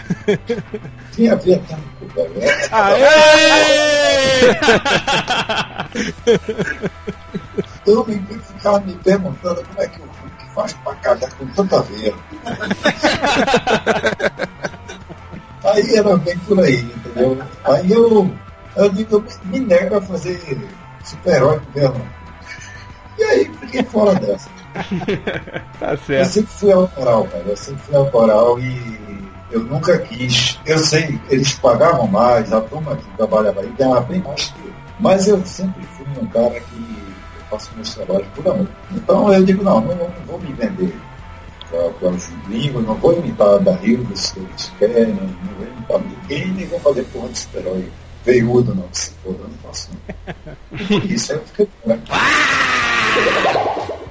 Tinha 1.13 1.39
feia 1.39 1.57
até 1.57 1.77
no 1.77 1.83
cu, 1.99 2.07
velho. 2.15 2.35
Eu 7.87 8.07
me 8.07 8.19
ficava 8.41 8.81
me 8.81 8.95
perguntando 8.95 9.63
como 9.63 9.83
é 9.83 9.87
que 9.87 10.01
o 10.01 10.09
faz 10.55 10.73
pra 10.73 10.95
cagar 10.97 11.31
com 11.35 11.47
tanta 11.49 11.83
veia. 11.83 12.15
aí 15.65 15.97
era 15.97 16.17
bem 16.17 16.39
por 16.39 16.61
aí, 16.61 16.77
entendeu? 16.81 17.43
Aí 17.65 17.91
eu, 17.91 18.33
eu 18.77 18.89
digo, 18.91 19.17
eu 19.17 19.25
me 19.45 19.61
nego 19.61 19.97
a 19.97 20.03
fazer 20.03 20.41
super-herói 21.05 21.61
mesmo. 21.75 22.07
E 23.19 23.25
aí 23.25 23.51
fiquei 23.61 23.83
fora 23.83 24.15
dessa. 24.15 24.49
tá 25.79 25.97
certo. 25.97 26.11
Eu 26.11 26.25
sempre 26.25 26.53
fui 26.53 26.73
autoral, 26.73 27.25
cara. 27.25 27.45
Eu 27.47 27.57
sempre 27.57 27.83
fui 27.83 27.97
autoral 27.97 28.59
e 28.61 28.99
eu 29.51 29.61
nunca 29.61 29.99
quis. 29.99 30.59
Eu 30.67 30.79
sei, 30.79 31.21
eles 31.31 31.55
pagavam 31.55 32.07
mais, 32.07 32.53
a 32.53 32.61
turma 32.61 32.97
que 32.97 33.17
trabalhava 33.17 33.61
aí 33.61 33.73
ganhava 33.79 34.01
bem 34.03 34.21
mais 34.21 34.45
que 34.45 34.59
eu. 34.67 34.75
Mas 35.01 35.29
eu 35.29 35.45
sempre 35.45 35.83
fui 35.87 36.07
um 36.21 36.27
cara 36.27 36.61
que 36.61 37.05
faço 37.51 37.71
meus 37.77 37.95
trabalhos 37.95 38.27
por 38.35 38.49
amor. 38.49 38.69
Então 38.93 39.33
eu 39.33 39.45
digo, 39.45 39.63
não, 39.63 39.81
não, 39.81 39.95
não 39.95 40.27
vou 40.27 40.41
me 40.41 40.53
vender 40.53 40.95
para 41.71 42.09
os 42.09 42.29
gringos, 42.49 42.85
não 42.85 42.95
vou 42.95 43.19
imitar 43.19 43.59
da 43.61 43.75
Rio, 43.77 44.07
se 44.15 44.39
eles 44.39 44.73
querem, 44.79 45.15
não, 45.15 45.23
não 45.23 45.55
vou 45.57 45.67
imitar 45.67 46.01
ninguém, 46.01 46.53
nem 46.53 46.67
vou 46.67 46.81
fazer 46.81 47.05
porra 47.07 47.29
de 47.29 47.39
super-herói 47.39 47.91
veiudo, 48.25 48.75
não, 48.75 48.89
se 48.93 49.11
for, 49.23 49.35
eu 49.35 49.49
não 49.49 49.59
faço. 49.59 49.91
Isso 51.05 51.33
eu 51.33 51.43
fiquei. 51.45 51.69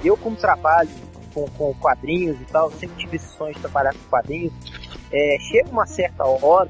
Eu, 0.03 0.17
como 0.17 0.35
trabalho 0.35 0.89
com, 1.33 1.47
com 1.49 1.73
quadrinhos 1.75 2.39
e 2.41 2.45
tal, 2.45 2.71
sempre 2.71 2.97
tive 2.97 3.15
esse 3.17 3.27
sonho 3.37 3.53
de 3.53 3.59
trabalhar 3.59 3.93
com 3.93 4.09
quadrinhos. 4.09 4.53
É, 5.11 5.37
chega 5.39 5.69
uma 5.69 5.85
certa 5.85 6.25
hora 6.25 6.69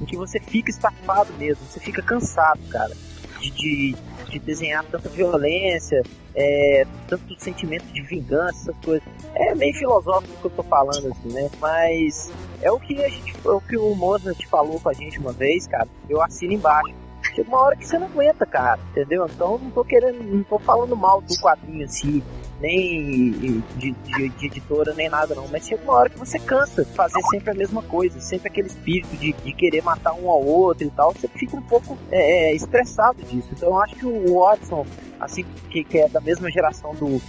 em 0.00 0.04
que 0.04 0.16
você 0.16 0.40
fica 0.40 0.70
estafado 0.70 1.32
mesmo, 1.34 1.64
você 1.64 1.78
fica 1.78 2.02
cansado, 2.02 2.60
cara, 2.68 2.92
de, 3.40 3.50
de 3.50 3.96
de 4.30 4.38
desenhar 4.38 4.84
tanta 4.84 5.08
violência, 5.08 6.02
é, 6.34 6.86
tanto 7.06 7.40
sentimento 7.40 7.84
de 7.86 8.02
vingança, 8.02 8.70
essas 8.70 8.84
coisas. 8.84 9.08
É 9.34 9.54
meio 9.54 9.74
filosófico 9.74 10.34
que 10.40 10.46
eu 10.46 10.50
tô 10.50 10.62
falando, 10.62 11.12
assim, 11.12 11.32
né? 11.32 11.50
Mas 11.60 12.30
é 12.62 12.70
o 12.70 12.78
que 12.78 13.02
a 13.02 13.08
gente, 13.08 13.34
é 13.44 13.48
o 13.48 13.60
que 13.60 13.76
o 13.76 13.94
Mozart 13.94 14.44
falou 14.46 14.80
com 14.80 14.88
a 14.88 14.92
gente 14.92 15.18
uma 15.18 15.32
vez, 15.32 15.66
cara. 15.66 15.88
Eu 16.08 16.22
assino 16.22 16.52
embaixo. 16.52 16.94
Chega 17.34 17.48
uma 17.48 17.60
hora 17.60 17.76
que 17.76 17.86
você 17.86 17.98
não 17.98 18.06
aguenta, 18.06 18.46
cara, 18.46 18.80
entendeu? 18.90 19.26
Então 19.26 19.58
não 19.58 19.70
tô 19.70 19.84
querendo, 19.84 20.22
não 20.22 20.42
tô 20.44 20.58
falando 20.58 20.96
mal 20.96 21.20
do 21.20 21.34
quadrinho 21.38 21.84
assim, 21.84 22.22
nem 22.60 23.32
de, 23.76 23.92
de, 23.92 24.28
de, 24.28 24.46
editora, 24.46 24.94
nem 24.94 25.08
nada 25.08 25.34
não. 25.34 25.46
Mas 25.48 25.66
chega 25.66 25.82
uma 25.82 25.94
hora 25.94 26.10
que 26.10 26.18
você 26.18 26.38
cansa 26.38 26.84
de 26.84 26.92
fazer 26.92 27.20
sempre 27.30 27.50
a 27.50 27.54
mesma 27.54 27.82
coisa, 27.82 28.20
sempre 28.20 28.48
aquele 28.48 28.68
espírito 28.68 29.16
de, 29.16 29.32
de 29.32 29.52
querer 29.52 29.82
matar 29.82 30.14
um 30.14 30.30
ao 30.30 30.44
outro 30.44 30.86
e 30.86 30.90
tal. 30.90 31.12
Você 31.12 31.28
fica 31.28 31.56
um 31.56 31.62
pouco 31.62 31.98
é, 32.10 32.50
é 32.50 32.54
estressado 32.54 33.22
disso. 33.22 33.48
Então 33.52 33.70
eu 33.70 33.80
acho 33.80 33.96
que 33.96 34.06
o 34.06 34.40
Watson, 34.40 34.86
assim, 35.20 35.44
que, 35.70 35.84
que 35.84 35.98
é 35.98 36.08
da 36.08 36.20
mesma 36.20 36.50
geração 36.50 36.94
do, 36.94 37.20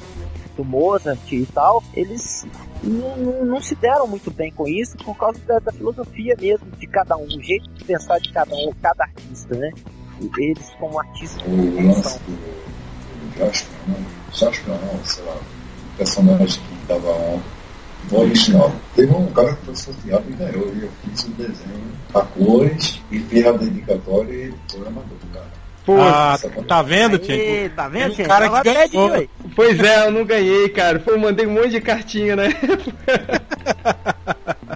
do 0.56 0.64
Mozart 0.64 1.32
e 1.32 1.46
tal, 1.48 1.84
eles 1.94 2.46
não, 2.84 3.18
não, 3.18 3.46
não, 3.46 3.62
se 3.62 3.76
deram 3.76 4.08
muito 4.08 4.32
bem 4.32 4.52
com 4.52 4.68
isso 4.68 4.98
por 4.98 5.16
causa 5.16 5.40
da, 5.46 5.60
da, 5.60 5.72
filosofia 5.72 6.36
mesmo 6.40 6.68
de 6.72 6.88
cada 6.88 7.18
um, 7.18 7.26
o 7.26 7.44
jeito 7.44 7.70
de 7.70 7.84
pensar 7.84 8.20
de 8.20 8.32
cada 8.32 8.54
um, 8.56 8.72
cada 8.82 9.04
artista, 9.04 9.56
né? 9.56 9.72
Eles 10.38 10.70
como 10.80 11.00
artistas. 11.00 11.44
O 11.46 11.88
lance 11.88 12.20
do 12.20 12.77
Jasper, 13.38 13.78
né? 13.88 13.96
Jasper 14.34 14.70
não, 14.70 15.06
sei 15.06 15.24
lá, 15.24 15.34
o 15.34 15.98
personagem 15.98 16.48
que 16.48 16.82
estava 16.82 17.40
no 18.12 18.20
original. 18.20 18.74
Teve 18.96 19.14
um 19.14 19.28
cara 19.28 19.54
que 19.54 19.66
foi 19.66 19.76
sorteado 19.76 20.24
e 20.30 20.34
ganhou, 20.34 20.74
e 20.76 20.84
eu 20.84 20.90
fiz 21.04 21.24
o 21.24 21.30
desenho 21.30 21.92
a 22.14 22.22
cores 22.22 23.02
e 23.12 23.20
fiz 23.20 23.46
a 23.46 23.52
dedicatória 23.52 24.34
e 24.34 24.54
foi 24.70 24.88
amador 24.88 25.18
do 25.20 25.34
cara. 25.34 25.58
Pô, 25.86 25.96
ah, 26.02 26.38
tá 26.68 26.82
vendo, 26.82 27.18
Tio? 27.18 27.38
Tá 27.74 27.88
vendo, 27.88 28.14
Tio? 28.14 28.26
cara 28.26 28.62
que 28.62 28.74
ganhou. 28.74 29.30
Pois 29.56 29.80
é, 29.80 30.08
eu 30.08 30.12
não 30.12 30.26
ganhei, 30.26 30.68
cara. 30.68 31.00
Pô, 31.00 31.12
eu 31.12 31.20
mandei 31.20 31.48
um 31.48 31.54
monte 31.54 31.70
de 31.70 31.82
cartinha, 31.82 32.36
né? 32.36 32.50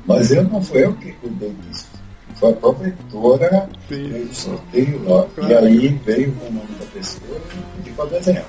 Mas 0.07 0.31
eu 0.31 0.43
não 0.45 0.63
fui 0.63 0.85
eu 0.85 0.93
que 0.93 1.11
cuidei 1.13 1.53
disso. 1.67 1.87
Foi 2.35 2.51
a 2.51 2.53
própria 2.53 2.87
editora 2.87 3.69
que 3.87 3.87
fez 3.87 4.31
o 4.31 4.33
sorteio 4.33 5.03
lá. 5.03 5.25
Claro. 5.35 5.51
E 5.51 5.55
aí 5.55 5.99
veio 6.05 6.29
o 6.29 6.45
nome 6.45 6.69
da 6.79 6.85
pessoa 6.85 7.41
pedi 7.91 7.93
pra 7.93 8.05
desenhar. 8.05 8.45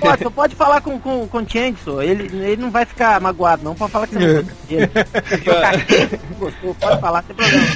Pode, 0.00 0.22
você 0.22 0.30
pode 0.30 0.56
falar 0.56 0.80
com, 0.80 0.98
com, 0.98 1.28
com 1.28 1.38
o 1.38 1.48
Chainsaw, 1.48 2.02
ele, 2.02 2.24
ele 2.44 2.62
não 2.62 2.70
vai 2.70 2.86
ficar 2.86 3.20
magoado, 3.20 3.62
não. 3.62 3.74
Pode 3.74 3.92
falar 3.92 4.06
que 4.06 4.14
você 4.14 4.26
não 4.26 4.42
gostou. 6.38 6.74
Pode 6.74 7.00
falar, 7.00 7.24
sem 7.24 7.36
problema. 7.36 7.66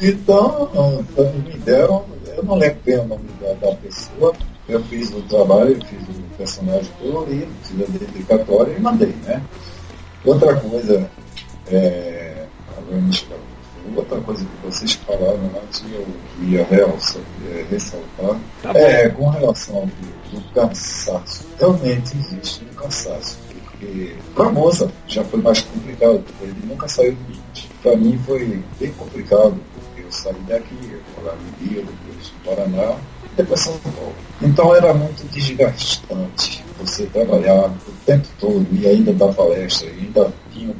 Então, 0.00 1.04
me 1.46 1.58
deram, 1.58 2.04
eu 2.36 2.42
não 2.42 2.56
lembro 2.56 2.78
bem 2.84 2.98
o 2.98 3.06
nome 3.06 3.28
da, 3.40 3.52
da 3.54 3.76
pessoa, 3.76 4.34
eu 4.68 4.82
fiz 4.84 5.10
o 5.10 5.22
trabalho, 5.22 5.78
fiz 5.86 6.08
o 6.08 6.36
personagem 6.36 6.90
colorido, 7.00 7.52
fiz 7.62 7.82
a 7.82 7.98
dedicatória 7.98 8.72
e 8.76 8.80
mandei, 8.80 9.14
né? 9.24 9.40
Outra 10.24 10.56
coisa, 10.56 11.08
é, 11.68 12.46
outra 13.96 14.20
coisa 14.20 14.44
que 14.44 14.66
vocês 14.66 14.92
falaram 14.94 15.50
antes 15.62 15.84
eu 15.92 16.06
ia 16.42 16.60
é, 16.60 17.66
ressaltar, 17.70 18.40
tá 18.62 18.72
é 18.74 19.08
com 19.08 19.28
relação 19.28 19.76
ao 19.76 19.86
do 20.32 20.40
cansaço. 20.54 21.46
Realmente 21.58 22.16
existe 22.16 22.64
um 22.64 22.74
cansaço. 22.74 23.38
Porque 23.48 24.16
para 24.34 24.46
a 24.46 24.52
moça 24.52 24.90
já 25.06 25.22
foi 25.24 25.40
mais 25.40 25.60
complicado, 25.60 26.20
porque 26.20 26.44
ele 26.44 26.66
nunca 26.66 26.88
saiu 26.88 27.12
do 27.12 27.32
limite. 27.32 27.70
Para 27.82 27.96
mim 27.96 28.18
foi 28.24 28.62
bem 28.80 28.92
complicado, 28.92 29.56
porque 29.74 30.02
eu 30.02 30.12
saí 30.12 30.40
daqui, 30.48 30.76
eu 30.90 31.24
lá 31.24 31.34
no 31.34 31.66
Rio, 31.66 31.84
depois 31.84 32.32
no 32.32 32.50
Paraná, 32.50 32.96
depois 33.36 33.60
São 33.60 33.78
Paulo. 33.78 34.14
Então 34.40 34.74
era 34.74 34.94
muito 34.94 35.24
desgastante 35.30 36.64
você 36.78 37.06
trabalhar 37.06 37.66
o 37.66 37.92
tempo 38.04 38.28
todo 38.38 38.66
e 38.72 38.86
ainda 38.86 39.12
dar 39.12 39.32
palestra, 39.32 39.88
ainda 39.88 40.32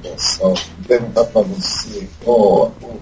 boçal, 0.03 0.55
perguntar 0.87 1.25
para 1.25 1.43
você, 1.43 2.09
ó, 2.27 2.69
oh, 2.69 2.93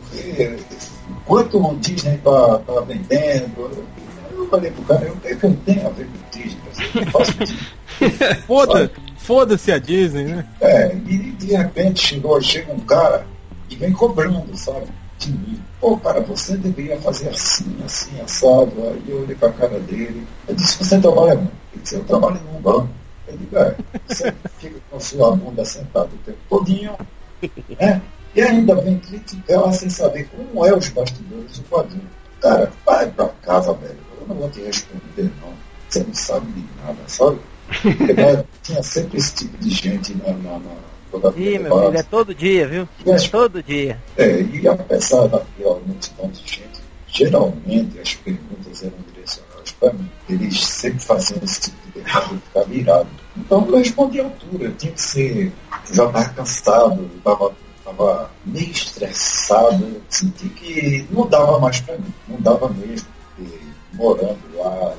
quanto 1.27 1.59
o 1.59 1.77
Disney 1.77 2.15
está 2.15 2.59
tá 2.59 2.81
vendendo? 2.81 3.87
Eu 4.33 4.49
falei 4.49 4.71
pro 4.71 4.83
cara, 4.85 5.13
o 5.13 5.19
é 5.25 5.35
que 5.35 5.45
eu 5.45 5.57
tenho 5.65 5.87
a 5.87 5.91
ver 5.91 6.07
com 6.07 6.39
Disney? 6.39 7.07
Foda-se 8.47 8.91
foda 9.31 9.55
a 9.55 9.79
Disney, 9.79 10.25
né? 10.25 10.47
É, 10.61 10.93
e 10.93 11.19
de 11.33 11.55
repente 11.55 12.05
chegou, 12.05 12.41
chega 12.41 12.73
um 12.73 12.81
cara 12.81 13.25
e 13.71 13.77
vem 13.77 13.93
cobrando, 13.93 14.57
sabe? 14.57 14.87
De 15.21 15.31
mim. 15.31 15.61
Pô, 15.81 15.97
cara, 15.99 16.21
você 16.21 16.57
deveria 16.57 17.01
fazer 17.01 17.29
assim, 17.29 17.77
assim, 17.85 18.21
assado. 18.21 18.73
Aí 18.79 19.03
eu 19.07 19.23
olhei 19.23 19.37
pra 19.37 19.53
cara 19.53 19.79
dele. 19.79 20.27
Eu 20.49 20.55
disse, 20.57 20.83
você 20.83 20.99
trabalha. 20.99 21.33
Ele 21.73 21.83
disse, 21.83 21.95
eu 21.95 22.05
trabalho 22.05 22.41
num 22.53 22.61
banco. 22.61 22.89
Eu 23.31 23.37
digo, 23.39 23.57
é, 23.57 23.77
você 24.07 24.35
fica 24.59 24.81
com 24.91 24.97
a 24.97 25.01
sua 25.01 25.37
bunda 25.37 25.65
sentada 25.65 26.09
o 26.13 26.19
tempo 26.25 26.39
todinho 26.49 26.97
É, 27.79 28.01
e 28.35 28.43
ainda 28.43 28.75
vem 28.77 28.99
criticar 28.99 29.73
sem 29.73 29.89
saber 29.89 30.29
como 30.29 30.65
é 30.67 30.75
os 30.75 30.89
bastidores 30.89 31.59
do 31.59 31.65
quadrinho. 31.65 32.09
Cara, 32.41 32.71
vai 32.85 33.11
pra 33.11 33.29
casa, 33.43 33.73
velho. 33.75 33.99
Eu 34.21 34.27
não 34.29 34.37
vou 34.37 34.51
te 34.51 34.61
responder, 34.61 35.31
não. 35.41 35.53
Você 35.89 36.05
não 36.05 36.15
sabe 36.15 36.53
de 36.53 36.65
nada, 36.83 36.99
sabe? 37.07 37.39
Porque, 37.83 38.13
né, 38.13 38.45
tinha 38.63 38.83
sempre 38.83 39.19
esse 39.19 39.35
tipo 39.35 39.57
de 39.59 39.71
gente 39.71 40.15
na, 40.17 40.33
na, 40.33 40.59
na 40.59 40.77
toda 41.11 41.33
Ih, 41.37 41.59
meu 41.59 41.79
filho, 41.79 41.99
é 41.99 42.03
todo 42.03 42.35
dia, 42.35 42.69
viu? 42.69 42.89
É 43.07 43.17
todo 43.29 43.63
dia. 43.63 43.99
É, 44.17 44.43
e 44.43 44.69
apesar 44.69 45.27
daquela 45.27 45.81
multidão 45.87 46.29
de 46.31 46.41
gente, 46.41 46.81
geralmente 47.09 47.99
as 48.01 48.15
perguntas 48.15 48.83
eram 48.83 48.95
para 49.73 49.93
mim. 49.93 50.11
Eles 50.29 50.65
sempre 50.65 51.01
faziam 51.01 51.41
esse 51.43 51.61
tipo 51.63 51.77
de 51.87 51.93
pergunta 51.93 52.35
e 52.35 52.49
ficar 52.49 52.65
virado. 52.65 53.09
Então 53.37 53.67
eu 53.69 53.79
respondi 53.79 54.21
à 54.21 54.25
altura, 54.25 54.65
eu 54.65 54.75
tinha 54.77 54.93
que 54.93 55.03
ser, 55.03 55.53
já 55.93 56.05
estava 56.07 56.25
cansado, 56.31 57.01
eu 57.01 57.19
estava 57.19 57.53
tava 57.91 58.31
meio 58.45 58.71
estressado, 58.71 59.85
eu 59.85 60.01
senti 60.09 60.49
que 60.51 61.07
não 61.11 61.27
dava 61.27 61.59
mais 61.59 61.81
para 61.81 61.99
mim, 61.99 62.15
não 62.29 62.41
dava 62.41 62.69
mesmo, 62.69 63.09
porque 63.37 63.59
morando 63.95 64.39
lá, 64.57 64.95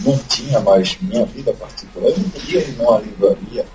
não 0.00 0.18
tinha 0.28 0.60
mais 0.60 0.96
minha 1.00 1.24
vida 1.26 1.52
particular, 1.54 2.08
eu 2.10 2.18
não 2.18 2.30
podia 2.30 2.60
ir 2.60 2.76
numa 2.76 2.98
livraria, 2.98 3.66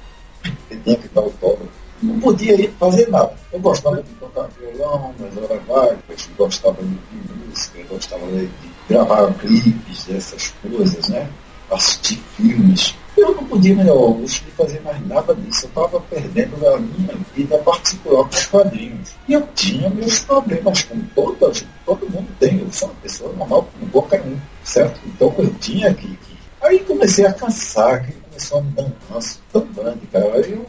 eu 0.70 0.80
tinha 0.82 0.96
que 0.98 1.08
dar 1.10 1.22
autógrafo, 1.22 1.70
não 2.02 2.20
podia 2.20 2.60
ir 2.60 2.72
fazer 2.80 3.10
nada. 3.10 3.34
Eu 3.52 3.60
gostava 3.60 4.02
de 4.02 4.10
tocar 4.14 4.50
violão 4.60 5.14
nas 5.20 5.38
horas 5.38 5.64
vagas, 5.66 6.30
gostava 6.38 6.82
de 6.82 6.98
ouvir 7.14 7.48
música, 7.48 7.80
eu 7.80 7.86
gostava 7.88 8.26
de 8.28 8.50
gravar 8.90 9.34
clipes 9.36 10.06
dessas 10.06 10.54
coisas, 10.62 11.10
né? 11.10 11.30
assistir 11.72 12.22
filmes. 12.36 12.96
Eu 13.18 13.34
não 13.34 13.46
podia 13.46 13.74
me 13.74 13.84
dar 13.84 13.94
o 13.94 14.20
luxo 14.20 14.44
de 14.44 14.52
fazer 14.52 14.82
mais 14.82 15.06
nada 15.08 15.34
disso. 15.36 15.66
Eu 15.66 15.70
estava 15.70 16.02
perdendo 16.02 16.68
a 16.68 16.78
minha 16.80 17.16
vida 17.34 17.58
particular 17.60 18.24
com 18.26 18.36
os 18.36 18.46
quadrinhos. 18.48 19.12
E 19.28 19.34
eu 19.34 19.48
tinha 19.56 19.90
meus 19.90 20.20
problemas, 20.20 20.84
como 20.84 21.04
todas, 21.16 21.66
todo 21.86 22.10
mundo 22.10 22.28
tem. 22.40 22.60
Eu 22.60 22.72
sou 22.72 22.90
uma 22.90 22.96
pessoa 22.96 23.34
normal, 23.34 23.70
como 23.72 23.92
qualquer 23.92 24.22
um, 24.22 24.38
certo? 24.64 25.00
Então 25.06 25.34
eu 25.38 25.54
tinha 25.56 25.94
que. 25.94 26.08
que... 26.08 26.36
Aí 26.62 26.80
comecei 26.80 27.26
a 27.26 27.34
cansar, 27.34 28.06
que 28.06 28.12
começou 28.12 28.60
a 28.60 28.62
me 28.62 28.72
dar 28.72 28.84
um 28.84 28.92
canso 29.08 29.40
tão 29.52 29.66
grande, 29.74 30.06
cara. 30.08 30.34
Aí 30.36 30.52
eu 30.52 30.66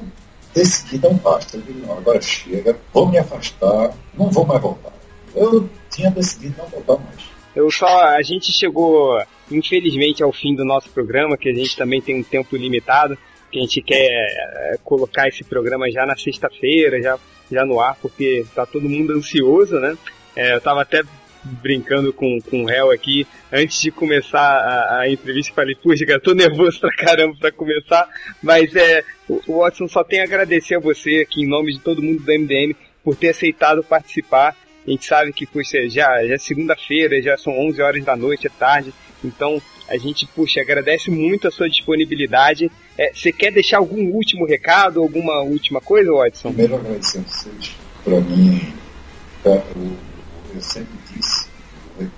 decidi 0.55 0.99
dar 0.99 1.09
um 1.09 1.17
basta. 1.17 1.57
Eu 1.57 1.75
não, 1.75 1.99
agora 1.99 2.21
chega, 2.23 2.79
vou 2.93 3.09
me 3.09 3.19
afastar, 3.19 3.93
não 4.14 4.31
vou 4.31 4.47
mais 4.47 4.62
voltar. 4.62 4.93
Eu 5.35 5.69
tinha 5.91 6.11
decidido 6.12 6.55
não 6.59 6.67
voltar 6.69 7.03
mais. 7.03 7.36
Eu 7.57 7.71
só, 7.71 7.87
a 7.87 8.21
gente 8.21 8.53
chegou, 8.53 9.19
infelizmente, 9.51 10.23
ao 10.23 10.31
fim 10.31 10.55
do 10.55 10.63
nosso 10.63 10.91
programa, 10.91 11.39
que 11.39 11.49
a 11.49 11.55
gente 11.55 11.75
também 11.75 12.03
tem 12.03 12.21
um 12.21 12.23
tempo 12.23 12.55
limitado, 12.55 13.17
que 13.51 13.59
a 13.59 13.63
gente 13.63 13.81
quer 13.81 14.09
é, 14.11 14.77
colocar 14.85 15.27
esse 15.27 15.43
programa 15.43 15.91
já 15.91 16.05
na 16.05 16.15
sexta-feira, 16.15 17.01
já, 17.01 17.19
já 17.51 17.65
no 17.65 17.81
ar, 17.81 17.97
porque 17.97 18.45
tá 18.55 18.67
todo 18.67 18.87
mundo 18.87 19.15
ansioso, 19.15 19.81
né? 19.81 19.97
É, 20.37 20.55
eu 20.55 20.61
tava 20.61 20.83
até 20.83 21.03
brincando 21.43 22.13
com, 22.13 22.39
com 22.43 22.65
o 22.65 22.67
réu 22.67 22.91
aqui, 22.91 23.27
antes 23.51 23.81
de 23.81 23.91
começar 23.91 24.39
a, 24.39 25.01
a 25.01 25.11
entrevista, 25.11 25.55
falei, 25.55 25.75
puxa, 25.77 26.05
cara, 26.05 26.21
tô 26.21 26.35
nervoso 26.35 26.79
pra 26.79 26.95
caramba 26.95 27.37
pra 27.41 27.53
começar, 27.53 28.07
mas 28.43 28.75
é, 28.77 29.03
o 29.29 29.61
Watson 29.61 29.89
só 29.89 30.05
tem 30.05 30.21
a 30.21 30.25
agradecer 30.25 30.75
a 30.75 30.81
você 30.81 31.25
aqui 31.27 31.43
em 31.43 31.49
nome 31.49 31.73
de 31.73 31.81
todo 31.81 32.03
mundo 32.03 32.23
do 32.23 32.33
MDM 32.33 32.77
por 33.03 33.17
ter 33.17 33.31
aceitado 33.31 33.83
participar 33.83 34.55
a 34.87 34.91
gente 34.91 35.05
sabe 35.05 35.32
que, 35.32 35.45
puxa, 35.45 35.89
já, 35.89 36.24
já 36.24 36.34
é 36.34 36.39
segunda-feira, 36.39 37.20
já 37.20 37.37
são 37.37 37.53
11 37.59 37.82
horas 37.82 38.05
da 38.05 38.14
noite, 38.14 38.47
é 38.47 38.51
tarde. 38.51 38.95
Então, 39.24 39.61
a 39.89 39.97
gente, 39.97 40.26
puxa, 40.28 40.61
agradece 40.61 41.11
muito 41.11 41.49
a 41.49 41.51
sua 41.51 41.68
disponibilidade. 41.68 42.70
É, 42.97 43.12
você 43.12 43.32
quer 43.32 43.53
deixar 43.53 43.78
algum 43.78 44.11
último 44.12 44.47
recado, 44.47 45.03
alguma 45.03 45.43
última 45.43 45.80
coisa, 45.80 46.12
Watson? 46.12 46.51
Primeiro, 46.51 46.76
agradecer 46.76 47.18
a 47.18 47.22
vocês. 47.22 47.76
Para 48.05 48.20
mim, 48.20 48.72
eu, 49.45 49.62
eu 50.55 50.61
sempre 50.61 50.95
disse, 51.12 51.49
eu 51.99 52.09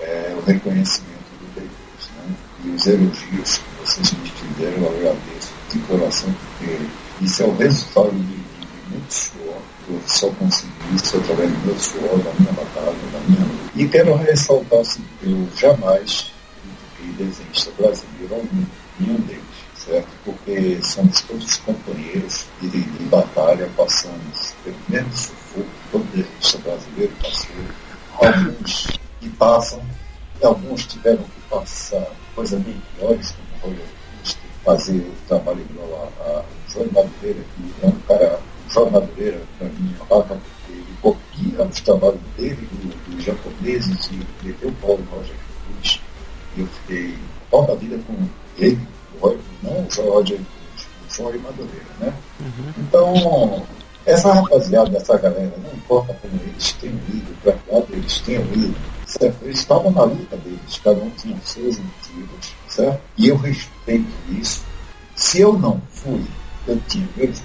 é 0.00 0.36
o 0.36 0.44
reconhecimento 0.44 1.30
do 1.40 1.60
Deus, 1.60 2.10
né? 2.16 2.36
E 2.64 2.68
os 2.68 2.86
elogios 2.86 3.58
que 3.58 3.80
vocês 3.80 4.12
me 4.12 4.28
fizeram, 4.28 4.82
eu 4.82 4.88
agradeço 4.98 5.52
de 5.72 5.78
coração, 5.78 6.34
porque 6.58 7.24
isso 7.24 7.42
é 7.42 7.46
o 7.46 7.56
resultado 7.56 8.10
de, 8.10 8.36
de 8.36 8.90
muito 8.90 9.10
suor 9.14 9.62
eu 9.88 10.00
só 10.06 10.30
consegui 10.30 10.72
isso 10.94 11.16
através 11.16 11.50
do 11.50 11.58
meu 11.66 11.78
suor, 11.78 12.18
da 12.18 12.32
minha 12.38 12.52
batalha, 12.52 12.96
da 13.12 13.20
minha 13.28 13.40
luta. 13.40 13.70
E 13.74 13.88
quero 13.88 14.14
ressaltar 14.16 14.80
assim, 14.80 15.04
eu 15.22 15.48
jamais 15.56 16.32
critiquei 16.96 17.26
desenhista 17.26 17.70
brasileiro 17.78 18.34
algum, 18.34 18.64
nenhum 18.98 19.20
deles, 19.22 19.42
certo? 19.74 20.08
Porque 20.24 20.78
somos 20.82 21.20
todos 21.22 21.56
companheiros 21.58 22.46
de, 22.60 22.68
de 22.68 23.04
batalha, 23.04 23.70
passamos 23.76 24.54
pelo 24.64 24.76
mesmo 24.88 25.16
sufoco 25.16 25.66
todo 25.92 26.04
desenhista 26.14 26.58
brasileiro 26.58 27.12
passou. 27.22 27.56
Alguns 28.20 28.86
que 29.20 29.28
passam, 29.30 29.82
e 30.40 30.46
alguns 30.46 30.86
tiveram 30.86 31.22
que 31.22 31.40
passar 31.50 32.06
coisas 32.34 32.60
bem 32.62 32.80
piores, 32.96 33.34
como 33.62 33.72
Roger 33.72 33.94
fazer 34.64 34.96
o 34.96 35.14
trabalho 35.28 35.60
igual 35.70 36.10
a, 36.20 36.30
a 36.30 36.44
João 36.72 36.86
Madureira, 36.92 37.40
que 37.54 37.74
é 37.82 37.86
um 37.86 38.00
cara 38.08 38.40
João 38.74 38.90
Madureira, 38.90 39.40
para 39.56 39.68
mim, 39.68 39.94
a 40.00 40.04
vaca, 40.04 40.36
ele 40.68 40.84
copia 41.00 41.64
os 41.64 41.80
trabalhos 41.80 42.20
dele, 42.36 42.68
dos 43.06 43.14
do 43.14 43.22
japoneses, 43.22 44.10
e 44.10 44.46
meteu 44.46 44.68
o 44.68 44.72
Paulo 44.74 45.06
Roger 45.12 45.36
Cruz. 45.64 46.00
E 46.56 46.60
eu 46.60 46.66
fiquei 46.66 47.16
pau 47.50 47.64
da 47.66 47.74
vida 47.76 47.96
com 48.04 48.16
ele, 48.58 48.80
não 49.62 49.86
o 49.86 50.10
Roger 50.10 50.38
Cruz, 50.38 50.88
o 51.08 51.14
João 51.14 51.38
Madureira, 51.40 51.86
né? 52.00 52.12
Uhum. 52.40 52.74
Então, 52.78 53.66
essa 54.04 54.32
rapaziada, 54.32 54.96
essa 54.96 55.16
galera, 55.18 55.54
não 55.62 55.72
importa 55.72 56.12
como 56.14 56.34
eles 56.42 56.72
tenham 56.72 56.96
ido, 57.08 57.32
para 57.42 57.56
lado 57.70 57.86
eles 57.90 58.18
tenham 58.20 58.42
ido, 58.54 58.74
certo? 59.06 59.44
Eles 59.44 59.60
estavam 59.60 59.92
na 59.92 60.02
luta 60.02 60.36
deles, 60.38 60.80
cada 60.82 61.00
um 61.00 61.10
tinha 61.10 61.36
seus 61.44 61.78
motivos, 61.78 62.54
certo? 62.68 63.00
E 63.16 63.28
eu 63.28 63.36
respeito 63.36 64.10
isso. 64.30 64.64
Se 65.14 65.40
eu 65.40 65.52
não 65.52 65.80
fui, 65.90 66.24
eu 66.66 66.80
tinha 66.88 67.08
meus 67.16 67.40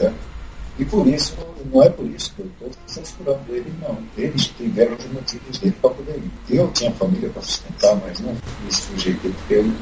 certo? 0.00 0.30
E 0.78 0.84
por 0.84 1.06
isso, 1.06 1.36
não 1.70 1.82
é 1.82 1.90
por 1.90 2.06
isso 2.06 2.32
que 2.34 2.40
eu 2.40 2.46
estou 2.46 2.70
censurando 2.86 3.40
ele, 3.50 3.70
não. 3.82 3.98
Eles 4.16 4.46
tiveram 4.46 4.96
os 4.96 5.06
motivos 5.12 5.58
dele 5.58 5.76
para 5.80 5.90
poder 5.90 6.16
ir. 6.16 6.56
Eu 6.56 6.70
tinha 6.72 6.90
família 6.92 7.28
para 7.28 7.42
sustentar, 7.42 7.96
mas 7.96 8.18
não 8.20 8.32
me 8.32 8.72
sujeitei 8.72 9.30
porque 9.30 9.54
eu 9.54 9.72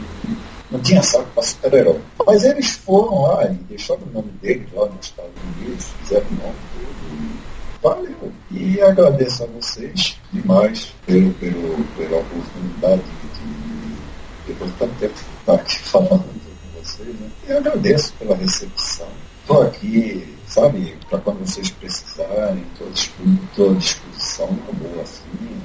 não 0.72 0.80
tinha 0.80 1.00
saco 1.02 1.28
para 1.34 1.42
super-herói. 1.44 2.00
Mas 2.26 2.42
eles 2.42 2.72
foram 2.72 3.22
lá 3.22 3.44
e 3.48 3.54
deixaram 3.54 4.02
o 4.02 4.12
nome 4.12 4.30
dele 4.42 4.66
lá 4.72 4.86
nos 4.86 5.06
Estados 5.06 5.30
Unidos, 5.56 5.86
fizeram 6.02 6.26
o 6.26 6.34
nome 6.34 6.56
dele. 6.74 7.40
Valeu. 7.80 8.32
E 8.50 8.80
agradeço 8.80 9.44
a 9.44 9.46
vocês 9.46 10.18
demais 10.32 10.92
pelo, 11.06 11.32
pelo, 11.34 11.84
pela 11.96 12.18
oportunidade 12.18 13.02
de, 13.02 14.48
depois 14.48 14.72
de 14.72 14.78
tanto 14.78 14.94
tempo, 14.98 15.14
estar 15.14 15.54
aqui 15.54 15.78
falando 15.78 16.24
com 16.24 16.82
vocês. 16.82 17.08
Né? 17.08 17.30
E 17.48 17.52
agradeço 17.52 18.12
pela 18.14 18.34
recepção 18.34 19.06
estou 19.48 19.62
aqui, 19.62 20.36
sabe, 20.46 20.94
para 21.08 21.18
quando 21.20 21.38
vocês 21.38 21.70
precisarem, 21.70 22.62
estou 22.74 23.70
à 23.70 23.74
disposição, 23.74 24.46
uma 24.46 24.72
boa 24.74 25.02
assim, 25.02 25.58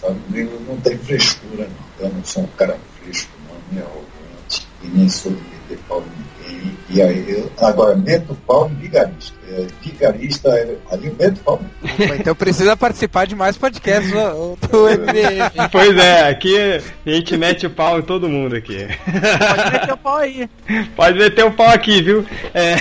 sabe, 0.00 0.20
eu 0.34 0.60
não 0.68 0.76
tem 0.76 0.96
frescura 0.98 1.68
não, 1.68 2.06
eu 2.06 2.14
não 2.14 2.24
sou 2.24 2.44
um 2.44 2.46
cara 2.56 2.78
fresco 3.02 3.32
não, 3.48 3.56
nem 3.72 3.82
arrogante, 3.82 4.68
e 4.84 4.86
nem 4.86 5.08
sou 5.08 5.32
de 5.32 5.42
meter 5.42 5.78
pau 5.88 6.00
em 6.00 6.33
e 6.94 7.02
aí, 7.02 7.24
eu, 7.28 7.50
agora, 7.58 7.96
meto 7.96 8.36
pau 8.46 8.70
em 8.70 8.74
vigarista, 8.76 9.34
é, 9.50 9.66
vigarista, 9.82 10.48
é, 10.50 10.76
ali 10.92 11.08
eu 11.08 11.16
meto 11.18 11.40
pau. 11.40 11.60
Então 12.20 12.36
precisa 12.36 12.76
participar 12.76 13.26
de 13.26 13.34
mais 13.34 13.56
podcasts 13.56 14.12
do, 14.12 14.56
do 14.68 14.84
MDM. 14.84 15.68
Pois 15.72 15.96
é, 15.96 16.28
aqui 16.28 16.56
a 16.56 17.10
gente 17.10 17.36
mete 17.36 17.66
o 17.66 17.70
pau 17.70 17.98
em 17.98 18.02
todo 18.02 18.28
mundo 18.28 18.54
aqui. 18.54 18.86
Pode 18.86 19.72
meter 19.72 19.92
o 19.92 19.96
pau 19.96 20.16
aí. 20.18 20.50
Pode 20.94 21.18
meter 21.18 21.44
o 21.44 21.52
pau 21.52 21.68
aqui, 21.68 22.00
viu? 22.00 22.24
É... 22.54 22.76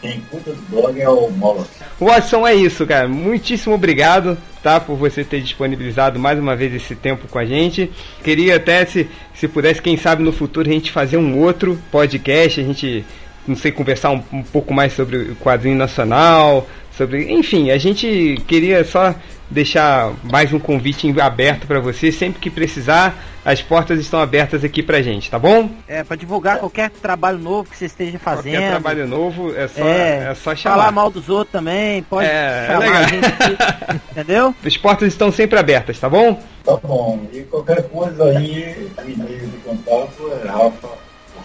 quem 0.00 0.20
cuida 0.30 0.52
do 0.52 0.62
blog 0.70 1.00
é 1.00 1.08
o 1.08 1.30
Moloch. 1.30 1.68
Watson, 2.00 2.46
é 2.46 2.54
isso, 2.54 2.86
cara. 2.86 3.08
Muitíssimo 3.08 3.74
obrigado, 3.74 4.36
tá? 4.62 4.80
Por 4.80 4.96
você 4.96 5.24
ter 5.24 5.40
disponibilizado 5.40 6.18
mais 6.18 6.38
uma 6.38 6.56
vez 6.56 6.74
esse 6.74 6.94
tempo 6.94 7.26
com 7.28 7.38
a 7.38 7.44
gente. 7.44 7.90
Queria 8.22 8.56
até, 8.56 8.84
se, 8.84 9.08
se 9.34 9.48
pudesse, 9.48 9.82
quem 9.82 9.96
sabe 9.96 10.22
no 10.22 10.32
futuro, 10.32 10.68
a 10.68 10.72
gente 10.72 10.92
fazer 10.92 11.16
um 11.16 11.38
outro 11.38 11.78
podcast, 11.90 12.60
a 12.60 12.64
gente 12.64 13.04
não 13.46 13.56
sei, 13.56 13.70
conversar 13.70 14.10
um, 14.10 14.22
um 14.32 14.42
pouco 14.42 14.72
mais 14.72 14.94
sobre 14.94 15.16
o 15.18 15.36
quadrinho 15.36 15.76
nacional, 15.76 16.66
sobre, 16.96 17.32
enfim, 17.32 17.70
a 17.70 17.78
gente 17.78 18.40
queria 18.46 18.84
só 18.84 19.14
deixar 19.50 20.12
mais 20.22 20.52
um 20.52 20.58
convite 20.58 21.12
aberto 21.20 21.66
para 21.66 21.78
você, 21.78 22.10
sempre 22.10 22.40
que 22.40 22.48
precisar, 22.48 23.14
as 23.44 23.60
portas 23.60 24.00
estão 24.00 24.18
abertas 24.20 24.64
aqui 24.64 24.82
pra 24.82 25.02
gente, 25.02 25.30
tá 25.30 25.38
bom? 25.38 25.70
É, 25.86 26.02
pra 26.02 26.16
divulgar 26.16 26.58
qualquer 26.58 26.90
trabalho 26.90 27.38
novo 27.38 27.68
que 27.68 27.76
você 27.76 27.84
esteja 27.86 28.18
fazendo. 28.18 28.54
Qualquer 28.54 28.70
trabalho 28.70 29.06
novo 29.06 29.54
é 29.54 29.68
só, 29.68 29.84
É, 29.86 30.30
é, 30.30 30.34
só 30.34 30.56
chamar. 30.56 30.76
Falar 30.76 30.92
mal 30.92 31.10
dos 31.10 31.28
outros 31.28 31.52
também, 31.52 32.02
pode 32.04 32.26
É, 32.26 32.64
é 32.64 32.66
chamar 32.66 32.78
legal. 32.80 32.96
a 33.02 33.06
gente 33.06 33.26
aqui, 33.26 34.00
entendeu? 34.12 34.54
As 34.64 34.76
portas 34.76 35.08
estão 35.08 35.30
sempre 35.30 35.58
abertas, 35.58 35.98
tá 35.98 36.08
bom? 36.08 36.40
Tá 36.64 36.76
bom. 36.76 37.26
E 37.32 37.40
qualquer 37.42 37.82
coisa 37.88 38.24
aí, 38.24 38.88
o 38.96 39.10
e-mail 39.10 39.46
de 39.46 39.56
contato 39.58 40.32
é 40.42 40.48
Rafa 40.48 41.03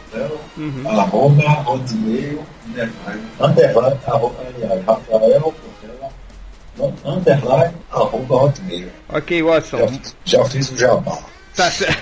Portela, 0.10 0.40
arroba 0.86 1.70
hotmail, 1.70 2.44
underline, 2.68 3.24
underline, 3.40 4.00
arroba, 4.08 4.36
aliás, 4.48 4.86
Rafael 4.86 5.54
underline, 7.06 7.74
arroba 7.92 8.36
hotmail. 8.36 8.90
Ok, 9.10 9.44
Watson. 9.44 9.78
Já, 10.26 10.40
já 10.40 10.46
fiz 10.46 10.72
o 10.72 10.78
jabá. 10.78 11.20
Tá 11.56 11.70
certo. 11.70 12.02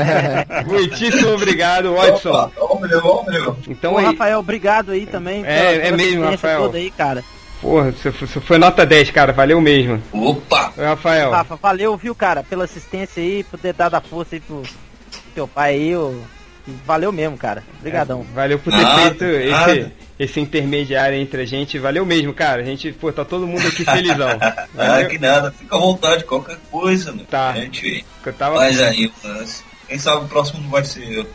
Muitíssimo 0.66 1.32
obrigado, 1.32 1.94
Watson. 1.94 2.30
Opa, 2.30 2.52
ó, 2.60 2.78
meu, 2.78 3.00
ó, 3.04 3.24
meu. 3.24 3.56
Então 3.68 3.94
Ô, 3.94 3.98
aí, 3.98 4.06
Rafael, 4.06 4.38
obrigado 4.38 4.92
aí 4.92 5.06
também. 5.06 5.44
É, 5.44 5.88
é 5.88 5.90
mesmo, 5.90 6.24
Rafael. 6.24 6.60
toda 6.62 6.78
aí, 6.78 6.90
cara. 6.90 7.24
porra, 7.60 7.90
você 7.90 8.12
foi, 8.12 8.28
você 8.28 8.40
foi 8.40 8.58
nota 8.58 8.86
10, 8.86 9.10
cara, 9.10 9.32
valeu 9.32 9.60
mesmo. 9.60 10.00
Opa! 10.12 10.72
Oi, 10.76 10.84
Rafael. 10.84 11.30
Rafa, 11.30 11.56
valeu, 11.56 11.96
viu, 11.96 12.14
cara, 12.14 12.42
pela 12.42 12.64
assistência 12.64 13.22
aí, 13.22 13.42
por 13.44 13.58
ter 13.58 13.72
dado 13.74 13.94
a 13.94 14.00
força 14.00 14.36
aí 14.36 14.40
pro 14.40 14.62
teu 15.34 15.48
pai 15.48 15.74
aí, 15.74 15.96
ô. 15.96 16.14
Valeu 16.86 17.12
mesmo, 17.12 17.36
cara. 17.36 17.62
Obrigadão. 17.78 18.20
É, 18.30 18.34
valeu 18.34 18.58
por 18.58 18.72
ter 18.72 18.80
Nada, 18.82 19.00
feito 19.02 19.24
esse, 19.24 19.50
nada. 19.50 19.92
esse 20.18 20.40
intermediário 20.40 21.18
entre 21.18 21.42
a 21.42 21.46
gente. 21.46 21.78
Valeu 21.78 22.06
mesmo, 22.06 22.32
cara. 22.32 22.62
A 22.62 22.64
gente, 22.64 22.90
pô, 22.92 23.12
tá 23.12 23.24
todo 23.24 23.46
mundo 23.46 23.66
aqui 23.66 23.84
felizão. 23.84 24.28
Ah, 24.76 25.04
que 25.04 25.18
nada, 25.18 25.52
fica 25.52 25.76
à 25.76 25.78
vontade, 25.78 26.24
qualquer 26.24 26.56
coisa, 26.70 27.12
né? 27.12 27.22
Tá. 27.30 27.50
A 27.50 27.54
gente 27.60 28.04
Eu 28.24 28.32
tava... 28.32 28.56
faz 28.56 28.80
aí, 28.80 29.12
mas 29.22 29.62
quem 29.88 29.98
sabe 29.98 30.24
o 30.24 30.28
próximo 30.28 30.60
não 30.62 30.70
vai 30.70 30.84
ser 30.84 31.08
eu. 31.10 31.26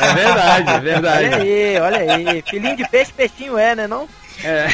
É 0.00 0.14
verdade, 0.14 0.68
é 0.70 0.72
Olha 0.72 0.80
verdade. 0.80 1.34
aí, 1.34 1.80
olha 1.80 1.98
aí. 2.14 2.42
Filhinho 2.48 2.76
de 2.76 2.88
peixe, 2.88 3.12
peixinho 3.12 3.56
é, 3.58 3.74
né 3.74 3.86
não? 3.86 4.08
É. 4.42 4.66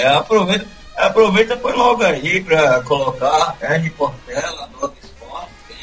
É, 0.00 0.08
aproveita, 0.08 0.66
aproveita 0.96 1.56
põe 1.56 1.72
logo 1.72 2.02
aí 2.02 2.40
pra 2.42 2.80
colocar 2.82 3.56
Ed 3.62 3.90
Portela, 3.90 4.68
Nota. 4.80 4.97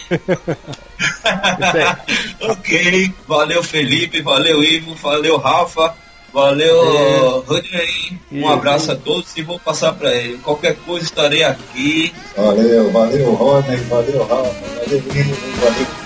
ok, 2.41 3.14
valeu 3.28 3.64
Felipe, 3.64 4.22
valeu 4.22 4.64
Ivo, 4.64 4.95
valeu 4.95 5.38
Rafa, 5.38 5.95
valeu 6.34 7.43
Rodney. 7.47 8.20
Um 8.32 8.47
abraço 8.47 8.91
a 8.91 8.95
todos 8.95 9.36
e 9.38 9.41
vou 9.41 9.60
passar 9.60 9.93
pra 9.93 10.14
ele. 10.14 10.38
Qualquer 10.39 10.76
coisa 10.78 11.06
estarei 11.06 11.43
aqui. 11.43 12.14
Valeu, 12.36 12.91
valeu, 12.91 13.34
Rodney, 13.34 13.78
valeu, 13.78 14.26
Rafa, 14.26 14.53
valeu, 14.80 14.97
Ivo, 14.97 15.36
valeu. 15.62 16.05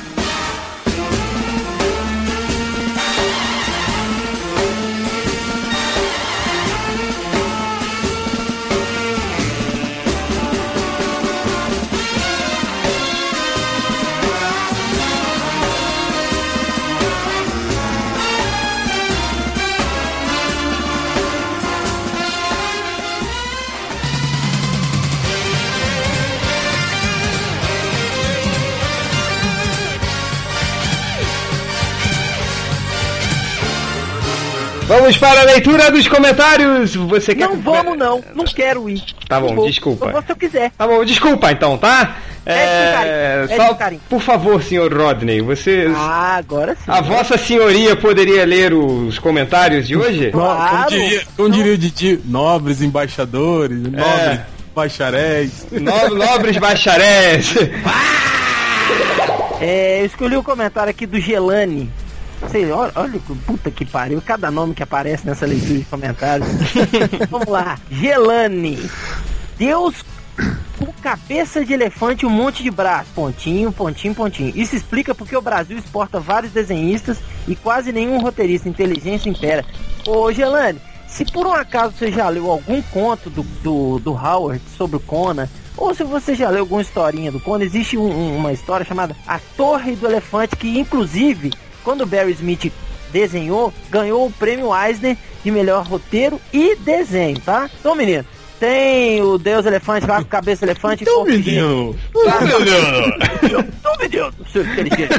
Vamos 35.09 35.17
para 35.17 35.41
a 35.41 35.43
leitura 35.43 35.89
dos 35.89 36.07
comentários. 36.07 36.93
Você 36.95 37.33
quer 37.33 37.47
Não 37.49 37.55
vamos 37.59 37.97
não, 37.97 38.23
não 38.35 38.45
quero 38.45 38.87
ir. 38.87 39.01
Tá 39.27 39.39
bom, 39.39 39.65
desculpa. 39.65 40.05
Eu 40.05 40.11
vou 40.11 40.21
se 40.21 40.31
eu 40.31 40.35
quiser. 40.35 40.71
Tá 40.77 40.85
bom, 40.85 41.03
desculpa 41.03 41.51
então, 41.51 41.79
tá? 41.79 42.17
É, 42.45 42.93
carinho. 42.93 43.11
É, 43.49 43.55
só, 43.55 43.77
por 44.07 44.21
favor, 44.21 44.61
senhor 44.61 44.93
Rodney, 44.93 45.41
você. 45.41 45.91
Ah, 45.95 46.35
agora 46.37 46.75
sim. 46.75 46.81
A 46.87 47.01
vossa 47.01 47.39
senhoria 47.39 47.95
poderia 47.95 48.45
ler 48.45 48.71
os 48.71 49.17
comentários 49.17 49.87
de 49.87 49.97
hoje? 49.97 50.29
Como 50.31 50.43
Claro. 50.45 50.89
diria, 50.89 51.23
como 51.35 51.49
diria 51.49 51.73
o 51.73 51.77
Didi, 51.77 52.19
nobres 52.25 52.79
embaixadores, 52.81 53.79
nobres 53.81 54.39
bacharéis. 54.75 55.65
No- 55.71 56.09
Nobres 56.15 56.57
bacharéis. 56.57 57.55
É, 59.61 59.99
eu 60.01 60.05
escolhi 60.05 60.37
o 60.37 60.43
comentário 60.43 60.89
aqui 60.89 61.05
do 61.05 61.19
Gelani. 61.19 61.91
Sei, 62.51 62.71
olha, 62.71 62.91
olha 62.95 63.19
que 63.19 63.35
puta 63.35 63.69
que 63.69 63.85
pariu, 63.85 64.21
cada 64.21 64.49
nome 64.49 64.73
que 64.73 64.81
aparece 64.81 65.25
nessa 65.25 65.45
leitura 65.45 65.79
de 65.79 65.85
comentários. 65.85 66.47
Vamos 67.29 67.47
lá, 67.47 67.77
Gelani. 67.91 68.89
Deus 69.57 70.03
com 70.77 70.85
cabeça 71.01 71.65
de 71.65 71.73
elefante 71.73 72.23
e 72.23 72.27
um 72.27 72.29
monte 72.31 72.63
de 72.63 72.71
braço. 72.71 73.09
Pontinho, 73.13 73.71
pontinho, 73.71 74.15
pontinho. 74.15 74.53
Isso 74.55 74.75
explica 74.75 75.13
porque 75.13 75.35
o 75.35 75.41
Brasil 75.41 75.77
exporta 75.77 76.19
vários 76.19 76.53
desenhistas 76.53 77.17
e 77.47 77.55
quase 77.55 77.91
nenhum 77.91 78.19
roteirista. 78.21 78.69
Inteligência 78.69 79.29
impera. 79.29 79.65
Ô, 80.07 80.31
Gelane, 80.31 80.79
se 81.07 81.25
por 81.25 81.45
um 81.45 81.53
acaso 81.53 81.93
você 81.97 82.09
já 82.11 82.29
leu 82.29 82.49
algum 82.49 82.81
conto 82.83 83.29
do, 83.29 83.43
do, 83.61 83.99
do 83.99 84.11
Howard 84.13 84.61
sobre 84.77 84.95
o 84.95 84.99
Conan, 85.01 85.47
ou 85.75 85.93
se 85.93 86.03
você 86.05 86.33
já 86.33 86.49
leu 86.49 86.61
alguma 86.61 86.81
historinha 86.81 87.31
do 87.31 87.39
Conan, 87.39 87.65
existe 87.65 87.97
um- 87.97 88.09
um- 88.09 88.37
uma 88.37 88.53
história 88.53 88.85
chamada 88.85 89.15
A 89.27 89.39
Torre 89.57 89.95
do 89.95 90.07
Elefante, 90.07 90.55
que 90.55 90.79
inclusive, 90.79 91.51
quando 91.83 92.05
Barry 92.05 92.31
Smith 92.33 92.71
desenhou, 93.11 93.73
ganhou 93.89 94.25
o 94.27 94.31
prêmio 94.31 94.69
Eisner 94.75 95.17
de 95.43 95.51
melhor 95.51 95.85
roteiro 95.85 96.39
e 96.53 96.75
desenho, 96.75 97.39
tá? 97.39 97.69
Então, 97.79 97.95
menino, 97.95 98.25
tem 98.59 99.21
o 99.21 99.37
Deus 99.37 99.65
Elefante 99.65 100.05
lá 100.05 100.17
com 100.17 100.25
cabeça 100.25 100.65
elefante 100.65 101.03
Então, 101.03 101.13
e 101.13 101.15
corpo 101.17 101.31
de 101.31 101.37
gente. 101.37 101.55
menino. 101.55 101.95
Então, 103.43 103.97
menino, 103.99 104.33
seu 104.51 104.63
inteligente. 104.63 105.13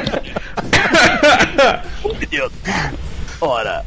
Ô, 2.03 2.09
menino. 2.13 2.51
Ora. 3.41 3.83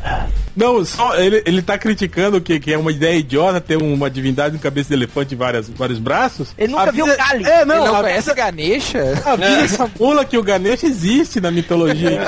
Não, 0.56 0.84
só 0.84 1.16
ele, 1.16 1.42
ele 1.46 1.62
tá 1.62 1.76
criticando 1.78 2.40
que, 2.40 2.60
que 2.60 2.72
é 2.72 2.78
uma 2.78 2.90
ideia 2.92 3.16
idiota 3.16 3.60
ter 3.60 3.76
uma 3.76 4.08
divindade 4.10 4.56
com 4.56 4.62
cabeça 4.62 4.88
de 4.88 4.94
elefante 4.94 5.34
e 5.34 5.36
várias, 5.36 5.68
vários 5.68 5.98
braços. 5.98 6.54
Ele 6.58 6.72
nunca 6.72 6.92
viu 6.92 7.04
Avisa- 7.06 7.16
Kali. 7.18 7.44
É, 7.44 7.56
Ele 7.56 7.64
não, 7.64 7.76
não 7.76 7.84
avisa, 7.96 8.02
conhece 8.02 8.34
Ganesha? 8.34 9.22
avisa 9.24 9.60
essa 9.64 9.90
mula 9.98 10.24
que 10.24 10.36
o 10.38 10.42
Ganesha 10.42 10.86
existe 10.86 11.40
na 11.40 11.50
mitologia. 11.50 12.20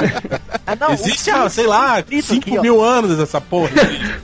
Ah, 0.66 0.74
não, 0.74 0.92
existe 0.92 1.30
o- 1.30 1.36
há, 1.36 1.48
sei 1.48 1.66
lá, 1.66 2.00
escrito 2.00 2.26
5 2.26 2.48
aqui, 2.48 2.58
ó. 2.58 2.62
mil 2.62 2.82
anos 2.82 3.18
essa 3.20 3.40
porra. 3.40 3.70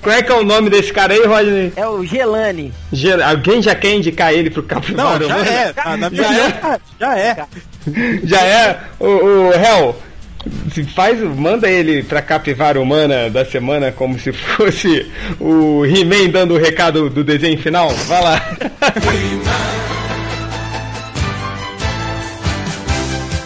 Qual 0.00 0.14
é 0.14 0.22
que 0.22 0.32
é 0.32 0.34
o 0.34 0.42
nome 0.44 0.68
desse 0.70 0.92
cara 0.92 1.12
aí, 1.14 1.24
Rodney? 1.24 1.72
É 1.76 1.86
o 1.86 2.04
Gelane. 2.04 2.72
Ge- 2.92 3.22
Alguém 3.22 3.62
já 3.62 3.74
quer 3.74 3.94
indicar 3.94 4.32
ele 4.32 4.50
pro 4.50 4.62
Não, 4.62 4.68
Capivara? 4.68 5.28
já 5.28 5.38
é. 5.46 5.74
Ah, 5.76 5.96
na 5.96 6.10
Já 6.10 6.34
é. 6.34 6.80
já 7.00 7.18
é. 7.18 7.46
Já 8.24 8.40
é? 8.42 8.80
O, 8.98 9.06
o 9.06 9.52
Hel, 9.52 9.96
se 9.96 10.11
faz, 10.94 11.20
manda 11.20 11.68
ele 11.70 12.02
pra 12.02 12.22
Capivara 12.22 12.80
Humana 12.80 13.30
da 13.30 13.44
semana 13.44 13.92
como 13.92 14.18
se 14.18 14.32
fosse 14.32 15.06
o 15.38 15.86
He-Man 15.86 16.30
dando 16.30 16.54
o 16.54 16.58
recado 16.58 17.08
do 17.08 17.22
desenho 17.22 17.56
final. 17.58 17.90
Vai 17.90 18.22
lá. 18.22 18.42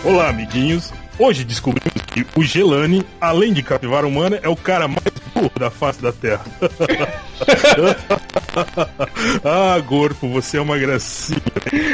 Olá, 0.04 0.28
amiguinhos. 0.28 0.92
Hoje 1.18 1.42
descobrimos 1.44 2.00
que 2.06 2.24
o 2.36 2.44
Gelane, 2.44 3.04
além 3.20 3.52
de 3.52 3.60
capivara 3.62 4.06
humana, 4.06 4.38
é 4.42 4.48
o 4.48 4.54
cara 4.54 4.86
mais 4.86 5.02
burro 5.34 5.50
da 5.58 5.68
face 5.70 6.00
da 6.00 6.12
Terra. 6.12 6.44
ah, 9.42 9.80
Gorpo, 9.80 10.28
você 10.28 10.58
é 10.58 10.60
uma 10.60 10.78
gracinha. 10.78 11.40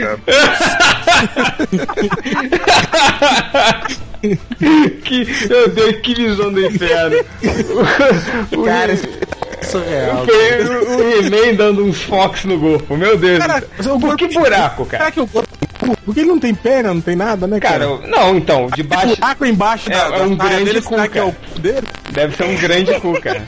cara. 0.00 0.20
que, 5.04 5.48
meu 5.48 5.68
Deus, 5.68 5.96
que 6.02 6.14
visão 6.14 6.52
do 6.52 6.64
inferno. 6.66 7.16
O, 8.54 8.56
o, 8.60 8.64
Cara, 8.64 8.92
He- 8.92 9.64
surreal. 9.64 10.24
foi 10.24 10.64
o, 10.64 10.96
o 10.96 11.26
He-Man 11.26 11.54
dando 11.56 11.84
uns 11.84 12.02
fox 12.02 12.44
no 12.44 12.58
corpo. 12.58 12.96
Meu 12.96 13.16
Deus. 13.18 13.38
Cara, 13.44 13.64
o 13.92 14.00
Por 14.00 14.16
que 14.16 14.28
buraco, 14.28 14.86
cara? 14.86 15.04
Será 15.04 15.10
que 15.12 15.20
o 15.20 15.24
é? 15.40 15.52
Porque 16.04 16.20
ele 16.20 16.28
não 16.28 16.38
tem 16.38 16.54
perna, 16.54 16.94
não 16.94 17.00
tem 17.00 17.16
nada, 17.16 17.44
né, 17.46 17.58
cara? 17.58 17.84
Cara, 17.86 18.06
não, 18.08 18.36
então, 18.36 18.66
de 18.68 18.84
Tem 18.84 18.86
baixo 18.86 19.16
buraco 19.16 19.44
embaixo 19.46 19.90
É, 19.92 19.94
da, 20.10 20.16
é 20.16 20.22
um 20.22 20.36
grande 20.36 20.64
dele, 20.64 20.80
cu, 20.82 20.94
que 21.08 21.18
é 21.18 21.24
o 21.24 21.32
cara. 21.32 21.36
dele? 21.58 21.86
deve 22.12 22.36
ser 22.36 22.44
um 22.44 22.56
grande 22.56 23.00
cu, 23.00 23.20
cara. 23.20 23.42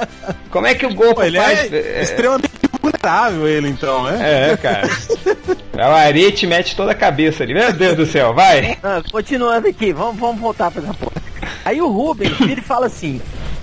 Como 0.50 0.66
é 0.66 0.74
que 0.74 0.84
o 0.84 0.94
Golfo 0.94 1.14
Pô, 1.14 1.22
ele 1.22 1.38
faz? 1.38 1.72
é 1.72 2.02
extremamente 2.02 2.50
vulnerável, 2.82 3.48
ele, 3.48 3.68
então, 3.68 4.04
né? 4.04 4.50
É, 4.52 4.56
cara. 4.58 4.86
É 5.78 5.86
o 5.86 5.92
arete 5.92 6.44
mete 6.44 6.74
toda 6.74 6.90
a 6.90 6.94
cabeça 6.94 7.44
ali. 7.44 7.54
Meu 7.54 7.72
Deus 7.72 7.96
do 7.96 8.04
céu, 8.04 8.34
vai. 8.34 8.76
Ah, 8.82 9.00
continuando 9.12 9.68
aqui, 9.68 9.92
vamos, 9.92 10.18
vamos 10.18 10.40
voltar 10.40 10.70
pra 10.70 10.82
essa 10.82 10.94
porra. 10.94 11.22
Aí 11.64 11.80
o 11.80 11.88
Rubens 11.88 12.36
vira 12.38 12.60
e 12.60 12.64
fala 12.64 12.86
assim: 12.86 13.20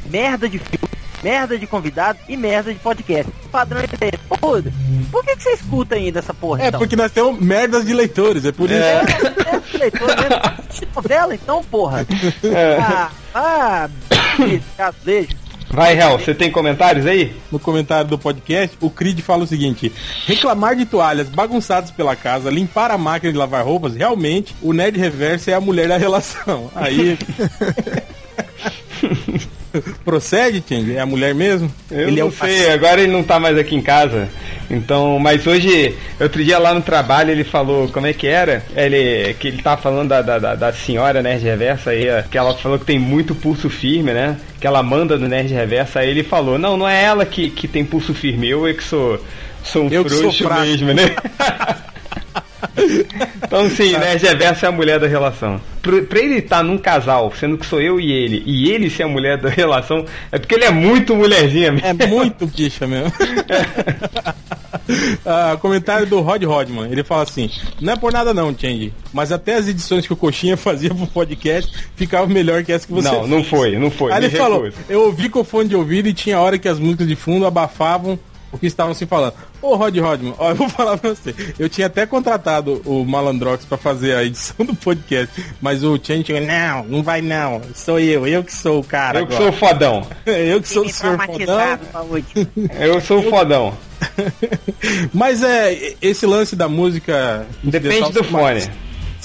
merda 0.10 0.48
de 0.48 0.58
filme, 0.58 0.88
merda 1.22 1.60
de 1.60 1.68
convidado 1.68 2.18
e 2.30 2.38
merda 2.38 2.74
de 2.74 2.80
podcast. 2.80 3.30
O 3.46 3.50
padrão 3.50 3.82
é 3.82 3.84
esse. 3.84 4.20
Ô, 4.30 4.36
Ruda, 4.36 4.72
por 5.12 5.26
que, 5.26 5.36
que 5.36 5.44
você 5.44 5.50
escuta 5.52 5.96
ainda 5.96 6.20
essa 6.20 6.34
porra? 6.34 6.64
É 6.64 6.68
então? 6.68 6.80
porque 6.80 6.96
nós 6.96 7.12
temos 7.12 7.38
merdas 7.40 7.86
de 7.86 7.94
leitores, 7.94 8.46
é 8.46 8.52
por 8.54 8.70
isso. 8.70 8.80
É, 8.80 9.02
é, 9.02 9.78
leitor 9.78 10.08
mesmo. 10.08 10.36
Assiste 10.70 10.88
novela 10.96 11.36
então, 11.36 11.64
porra. 11.66 12.06
É. 12.44 12.78
Ah, 12.80 13.12
ah, 13.34 13.90
beijo. 15.04 15.45
Vai, 15.70 16.00
Hel, 16.00 16.18
você 16.18 16.34
tem 16.34 16.52
comentários 16.52 17.06
aí? 17.06 17.36
No 17.52 17.60
comentário 17.60 18.10
do 18.10 18.18
podcast, 18.18 18.78
o 18.80 18.90
Creed 18.90 19.20
fala 19.22 19.44
o 19.44 19.48
seguinte: 19.48 19.92
reclamar 20.26 20.76
de 20.76 20.86
toalhas 20.86 21.30
bagunçadas 21.30 21.92
pela 21.92 22.16
casa, 22.16 22.50
limpar 22.50 22.92
a 22.92 22.98
máquina 22.98 23.32
de 23.32 23.38
lavar 23.38 23.66
roupas, 23.66 23.96
realmente 23.96 24.56
o 24.62 24.74
nerd 24.74 25.00
reverso 25.00 25.50
é 25.50 25.54
a 25.54 25.62
mulher 25.62 25.88
da 25.88 25.98
relação. 25.98 26.72
Aí. 26.76 27.18
Procede, 30.06 30.64
Change? 30.68 30.96
É 30.96 31.00
a 31.00 31.06
mulher 31.06 31.34
mesmo? 31.34 31.72
Eu 31.92 32.08
ele 32.08 32.20
não 32.22 32.28
é 32.28 32.32
sei, 32.32 32.70
agora 32.72 33.02
ele 33.02 33.12
não 33.12 33.24
tá 33.24 33.40
mais 33.40 33.58
aqui 33.58 33.76
em 33.76 33.82
casa. 33.82 34.28
Então, 34.70 35.20
mas 35.20 35.46
hoje, 35.46 35.96
outro 36.20 36.44
dia 36.44 36.58
lá 36.58 36.74
no 36.74 36.82
trabalho, 36.82 37.30
ele 37.32 37.44
falou, 37.44 37.88
como 37.90 38.08
é 38.08 38.14
que 38.14 38.26
era? 38.28 38.64
Ele, 38.76 39.34
que 39.36 39.48
ele 39.50 39.62
tava 39.62 39.80
falando 39.82 40.10
da, 40.10 40.22
da, 40.22 40.56
da- 40.56 40.74
senhora 40.74 41.22
Nerd 41.22 41.44
Reversa 41.44 41.92
aí, 41.92 42.06
que 42.32 42.38
ela 42.38 42.54
falou 42.58 42.80
que 42.80 42.86
tem 42.86 42.98
muito 42.98 43.36
pulso 43.36 43.70
firme, 43.70 44.12
né? 44.12 44.38
Que 44.60 44.66
ela 44.66 44.82
manda 44.82 45.18
no 45.18 45.28
Nerd 45.28 45.54
Reversa, 45.54 46.00
aí 46.00 46.10
ele 46.10 46.24
falou, 46.24 46.58
não, 46.58 46.76
não 46.78 46.88
é 46.90 47.04
ela 47.04 47.26
que, 47.26 47.50
que 47.50 47.68
tem 47.68 47.86
pulso 47.86 48.14
firme, 48.14 48.50
eu 48.50 48.68
é 48.68 48.74
que 48.74 48.84
sou, 48.84 49.24
sou 49.64 49.84
um 49.84 49.90
Eu 49.90 50.08
sou 50.10 50.20
frouxo 50.20 50.44
fraco. 50.46 50.62
mesmo, 50.62 50.94
né? 50.94 51.16
Então 53.44 53.70
sim, 53.70 53.92
Nerd 53.98 54.24
Reverso 54.26 54.66
é 54.66 54.70
a 54.70 54.72
mulher 54.72 55.00
da 55.00 55.08
relação. 55.08 55.60
Pra, 55.82 56.02
pra 56.02 56.20
ele 56.20 56.36
estar 56.40 56.64
num 56.64 56.78
casal, 56.78 57.32
sendo 57.40 57.58
que 57.58 57.66
sou 57.66 57.80
eu 57.82 58.00
e 58.00 58.12
ele, 58.12 58.42
e 58.46 58.72
ele 58.72 58.90
ser 58.90 59.04
a 59.04 59.08
mulher 59.08 59.38
da 59.38 59.50
relação, 59.50 60.06
é 60.32 60.38
porque 60.40 60.56
ele 60.56 60.66
é 60.66 60.72
muito 60.72 61.16
mulherzinha 61.16 61.72
mesmo. 61.72 61.88
É 62.02 62.08
muito 62.08 62.48
bicha 62.48 62.88
mesmo. 62.88 63.12
Ah, 65.26 65.58
comentário 65.60 66.06
do 66.06 66.22
Rod 66.22 66.44
Rodman. 66.44 66.92
Ele 66.92 67.04
fala 67.04 67.24
assim: 67.24 67.50
Não 67.82 67.94
é 67.94 67.96
por 67.96 68.14
nada 68.14 68.34
não, 68.34 68.56
Change, 68.56 68.94
mas 69.12 69.32
até 69.32 69.56
as 69.56 69.68
edições 69.68 70.06
que 70.06 70.14
o 70.14 70.16
Coxinha 70.16 70.56
fazia 70.58 70.94
pro 70.94 71.08
podcast 71.08 71.72
ficavam 71.96 72.28
melhor 72.28 72.64
que 72.64 72.72
essa 72.72 72.86
que 72.86 72.94
você 72.94 73.08
Não, 73.10 73.26
não 73.26 73.38
fez. 73.38 73.50
foi, 73.50 73.80
não 73.80 73.90
foi. 73.90 74.12
Aí 74.12 74.26
ele 74.26 74.30
falou: 74.38 74.64
recuso. 74.66 74.84
Eu 74.88 75.06
ouvi 75.06 75.28
com 75.30 75.40
o 75.40 75.44
fone 75.44 75.70
de 75.70 75.76
ouvido 75.76 76.08
e 76.08 76.14
tinha 76.14 76.40
hora 76.40 76.60
que 76.60 76.68
as 76.68 76.78
músicas 76.78 77.08
de 77.08 77.16
fundo 77.16 77.46
abafavam 77.48 78.20
o 78.56 78.60
que 78.60 78.68
estavam 78.68 78.94
se 78.94 79.06
falando. 79.06 79.34
Ô 79.62 79.76
Rod 79.76 79.98
Rodman, 79.98 80.34
ó, 80.38 80.50
eu 80.52 80.56
vou 80.56 80.68
falar 80.70 80.98
pra 80.98 81.10
você. 81.12 81.36
Eu 81.60 81.68
tinha 81.70 81.88
até 81.88 82.06
contratado 82.06 82.82
o 82.86 83.04
Malandrox 83.06 83.66
pra 83.66 83.78
fazer 83.78 84.16
a 84.16 84.24
edição 84.24 84.66
do 84.66 84.76
podcast, 84.76 85.44
mas 85.62 85.84
o 85.84 86.00
Change 86.02 86.26
chegou, 86.26 86.42
não, 86.42 86.84
não 86.86 87.04
vai 87.04 87.22
não. 87.22 87.62
Sou 87.74 88.00
eu, 88.00 88.26
eu 88.28 88.44
que 88.44 88.54
sou 88.54 88.80
o 88.80 88.84
cara. 88.84 89.20
Eu 89.20 89.28
que 89.28 89.34
sou 89.34 89.46
o 89.46 89.48
agora." 89.50 89.60
fodão. 89.74 90.08
eu 90.26 90.62
que 90.62 90.68
sou 90.70 90.86
o 90.86 90.90
senhor 90.90 91.18
fodão. 91.26 91.80
Eu 92.80 93.02
sou 93.02 93.20
o 93.20 93.30
fodão. 93.30 93.74
Mas 95.14 95.44
é 95.44 95.94
esse 96.02 96.26
lance 96.26 96.56
da 96.56 96.68
música. 96.68 97.46
Depende 97.64 98.12
do 98.12 98.24
ser 98.24 98.32
mais- 98.32 98.66
fone. 98.66 98.76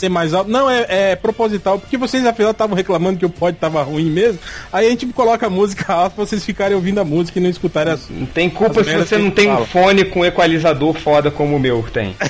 Ser 0.00 0.08
mais 0.08 0.32
alto. 0.32 0.50
Não, 0.50 0.70
é, 0.70 0.86
é 0.88 1.16
proposital, 1.16 1.78
porque 1.78 1.98
vocês 1.98 2.24
afinal 2.24 2.52
estavam 2.52 2.74
reclamando 2.74 3.18
que 3.18 3.26
o 3.26 3.28
pod 3.28 3.54
tava 3.58 3.82
ruim 3.82 4.10
mesmo. 4.10 4.38
Aí 4.72 4.86
a 4.86 4.90
gente 4.90 5.04
coloca 5.08 5.46
a 5.46 5.50
música 5.50 5.92
alta 5.92 6.16
pra 6.16 6.24
vocês 6.24 6.42
ficarem 6.42 6.74
ouvindo 6.74 6.98
a 7.00 7.04
música 7.04 7.38
e 7.38 7.42
não 7.42 7.50
escutarem 7.50 7.92
as. 7.92 8.08
Não 8.08 8.24
tem 8.24 8.48
culpa 8.48 8.82
se 8.82 8.96
você 8.96 9.18
não 9.18 9.30
tem 9.30 9.50
um 9.50 9.54
fala. 9.56 9.66
fone 9.66 10.04
com 10.06 10.24
equalizador 10.24 10.94
foda 10.94 11.30
como 11.30 11.56
o 11.56 11.60
meu 11.60 11.84
tem. 11.92 12.16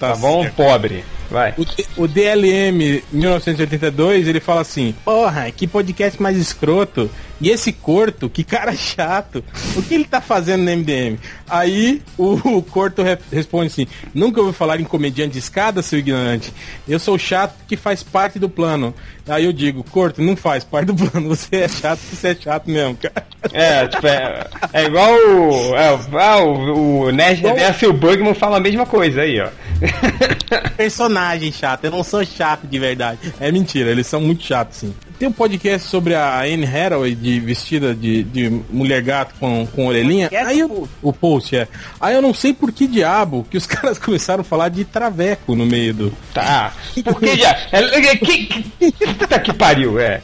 Tá 0.00 0.16
bom? 0.16 0.42
certo. 0.42 0.56
Pobre. 0.56 1.04
Vai. 1.30 1.54
O, 1.96 2.02
o 2.04 2.08
DLM 2.08 3.02
1982, 3.12 4.28
ele 4.28 4.40
fala 4.40 4.60
assim: 4.60 4.94
Porra, 5.04 5.50
que 5.50 5.66
podcast 5.66 6.20
mais 6.22 6.36
escroto. 6.36 7.10
E 7.40 7.50
esse 7.50 7.72
corto, 7.72 8.30
que 8.30 8.44
cara 8.44 8.74
chato. 8.76 9.44
O 9.76 9.82
que 9.82 9.94
ele 9.94 10.04
tá 10.04 10.20
fazendo 10.20 10.62
no 10.62 10.70
MDM? 10.76 11.18
Aí 11.48 12.00
o, 12.16 12.34
o 12.58 12.62
corto 12.62 13.02
re- 13.02 13.18
responde 13.32 13.66
assim: 13.66 13.86
Nunca 14.14 14.40
ouviu 14.40 14.54
falar 14.54 14.80
em 14.80 14.84
comediante 14.84 15.32
de 15.32 15.38
escada, 15.40 15.82
seu 15.82 15.98
ignorante. 15.98 16.52
Eu 16.88 16.98
sou 16.98 17.18
chato 17.18 17.56
que 17.66 17.76
faz 17.76 18.02
parte 18.02 18.38
do 18.38 18.48
plano. 18.48 18.94
Aí 19.28 19.44
eu 19.44 19.52
digo: 19.52 19.82
Corto, 19.84 20.20
não 20.20 20.36
faz 20.36 20.64
parte 20.64 20.92
do 20.92 20.94
plano. 20.94 21.28
Você 21.28 21.56
é 21.56 21.68
chato 21.68 21.98
você 21.98 22.28
é 22.28 22.34
chato 22.34 22.70
mesmo, 22.70 22.96
cara. 22.96 23.26
É, 23.52 23.86
tipo, 23.88 24.06
é, 24.06 24.46
é 24.72 24.84
igual 24.84 25.12
o. 25.14 25.74
É, 25.76 25.98
ah, 26.20 26.38
o, 26.38 27.06
o 27.06 27.10
Nerd 27.10 27.40
Reverso 27.40 27.84
e 27.84 27.88
o 27.88 27.92
Bugman 27.92 28.34
falam 28.34 28.56
a 28.56 28.60
mesma 28.60 28.86
coisa 28.86 29.22
aí, 29.22 29.40
ó. 29.40 29.48
personagem 30.76 31.50
chato. 31.52 31.84
Eu 31.84 31.90
não 31.90 32.02
sou 32.02 32.24
chato 32.24 32.66
de 32.66 32.78
verdade. 32.78 33.32
É 33.40 33.50
mentira, 33.50 33.90
eles 33.90 34.06
são 34.06 34.20
muito 34.20 34.44
chatos, 34.44 34.78
sim. 34.78 34.94
Tem 35.18 35.28
um 35.28 35.32
podcast 35.32 35.88
sobre 35.88 36.14
a 36.14 36.40
Anne 36.40 36.66
Hathaway 36.66 37.14
de 37.14 37.38
vestida 37.40 37.94
de, 37.94 38.24
de 38.24 38.50
mulher 38.68 39.00
gato 39.00 39.34
com, 39.38 39.66
com 39.66 39.86
orelhinha. 39.86 40.28
Podcast 40.28 40.52
Aí 40.52 40.58
eu, 40.58 40.68
ou 40.70 40.76
post? 40.80 40.94
o 41.02 41.12
post 41.12 41.56
é. 41.56 41.68
Aí 42.00 42.14
eu 42.14 42.20
não 42.22 42.34
sei 42.34 42.52
por 42.52 42.72
que 42.72 42.86
diabo 42.86 43.46
que 43.48 43.56
os 43.56 43.64
caras 43.66 43.98
começaram 43.98 44.40
a 44.40 44.44
falar 44.44 44.68
de 44.70 44.84
traveco 44.84 45.54
no 45.54 45.64
meio 45.64 45.94
do. 45.94 46.12
Tá. 46.32 46.72
Porque 47.04 47.36
já. 47.36 47.56
É, 47.70 47.80
é, 48.10 48.16
que, 48.16 48.44
que, 48.90 49.06
puta 49.14 49.38
que 49.38 49.52
pariu, 49.52 49.98
é. 50.00 50.20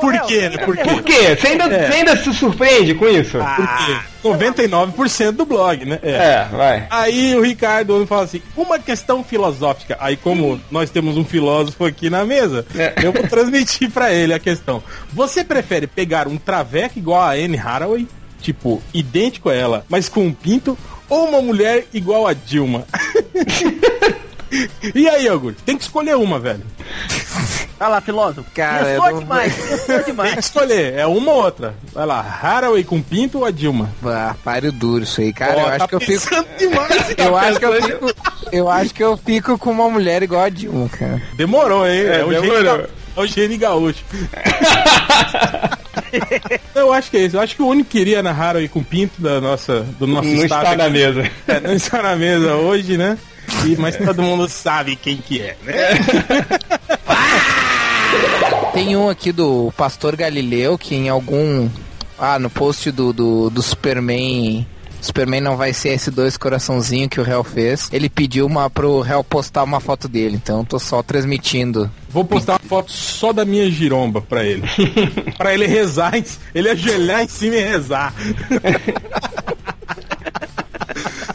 Por 0.00 0.20
quê, 0.22 0.48
né? 0.48 0.58
Por 0.58 0.76
quê? 0.76 0.82
Por 0.84 1.02
quê? 1.02 1.36
Você 1.36 1.46
ainda, 1.48 1.64
É. 1.64 1.86
você 1.88 1.92
ainda 1.98 2.16
se 2.16 2.32
surpreende 2.34 2.94
com 2.94 3.08
isso? 3.08 3.38
Por 3.38 3.66
quê? 3.86 4.11
99% 4.22 5.32
do 5.32 5.44
blog, 5.44 5.84
né? 5.84 5.98
É, 6.02 6.44
vai. 6.50 6.86
Aí 6.90 7.34
o 7.34 7.42
Ricardo 7.42 8.06
fala 8.06 8.22
assim, 8.24 8.42
uma 8.56 8.78
questão 8.78 9.22
filosófica. 9.24 9.96
Aí 10.00 10.16
como 10.16 10.60
nós 10.70 10.90
temos 10.90 11.16
um 11.16 11.24
filósofo 11.24 11.84
aqui 11.84 12.08
na 12.08 12.24
mesa, 12.24 12.64
É. 12.76 12.94
eu 13.02 13.12
vou 13.12 13.26
transmitir 13.28 13.90
pra 13.90 14.12
ele 14.12 14.32
a 14.34 14.38
questão. 14.38 14.82
Você 15.12 15.42
prefere 15.44 15.86
pegar 15.86 16.28
um 16.28 16.36
traveco 16.36 16.98
igual 16.98 17.20
a 17.22 17.32
Anne 17.32 17.58
Hathaway, 17.58 18.06
tipo, 18.40 18.82
idêntico 18.92 19.48
a 19.48 19.54
ela, 19.54 19.84
mas 19.88 20.08
com 20.08 20.26
um 20.26 20.32
pinto, 20.32 20.76
ou 21.08 21.28
uma 21.28 21.40
mulher 21.42 21.86
igual 21.92 22.26
a 22.26 22.32
Dilma? 22.32 22.84
e 24.94 25.08
aí, 25.08 25.28
Augusto? 25.28 25.62
Tem 25.64 25.76
que 25.76 25.82
escolher 25.84 26.16
uma, 26.16 26.38
velho. 26.38 26.62
Vai 27.82 27.90
lá, 27.90 28.00
filósofo. 28.00 28.44
Cara, 28.54 28.84
Pensou 28.84 29.06
eu 29.06 29.12
não- 29.14 29.18
demais, 29.18 29.54
pensou 29.56 29.78
Tem 29.86 29.98
que 29.98 30.04
demais. 30.12 30.38
escolher, 30.38 30.94
é 30.94 31.04
uma 31.04 31.32
ou 31.32 31.42
outra. 31.42 31.74
Vai 31.92 32.06
lá, 32.06 32.20
Hathaway 32.20 32.84
com 32.84 33.02
pinto 33.02 33.38
ou 33.40 33.44
a 33.44 33.50
Dilma? 33.50 33.90
Ah, 34.06 34.36
páreo 34.44 34.70
duro 34.70 35.02
isso 35.02 35.20
aí, 35.20 35.32
cara. 35.32 35.56
Ó, 35.56 35.60
eu 35.62 35.66
acho 35.66 35.78
tá 35.80 35.88
que 35.88 35.94
eu 35.96 36.00
fico. 36.00 36.28
demais, 36.56 37.10
Eu 37.18 37.36
acho 37.36 37.58
que 37.58 37.64
eu 37.64 37.82
fico. 37.82 38.14
Eu 38.52 38.70
acho 38.70 38.94
que 38.94 39.02
eu 39.02 39.16
fico 39.16 39.58
com 39.58 39.72
uma 39.72 39.90
mulher 39.90 40.22
igual 40.22 40.44
a 40.44 40.48
Dilma, 40.48 40.88
cara. 40.90 41.20
Demorou, 41.34 41.84
hein? 41.84 42.02
É, 42.06 42.24
o 42.24 42.28
demorou. 42.28 42.86
É 43.16 43.20
o 43.20 43.26
Gene 43.26 43.56
Gaúcho. 43.56 44.04
eu 46.74 46.92
acho 46.92 47.10
que 47.10 47.16
é 47.16 47.20
isso. 47.24 47.36
Eu 47.36 47.40
acho 47.40 47.56
que 47.56 47.62
o 47.62 47.66
único 47.66 47.90
que 47.90 47.98
iria 47.98 48.22
na 48.22 48.30
Haraway 48.30 48.68
com 48.68 48.82
pinto 48.84 49.20
da 49.20 49.40
nossa, 49.40 49.80
do 49.98 50.06
nosso 50.06 50.28
Não 50.28 50.44
estado 50.44 50.62
está 50.72 50.76
na 50.76 50.88
mesa. 50.88 51.28
É, 51.48 51.58
não 51.60 51.72
está 51.72 52.00
na 52.00 52.14
mesa 52.14 52.54
hoje, 52.54 52.96
né? 52.96 53.18
E- 53.66 53.76
mas 53.76 53.96
todo 53.96 54.22
mundo 54.22 54.48
sabe 54.48 54.94
quem 54.96 55.16
que 55.16 55.40
é, 55.42 55.56
né? 55.64 55.74
Tem 58.72 58.96
um 58.96 59.08
aqui 59.08 59.32
do 59.32 59.72
Pastor 59.76 60.16
Galileu 60.16 60.78
que 60.78 60.94
em 60.94 61.08
algum. 61.08 61.68
Ah, 62.18 62.38
no 62.38 62.48
post 62.48 62.90
do, 62.90 63.12
do, 63.12 63.50
do 63.50 63.62
Superman. 63.62 64.66
Superman 65.00 65.40
não 65.40 65.56
vai 65.56 65.72
ser 65.72 65.90
esse 65.90 66.10
dois 66.10 66.36
coraçãozinho 66.36 67.08
que 67.08 67.20
o 67.20 67.24
réu 67.24 67.42
fez. 67.42 67.88
Ele 67.92 68.08
pediu 68.08 68.46
uma 68.46 68.70
pro 68.70 69.00
réu 69.00 69.24
postar 69.24 69.64
uma 69.64 69.80
foto 69.80 70.08
dele, 70.08 70.36
então 70.36 70.60
eu 70.60 70.64
tô 70.64 70.78
só 70.78 71.02
transmitindo. 71.02 71.90
Vou 72.08 72.24
postar 72.24 72.52
uma 72.52 72.68
foto 72.68 72.92
só 72.92 73.32
da 73.32 73.44
minha 73.44 73.68
giromba 73.68 74.22
pra 74.22 74.44
ele. 74.44 74.62
pra 75.36 75.52
ele 75.52 75.66
rezar, 75.66 76.12
ele 76.54 76.68
ajoelhar 76.70 77.22
em 77.22 77.28
cima 77.28 77.56
e 77.56 77.62
rezar. 77.62 78.14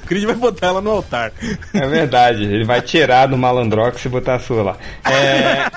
O 0.07 0.09
Creed 0.09 0.23
vai 0.23 0.35
botar 0.35 0.67
ela 0.67 0.79
no 0.79 0.89
altar. 0.89 1.33
É 1.73 1.85
verdade, 1.85 2.43
ele 2.45 2.63
vai 2.63 2.81
tirar 2.81 3.25
do 3.25 3.37
Malandrox 3.37 4.05
e 4.05 4.07
botar 4.07 4.35
a 4.35 4.39
sua 4.39 4.63
lá. 4.63 4.77
É, 5.03 5.67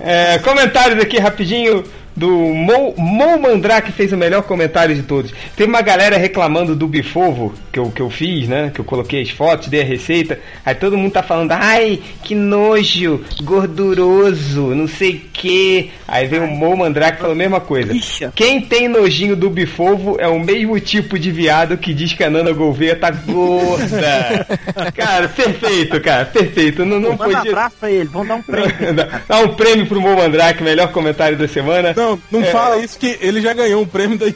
é, 0.34 0.38
comentários 0.38 0.98
aqui 1.02 1.18
rapidinho 1.18 1.84
do 2.16 2.28
Mo, 2.30 2.94
Mo 2.96 3.38
Mandrake 3.40 3.92
fez 3.92 4.12
o 4.12 4.16
melhor 4.16 4.42
comentário 4.42 4.94
de 4.94 5.02
todos. 5.02 5.32
Teve 5.56 5.68
uma 5.70 5.80
galera 5.82 6.16
reclamando 6.18 6.74
do 6.76 6.86
bifovo 6.86 7.54
que 7.72 7.78
eu, 7.78 7.90
que 7.90 8.02
eu 8.02 8.10
fiz, 8.10 8.48
né? 8.48 8.70
Que 8.74 8.80
eu 8.80 8.84
coloquei 8.84 9.22
as 9.22 9.30
fotos, 9.30 9.68
dei 9.68 9.80
a 9.80 9.84
receita. 9.84 10.38
Aí 10.64 10.74
todo 10.74 10.98
mundo 10.98 11.12
tá 11.12 11.22
falando, 11.22 11.52
ai, 11.52 12.00
que 12.22 12.34
nojo, 12.34 13.22
gorduroso, 13.42 14.74
não 14.74 14.86
sei 14.88 15.10
o 15.16 15.20
que. 15.32 15.90
Aí 16.06 16.26
veio 16.26 16.44
o 16.44 16.48
Mo 16.50 16.76
Mandrake 16.76 17.18
e 17.18 17.20
falou 17.20 17.32
a 17.32 17.38
mesma 17.38 17.60
coisa. 17.60 17.92
Bicha. 17.92 18.32
Quem 18.34 18.60
tem 18.60 18.88
nojinho 18.88 19.34
do 19.36 19.48
bifovo 19.48 20.16
é 20.18 20.28
o 20.28 20.38
mesmo 20.38 20.78
tipo 20.80 21.18
de 21.18 21.30
viado 21.30 21.76
que 21.78 21.94
diz 21.94 22.12
que 22.12 22.24
a 22.24 22.30
Nana 22.30 22.52
Gouveia 22.52 22.96
tá 22.96 23.10
gorda. 23.10 24.46
cara, 24.94 25.28
perfeito, 25.28 26.00
cara, 26.00 26.24
perfeito. 26.26 26.84
Não, 26.84 27.00
não 27.00 27.10
Manda 27.10 27.24
um 27.28 27.32
podia. 27.34 27.50
abraço 27.52 27.76
pra 27.80 27.90
ele, 27.90 28.08
vamos 28.12 28.28
dar 28.28 28.34
um 28.36 28.42
prêmio. 28.42 28.94
Dá- 28.94 29.20
Dá 29.28 29.38
um 29.40 29.54
prêmio 29.54 29.86
pro 29.86 30.00
Mo 30.00 30.16
Mandrake, 30.16 30.62
melhor 30.62 30.90
comentário 30.92 31.36
da 31.38 31.46
semana. 31.48 31.94
Não, 32.00 32.20
não 32.30 32.40
É. 32.42 32.50
fala 32.50 32.78
isso 32.78 32.98
que 32.98 33.18
ele 33.20 33.40
já 33.42 33.52
ganhou 33.52 33.82
um 33.82 33.86
prêmio 33.86 34.16
da, 34.18 34.26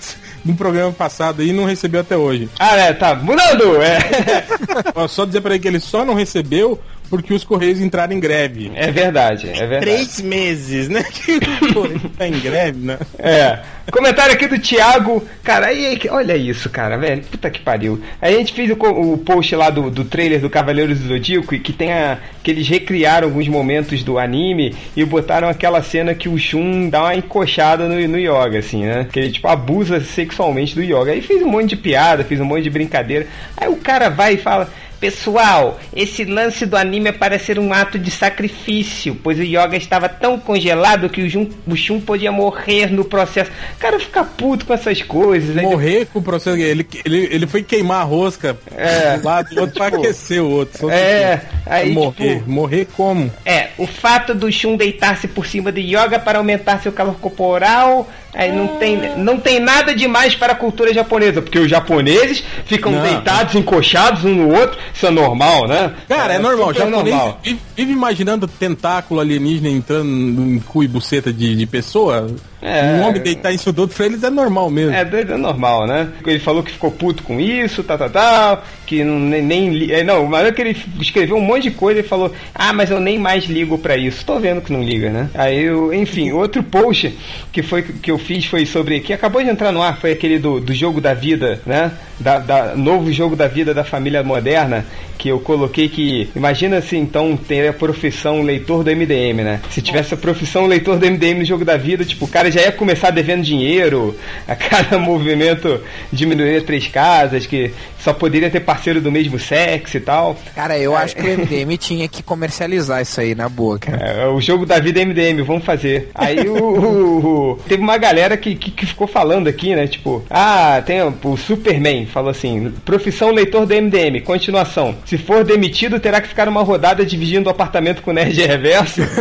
no 0.44 0.54
programa 0.54 0.92
passado 0.92 1.42
e 1.42 1.52
não 1.52 1.64
recebeu 1.64 2.00
até 2.02 2.16
hoje. 2.16 2.48
Ah, 2.58 2.76
é, 2.76 2.92
tá. 2.92 3.14
Mudando! 3.14 3.80
É. 3.82 3.98
Ó, 4.94 5.08
Só 5.08 5.24
dizer 5.24 5.40
pra 5.40 5.54
ele 5.54 5.62
que 5.62 5.68
ele 5.68 5.80
só 5.80 6.04
não 6.04 6.14
recebeu 6.14 6.78
porque 7.08 7.32
os 7.32 7.44
Correios 7.44 7.80
entraram 7.80 8.12
em 8.12 8.20
greve. 8.20 8.72
É 8.74 8.90
verdade, 8.90 9.48
é 9.48 9.66
verdade. 9.66 9.80
Três 9.80 10.20
meses, 10.20 10.88
né? 10.88 11.04
Que 11.12 11.36
o 11.36 11.74
Correio 11.74 12.10
tá 12.16 12.26
em 12.26 12.38
greve, 12.40 12.78
né? 12.78 12.98
É. 13.18 13.58
Comentário 13.90 14.34
aqui 14.34 14.46
do 14.46 14.58
Thiago. 14.58 15.22
Cara, 15.42 15.66
aí, 15.66 16.00
olha 16.10 16.36
isso, 16.36 16.70
cara, 16.70 16.96
velho. 16.96 17.22
Puta 17.22 17.50
que 17.50 17.60
pariu. 17.60 18.00
Aí 18.20 18.34
a 18.34 18.38
gente 18.38 18.52
fez 18.52 18.70
o, 18.70 18.74
o 18.74 19.18
post 19.18 19.54
lá 19.54 19.68
do, 19.68 19.90
do 19.90 20.04
trailer 20.04 20.40
do 20.40 20.48
Cavaleiros 20.48 21.00
do 21.00 21.08
Zodíaco, 21.08 21.54
e 21.54 21.60
que 21.60 21.72
tem 21.72 21.92
a. 21.92 22.18
que 22.42 22.50
eles 22.50 22.66
recriaram 22.66 23.28
alguns 23.28 23.46
momentos 23.46 24.02
do 24.02 24.18
anime 24.18 24.74
e 24.96 25.04
botaram 25.04 25.48
aquela 25.48 25.82
cena 25.82 26.14
que 26.14 26.28
o 26.28 26.38
Shun 26.38 26.88
dá 26.88 27.02
uma 27.02 27.14
encoxada 27.14 27.86
no, 27.86 28.08
no 28.08 28.18
Yoga, 28.18 28.58
assim, 28.58 28.84
né? 28.84 29.06
Que 29.12 29.20
ele, 29.20 29.32
tipo, 29.32 29.46
abusa 29.48 30.00
sexualmente 30.00 30.74
do 30.74 30.82
Yoga. 30.82 31.12
Aí 31.12 31.20
fez 31.20 31.42
um 31.42 31.48
monte 31.48 31.70
de 31.70 31.76
piada, 31.76 32.24
fez 32.24 32.40
um 32.40 32.44
monte 32.44 32.62
de 32.62 32.70
brincadeira. 32.70 33.26
Aí 33.56 33.68
o 33.68 33.76
cara 33.76 34.08
vai 34.08 34.34
e 34.34 34.38
fala. 34.38 34.72
Pessoal, 35.08 35.78
esse 35.94 36.24
lance 36.24 36.64
do 36.64 36.78
anime 36.78 37.10
é 37.10 37.12
para 37.12 37.38
ser 37.38 37.58
um 37.58 37.74
ato 37.74 37.98
de 37.98 38.10
sacrifício, 38.10 39.14
pois 39.22 39.38
o 39.38 39.42
Yoga 39.42 39.76
estava 39.76 40.08
tão 40.08 40.40
congelado 40.40 41.10
que 41.10 41.20
o, 41.20 41.28
Jun, 41.28 41.46
o 41.66 41.76
Shun 41.76 42.00
podia 42.00 42.32
morrer 42.32 42.90
no 42.90 43.04
processo. 43.04 43.50
O 43.76 43.78
cara 43.78 44.00
fica 44.00 44.24
puto 44.24 44.64
com 44.64 44.72
essas 44.72 45.02
coisas. 45.02 45.54
né? 45.54 45.60
Morrer 45.60 46.06
com 46.06 46.20
o 46.20 46.22
processo. 46.22 46.56
Ele, 46.56 46.86
ele, 47.04 47.28
ele 47.30 47.46
foi 47.46 47.62
queimar 47.62 48.00
a 48.00 48.04
rosca 48.04 48.56
É. 48.74 49.18
do 49.18 49.24
lado 49.26 49.54
do 49.54 49.60
outro 49.60 49.74
pra 49.76 49.88
aquecer 49.88 50.42
o 50.42 50.48
outro. 50.48 50.88
É, 50.88 51.36
que- 51.36 51.70
aí, 51.70 51.92
morrer. 51.92 52.38
tipo- 52.38 52.50
Morrer 52.50 52.88
como? 52.96 53.30
É, 53.44 53.68
o 53.76 53.86
fato 53.86 54.34
do 54.34 54.50
Shun 54.50 54.74
deitar-se 54.74 55.28
por 55.28 55.44
cima 55.44 55.70
de 55.70 55.82
Yoga 55.82 56.18
para 56.18 56.38
aumentar 56.38 56.80
seu 56.82 56.92
calor 56.92 57.16
corporal, 57.20 58.08
aí 58.34 58.52
não 58.52 58.66
tem, 58.78 59.16
não 59.16 59.38
tem 59.38 59.60
nada 59.60 59.94
demais 59.94 60.34
para 60.34 60.52
a 60.52 60.56
cultura 60.56 60.92
japonesa, 60.92 61.40
porque 61.40 61.58
os 61.58 61.70
japoneses 61.70 62.44
ficam 62.66 62.92
Não. 62.92 63.02
deitados, 63.02 63.54
encoxados 63.54 64.24
um 64.24 64.34
no 64.34 64.54
outro, 64.54 64.78
isso 64.92 65.06
é 65.06 65.10
normal, 65.10 65.66
né? 65.68 65.94
Cara, 66.08 66.34
é, 66.34 66.38
normal. 66.38 66.68
super 66.68 66.90
japonês 66.90 67.14
normal. 67.14 67.40
Vive, 67.42 67.60
vive 67.76 67.92
imaginando 67.92 68.48
tentáculo 68.48 69.20
alienígena 69.20 69.68
entrando 69.68 70.08
em 70.42 70.58
cu 70.58 70.82
e 70.82 70.88
buceta 70.88 71.32
de, 71.32 71.54
de 71.54 71.66
pessoa. 71.66 72.26
É. 72.64 72.94
um 72.94 73.02
homem 73.02 73.20
deitar 73.20 73.52
em 73.52 73.56
do 73.72 73.82
outro, 73.82 73.94
pra 73.94 74.06
eles 74.06 74.22
é 74.22 74.30
normal 74.30 74.70
mesmo. 74.70 74.94
É, 74.94 75.02
é 75.02 75.36
normal, 75.36 75.86
né? 75.86 76.08
Ele 76.26 76.38
falou 76.38 76.62
que 76.62 76.70
ficou 76.72 76.90
puto 76.90 77.22
com 77.22 77.38
isso, 77.38 77.82
tal, 77.84 77.98
tal, 77.98 78.08
tal, 78.08 78.64
que 78.86 79.04
não, 79.04 79.18
nem, 79.18 79.42
nem 79.42 79.90
é, 79.92 80.02
Não, 80.02 80.26
mas 80.26 80.46
é 80.46 80.52
que 80.52 80.62
ele 80.62 80.76
escreveu 80.98 81.36
um 81.36 81.40
monte 81.42 81.64
de 81.64 81.72
coisa 81.72 82.00
e 82.00 82.02
falou, 82.02 82.32
ah, 82.54 82.72
mas 82.72 82.90
eu 82.90 82.98
nem 83.00 83.18
mais 83.18 83.44
ligo 83.44 83.76
pra 83.76 83.96
isso. 83.98 84.24
Tô 84.24 84.38
vendo 84.38 84.62
que 84.62 84.72
não 84.72 84.82
liga, 84.82 85.10
né? 85.10 85.28
Aí, 85.34 85.62
eu, 85.64 85.92
enfim, 85.92 86.32
outro 86.32 86.62
post 86.62 87.14
que 87.52 87.62
foi 87.62 87.82
que 87.82 88.10
eu 88.10 88.16
fiz 88.18 88.46
foi 88.46 88.64
sobre, 88.64 89.00
que 89.00 89.12
acabou 89.12 89.42
de 89.42 89.50
entrar 89.50 89.70
no 89.70 89.82
ar, 89.82 89.98
foi 89.98 90.12
aquele 90.12 90.38
do, 90.38 90.58
do 90.58 90.72
jogo 90.72 91.00
da 91.00 91.12
vida, 91.12 91.60
né? 91.66 91.92
Da, 92.18 92.38
da- 92.38 92.76
novo 92.76 93.12
jogo 93.12 93.36
da 93.36 93.46
vida 93.48 93.74
da 93.74 93.84
família 93.84 94.22
moderna, 94.22 94.86
que 95.18 95.28
eu 95.28 95.40
coloquei 95.40 95.88
que, 95.88 96.28
imagina 96.34 96.80
se 96.80 96.96
então 96.96 97.36
ter 97.36 97.68
a 97.68 97.72
profissão 97.72 98.42
leitor 98.42 98.84
do 98.84 98.90
MDM, 98.90 99.42
né? 99.42 99.60
Se 99.70 99.82
tivesse 99.82 100.14
a 100.14 100.16
profissão 100.16 100.66
leitor 100.66 100.98
do 100.98 101.06
MDM 101.06 101.38
no 101.40 101.44
jogo 101.44 101.64
da 101.64 101.76
vida, 101.76 102.04
tipo, 102.04 102.24
o 102.24 102.28
cara 102.28 102.50
já 102.54 102.62
ia 102.62 102.72
começar 102.72 103.10
devendo 103.10 103.42
dinheiro, 103.42 104.16
a 104.48 104.54
cada 104.56 104.98
movimento 104.98 105.80
diminuiria 106.12 106.60
três 106.62 106.86
casas, 106.88 107.46
que 107.46 107.72
só 107.98 108.12
poderia 108.12 108.50
ter 108.50 108.60
parceiro 108.60 109.00
do 109.00 109.10
mesmo 109.10 109.38
sexo 109.38 109.96
e 109.96 110.00
tal. 110.00 110.36
Cara, 110.54 110.78
eu 110.78 110.94
acho 110.94 111.16
que 111.16 111.22
o 111.22 111.38
MDM 111.38 111.76
tinha 111.78 112.06
que 112.08 112.22
comercializar 112.22 113.00
isso 113.00 113.20
aí, 113.20 113.34
na 113.34 113.48
boa, 113.48 113.78
cara. 113.78 113.96
É, 114.06 114.26
o 114.28 114.40
jogo 114.40 114.66
da 114.66 114.78
vida 114.78 115.00
é 115.00 115.04
MDM, 115.04 115.42
vamos 115.42 115.64
fazer. 115.64 116.10
Aí 116.14 116.40
o, 116.48 116.54
o- 116.54 117.50
o- 117.52 117.56
teve 117.68 117.82
uma 117.82 117.96
galera 117.96 118.36
que, 118.36 118.54
que, 118.54 118.70
que 118.70 118.84
ficou 118.86 119.06
falando 119.06 119.48
aqui, 119.48 119.74
né? 119.74 119.86
Tipo, 119.86 120.22
ah, 120.28 120.82
tem 120.84 121.02
o, 121.02 121.14
o 121.24 121.36
Superman 121.36 122.04
falou 122.06 122.30
assim: 122.30 122.72
profissão 122.84 123.30
leitor 123.30 123.64
do 123.66 123.74
MDM, 123.74 124.20
continuação. 124.22 124.94
Se 125.06 125.16
for 125.16 125.42
demitido, 125.42 125.98
terá 125.98 126.20
que 126.20 126.28
ficar 126.28 126.46
uma 126.48 126.62
rodada 126.62 127.04
dividindo 127.06 127.48
o 127.48 127.52
apartamento 127.52 128.02
com 128.02 128.10
o 128.10 128.14
Nerd 128.14 128.38
Reverso. 128.44 129.00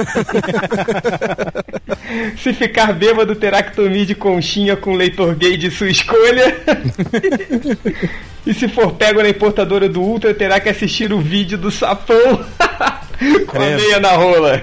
Se 2.38 2.54
ficar 2.54 2.92
bêbado, 2.94 3.23
terá 3.36 3.64
que 3.64 3.76
dormir 3.76 4.06
de 4.06 4.16
conchinha 4.16 4.76
com 4.76 4.94
leitor 4.96 5.36
gay 5.36 5.56
de 5.58 5.70
sua 5.72 5.90
escolha. 5.90 6.56
E 8.46 8.54
se 8.54 8.68
for 8.68 8.92
pego 8.92 9.24
na 9.24 9.30
importadora 9.30 9.88
do 9.88 10.02
Ultra, 10.02 10.34
terá 10.34 10.60
que 10.60 10.68
assistir 10.68 11.14
o 11.14 11.20
vídeo 11.22 11.58
do 11.58 11.72
sapão 11.72 12.18
com 13.48 13.58
a 13.58 13.66
meia 13.78 14.02
na 14.02 14.12
rola. 14.12 14.62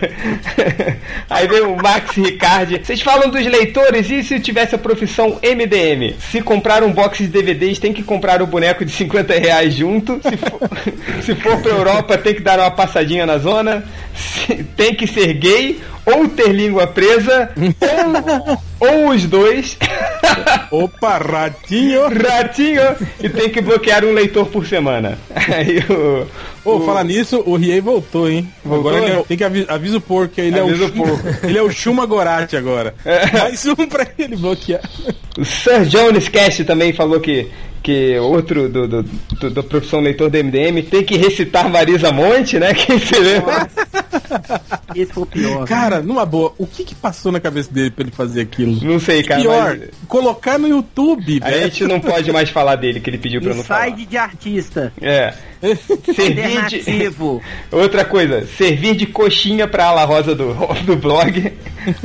Aí 1.30 1.48
vem 1.48 1.62
o 1.62 1.76
Max 1.76 2.14
Ricardi. 2.14 2.78
Vocês 2.84 3.00
falam 3.00 3.30
dos 3.30 3.42
leitores 3.46 4.10
e 4.10 4.22
se 4.22 4.38
tivesse 4.38 4.74
a 4.74 4.78
profissão 4.78 5.38
MDM? 5.42 6.14
Se 6.30 6.42
comprar 6.42 6.82
um 6.82 6.92
box 6.92 7.18
de 7.22 7.28
DVDs, 7.28 7.78
tem 7.78 7.90
que 7.94 8.02
comprar 8.02 8.42
o 8.42 8.46
boneco 8.46 8.84
de 8.84 8.92
50 8.92 9.32
reais 9.38 9.74
junto. 9.74 10.20
Se 10.22 10.36
for, 10.36 10.60
se 11.24 11.34
for 11.36 11.62
pra 11.62 11.72
Europa, 11.72 12.18
tem 12.18 12.34
que 12.34 12.42
dar 12.42 12.58
uma 12.58 12.70
passadinha 12.70 13.24
na 13.24 13.38
zona. 13.38 13.82
Se- 14.14 14.62
tem 14.76 14.94
que 14.94 15.06
ser 15.06 15.32
gay 15.32 15.80
ou 16.16 16.28
ter 16.28 16.48
língua 16.52 16.86
presa 16.86 17.50
ou, 18.80 18.88
ou 18.88 19.08
os 19.10 19.24
dois. 19.24 19.76
Opa, 20.70 21.18
ratinho! 21.18 22.02
Ratinho! 22.08 22.82
E 23.22 23.28
tem 23.28 23.48
que 23.50 23.60
bloquear 23.60 24.04
um 24.04 24.12
leitor 24.12 24.46
por 24.46 24.66
semana. 24.66 25.18
Aí 25.34 25.78
o. 25.88 26.26
Ô, 26.64 26.76
o- 26.76 26.84
falar 26.84 27.04
nisso, 27.04 27.42
o 27.46 27.56
Riei 27.56 27.80
voltou, 27.80 28.28
hein? 28.30 28.46
Voltou? 28.64 28.90
Agora 28.90 29.04
ele 29.08 29.18
é, 29.18 29.22
tem 29.22 29.36
que 29.36 29.44
avi 29.44 29.64
avisa 29.68 29.96
o 29.96 30.00
porco, 30.00 30.34
que 30.34 30.40
ele 30.42 30.58
Avisa 30.60 30.84
é 30.84 30.86
o 30.86 30.92
porco. 30.92 31.20
ele 31.46 31.58
é 31.58 31.62
o 31.62 31.70
Shuma 31.70 32.04
Gorati 32.06 32.56
agora. 32.56 32.94
Mais 33.32 33.64
um 33.66 33.74
pra 33.74 34.06
ele 34.18 34.36
bloquear. 34.36 34.82
O 35.38 35.44
Sir 35.44 35.84
Jones 35.86 36.28
Cast 36.28 36.64
também 36.64 36.92
falou 36.92 37.18
que, 37.18 37.48
que 37.82 38.18
outro 38.18 38.68
do, 38.68 38.86
do, 38.86 39.02
do- 39.02 39.50
da 39.50 39.62
profissão 39.62 40.00
leitor 40.00 40.28
do 40.30 40.36
MDM 40.44 40.82
tem 40.82 41.02
que 41.04 41.16
recitar 41.16 41.68
Marisa 41.70 42.12
Monte, 42.12 42.58
né? 42.58 42.72
Quem 42.74 42.98
se 42.98 43.18
lembra? 43.18 43.68
Esse 44.94 45.12
foi 45.12 45.22
o 45.22 45.26
pior. 45.26 45.66
Cara, 45.66 46.00
numa 46.02 46.26
boa, 46.26 46.52
o 46.58 46.66
que 46.66 46.84
que 46.84 46.94
passou 46.94 47.30
na 47.32 47.40
cabeça 47.40 47.72
dele 47.72 47.90
pra 47.90 48.02
ele 48.04 48.10
fazer 48.12 48.42
aquilo? 48.42 48.78
Não 48.84 48.98
sei, 49.00 49.22
cara. 49.22 49.40
Pior, 49.40 49.76
mas 49.78 49.88
colocar 50.08 50.58
no 50.58 50.68
YouTube, 50.68 51.40
a 51.42 51.48
velho. 51.48 51.62
gente 51.64 51.84
não 51.84 52.00
pode 52.00 52.30
mais 52.32 52.50
falar 52.50 52.76
dele, 52.76 53.00
que 53.00 53.08
ele 53.10 53.18
pediu 53.18 53.40
pra 53.40 53.50
eu 53.50 53.56
não 53.56 53.64
falar. 53.64 53.88
Inside 53.88 54.06
de 54.06 54.16
artista. 54.16 54.92
É. 55.00 55.34
Servir 56.14 56.66
de... 56.68 56.82
Outra 57.70 58.04
coisa, 58.04 58.46
servir 58.56 58.96
de 58.96 59.06
coxinha 59.06 59.66
pra 59.68 59.86
ala 59.86 60.04
rosa 60.04 60.34
do, 60.34 60.54
do 60.84 60.96
blog, 60.96 61.52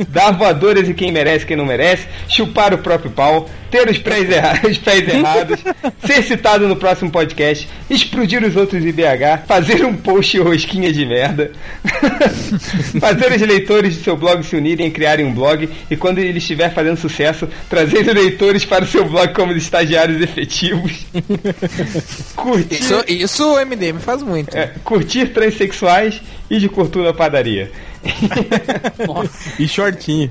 dar 0.08 0.32
voadoras 0.32 0.88
e 0.88 0.94
quem 0.94 1.10
merece, 1.12 1.46
quem 1.46 1.56
não 1.56 1.64
merece, 1.66 2.06
chupar 2.28 2.74
o 2.74 2.78
próprio 2.78 3.10
pau, 3.10 3.48
ter 3.70 3.88
os 3.88 3.98
pés, 3.98 4.30
erra- 4.30 4.60
os 4.68 4.78
pés 4.78 5.08
errados, 5.08 5.60
ser 6.04 6.22
citado 6.22 6.68
no 6.68 6.76
próximo 6.76 7.10
podcast, 7.10 7.68
explodir 7.88 8.42
os 8.44 8.56
outros 8.56 8.84
em 8.84 8.92
BH, 8.92 9.46
fazer 9.46 9.84
um 9.84 9.96
post 9.96 10.38
rosquinha 10.38 10.92
de 10.92 11.04
merda, 11.06 11.50
fazer 13.00 13.32
os 13.32 13.40
leitores 13.40 13.94
de 13.96 14.02
seu 14.04 14.16
blog 14.16 14.42
se 14.44 14.56
unirem 14.56 14.86
e 14.86 14.90
criarem 14.90 15.24
um 15.26 15.32
blog, 15.32 15.68
e 15.90 15.96
quando 15.96 16.18
ele 16.18 16.38
estiver 16.38 16.72
fazendo 16.72 16.96
sucesso, 16.96 17.48
trazer 17.68 18.00
os 18.06 18.14
leitores 18.14 18.64
para 18.64 18.84
o 18.84 18.86
seu 18.86 19.04
blog 19.06 19.32
como 19.32 19.52
estagiários 19.52 20.20
efetivos. 20.20 21.06
Curtir. 22.34 22.74
Isso, 22.74 23.04
isso 23.08 23.45
o 23.52 23.66
MDM 23.66 23.98
faz 23.98 24.22
muito. 24.22 24.56
É, 24.56 24.72
curtir 24.84 25.26
transexuais 25.32 26.20
e 26.50 26.58
de 26.58 26.68
curtura 26.68 27.12
padaria. 27.12 27.70
E 29.58 29.66
shortinho. 29.68 30.28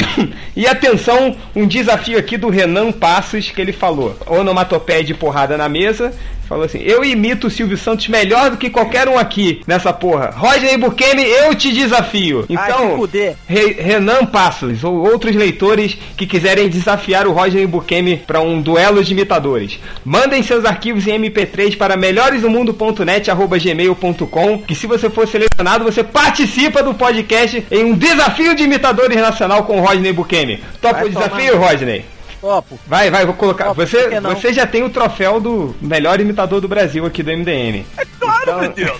E 0.55 0.65
atenção, 0.67 1.35
um 1.55 1.67
desafio 1.67 2.17
aqui 2.17 2.37
do 2.37 2.49
Renan 2.49 2.91
Passos 2.91 3.49
que 3.51 3.61
ele 3.61 3.71
falou. 3.73 4.17
Onomatopeia 4.27 5.03
de 5.03 5.13
porrada 5.13 5.55
na 5.57 5.67
mesa. 5.69 6.13
Falou 6.47 6.63
assim: 6.65 6.77
Eu 6.83 7.03
imito 7.03 7.47
o 7.47 7.49
Silvio 7.49 7.75
Santos 7.75 8.07
melhor 8.07 8.51
do 8.51 8.57
que 8.57 8.69
qualquer 8.69 9.09
um 9.09 9.17
aqui 9.17 9.61
nessa 9.65 9.91
porra. 9.91 10.29
Roger 10.35 10.77
Bukemi, 10.77 11.23
eu 11.23 11.55
te 11.55 11.71
desafio. 11.73 12.45
Ai, 12.55 12.69
Então, 12.69 12.97
fuder. 12.97 13.35
Re- 13.47 13.73
Renan 13.79 14.27
Passos 14.27 14.83
ou 14.83 14.95
outros 15.11 15.35
leitores 15.35 15.97
que 16.15 16.27
quiserem 16.27 16.69
desafiar 16.69 17.25
o 17.25 17.31
Roger 17.31 17.67
Bukemi 17.67 18.17
para 18.17 18.41
um 18.41 18.61
duelo 18.61 19.03
de 19.03 19.13
imitadores. 19.13 19.79
Mandem 20.05 20.43
seus 20.43 20.65
arquivos 20.65 21.07
em 21.07 21.19
MP3 21.19 21.75
para 21.77 21.97
melhoresdomundo.net@gmail.com, 21.97 24.59
que 24.59 24.75
se 24.75 24.85
você 24.85 25.09
for 25.09 25.27
selecionado, 25.27 25.83
você 25.83 26.03
participa 26.03 26.83
do 26.83 26.93
podcast 26.93 27.64
em 27.71 27.85
um 27.85 27.93
desafio 27.95 28.55
de 28.55 28.63
imitadores 28.63 29.17
nacional 29.19 29.63
com 29.63 29.79
o 29.79 29.85
Rodney 29.85 30.11
Bukemi. 30.13 30.63
Topa 30.81 30.95
Vai 30.95 31.05
o 31.05 31.09
desafio, 31.09 31.53
tomar. 31.53 31.67
Rodney? 31.71 32.05
Topo. 32.41 32.79
Vai, 32.85 33.09
vai, 33.09 33.25
vou 33.25 33.33
colocar. 33.33 33.65
Topo, 33.65 33.85
você, 33.85 34.19
você 34.19 34.53
já 34.53 34.67
tem 34.67 34.83
o 34.83 34.89
troféu 34.89 35.39
do 35.39 35.75
melhor 35.81 36.19
imitador 36.19 36.61
do 36.61 36.67
Brasil 36.67 37.05
aqui 37.05 37.23
do 37.23 37.31
MDM. 37.31 37.83
Claro, 38.19 38.65
Então- 38.65 38.95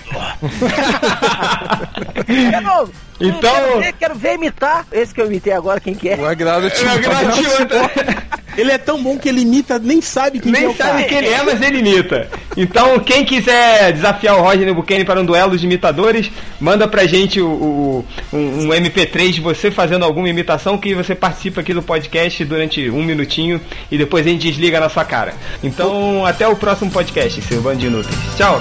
Quero, 2.26 2.90
Então- 3.20 3.54
quero, 3.54 3.78
ver, 3.80 3.92
quero 3.92 4.14
ver 4.14 4.34
imitar 4.34 4.84
esse 4.92 5.14
que 5.14 5.20
eu 5.20 5.26
imitei 5.26 5.52
agora, 5.52 5.80
quem 5.80 5.94
que 5.94 6.08
é? 6.08 6.16
O 6.16 6.26
agradeço. 6.26 6.84
Ele 8.56 8.70
é 8.72 8.78
tão 8.78 9.02
bom 9.02 9.18
que 9.18 9.28
ele 9.28 9.42
imita, 9.42 9.78
nem 9.78 10.00
sabe 10.00 10.40
quem 10.40 10.52
que 10.52 10.58
é 10.58 10.60
Nem 10.62 10.70
o 10.70 10.76
sabe 10.76 10.90
cara. 10.90 11.04
quem 11.04 11.18
ele 11.18 11.28
é, 11.28 11.42
mas 11.42 11.60
ele 11.62 11.78
imita. 11.78 12.28
Então, 12.56 12.98
quem 13.00 13.24
quiser 13.24 13.92
desafiar 13.92 14.36
o 14.38 14.42
Roger 14.42 14.72
Buchanan 14.74 15.04
para 15.04 15.20
um 15.20 15.24
duelo 15.24 15.56
de 15.58 15.66
imitadores, 15.66 16.30
manda 16.60 16.88
pra 16.88 17.04
gente 17.06 17.40
o, 17.40 17.46
o- 17.48 18.04
um, 18.32 18.38
um 18.38 18.68
MP3 18.68 19.30
de 19.32 19.40
você 19.40 19.70
fazendo 19.70 20.04
alguma 20.04 20.28
imitação 20.28 20.78
que 20.78 20.94
você 20.94 21.14
participa 21.14 21.60
aqui 21.60 21.74
do 21.74 21.82
podcast 21.82 22.44
durante 22.44 22.88
um 22.90 23.02
minutinho 23.02 23.60
e 23.90 23.98
depois 23.98 24.26
a 24.26 24.30
gente 24.30 24.42
desliga 24.48 24.80
na 24.80 24.88
sua 24.88 25.04
cara. 25.04 25.34
Então, 25.62 26.24
até 26.24 26.48
o 26.48 26.56
próximo 26.56 26.90
podcast, 26.90 27.40
seu 27.42 27.60
bando 27.60 27.78
de 27.78 27.86
inúteis. 27.86 28.16
Tchau! 28.36 28.60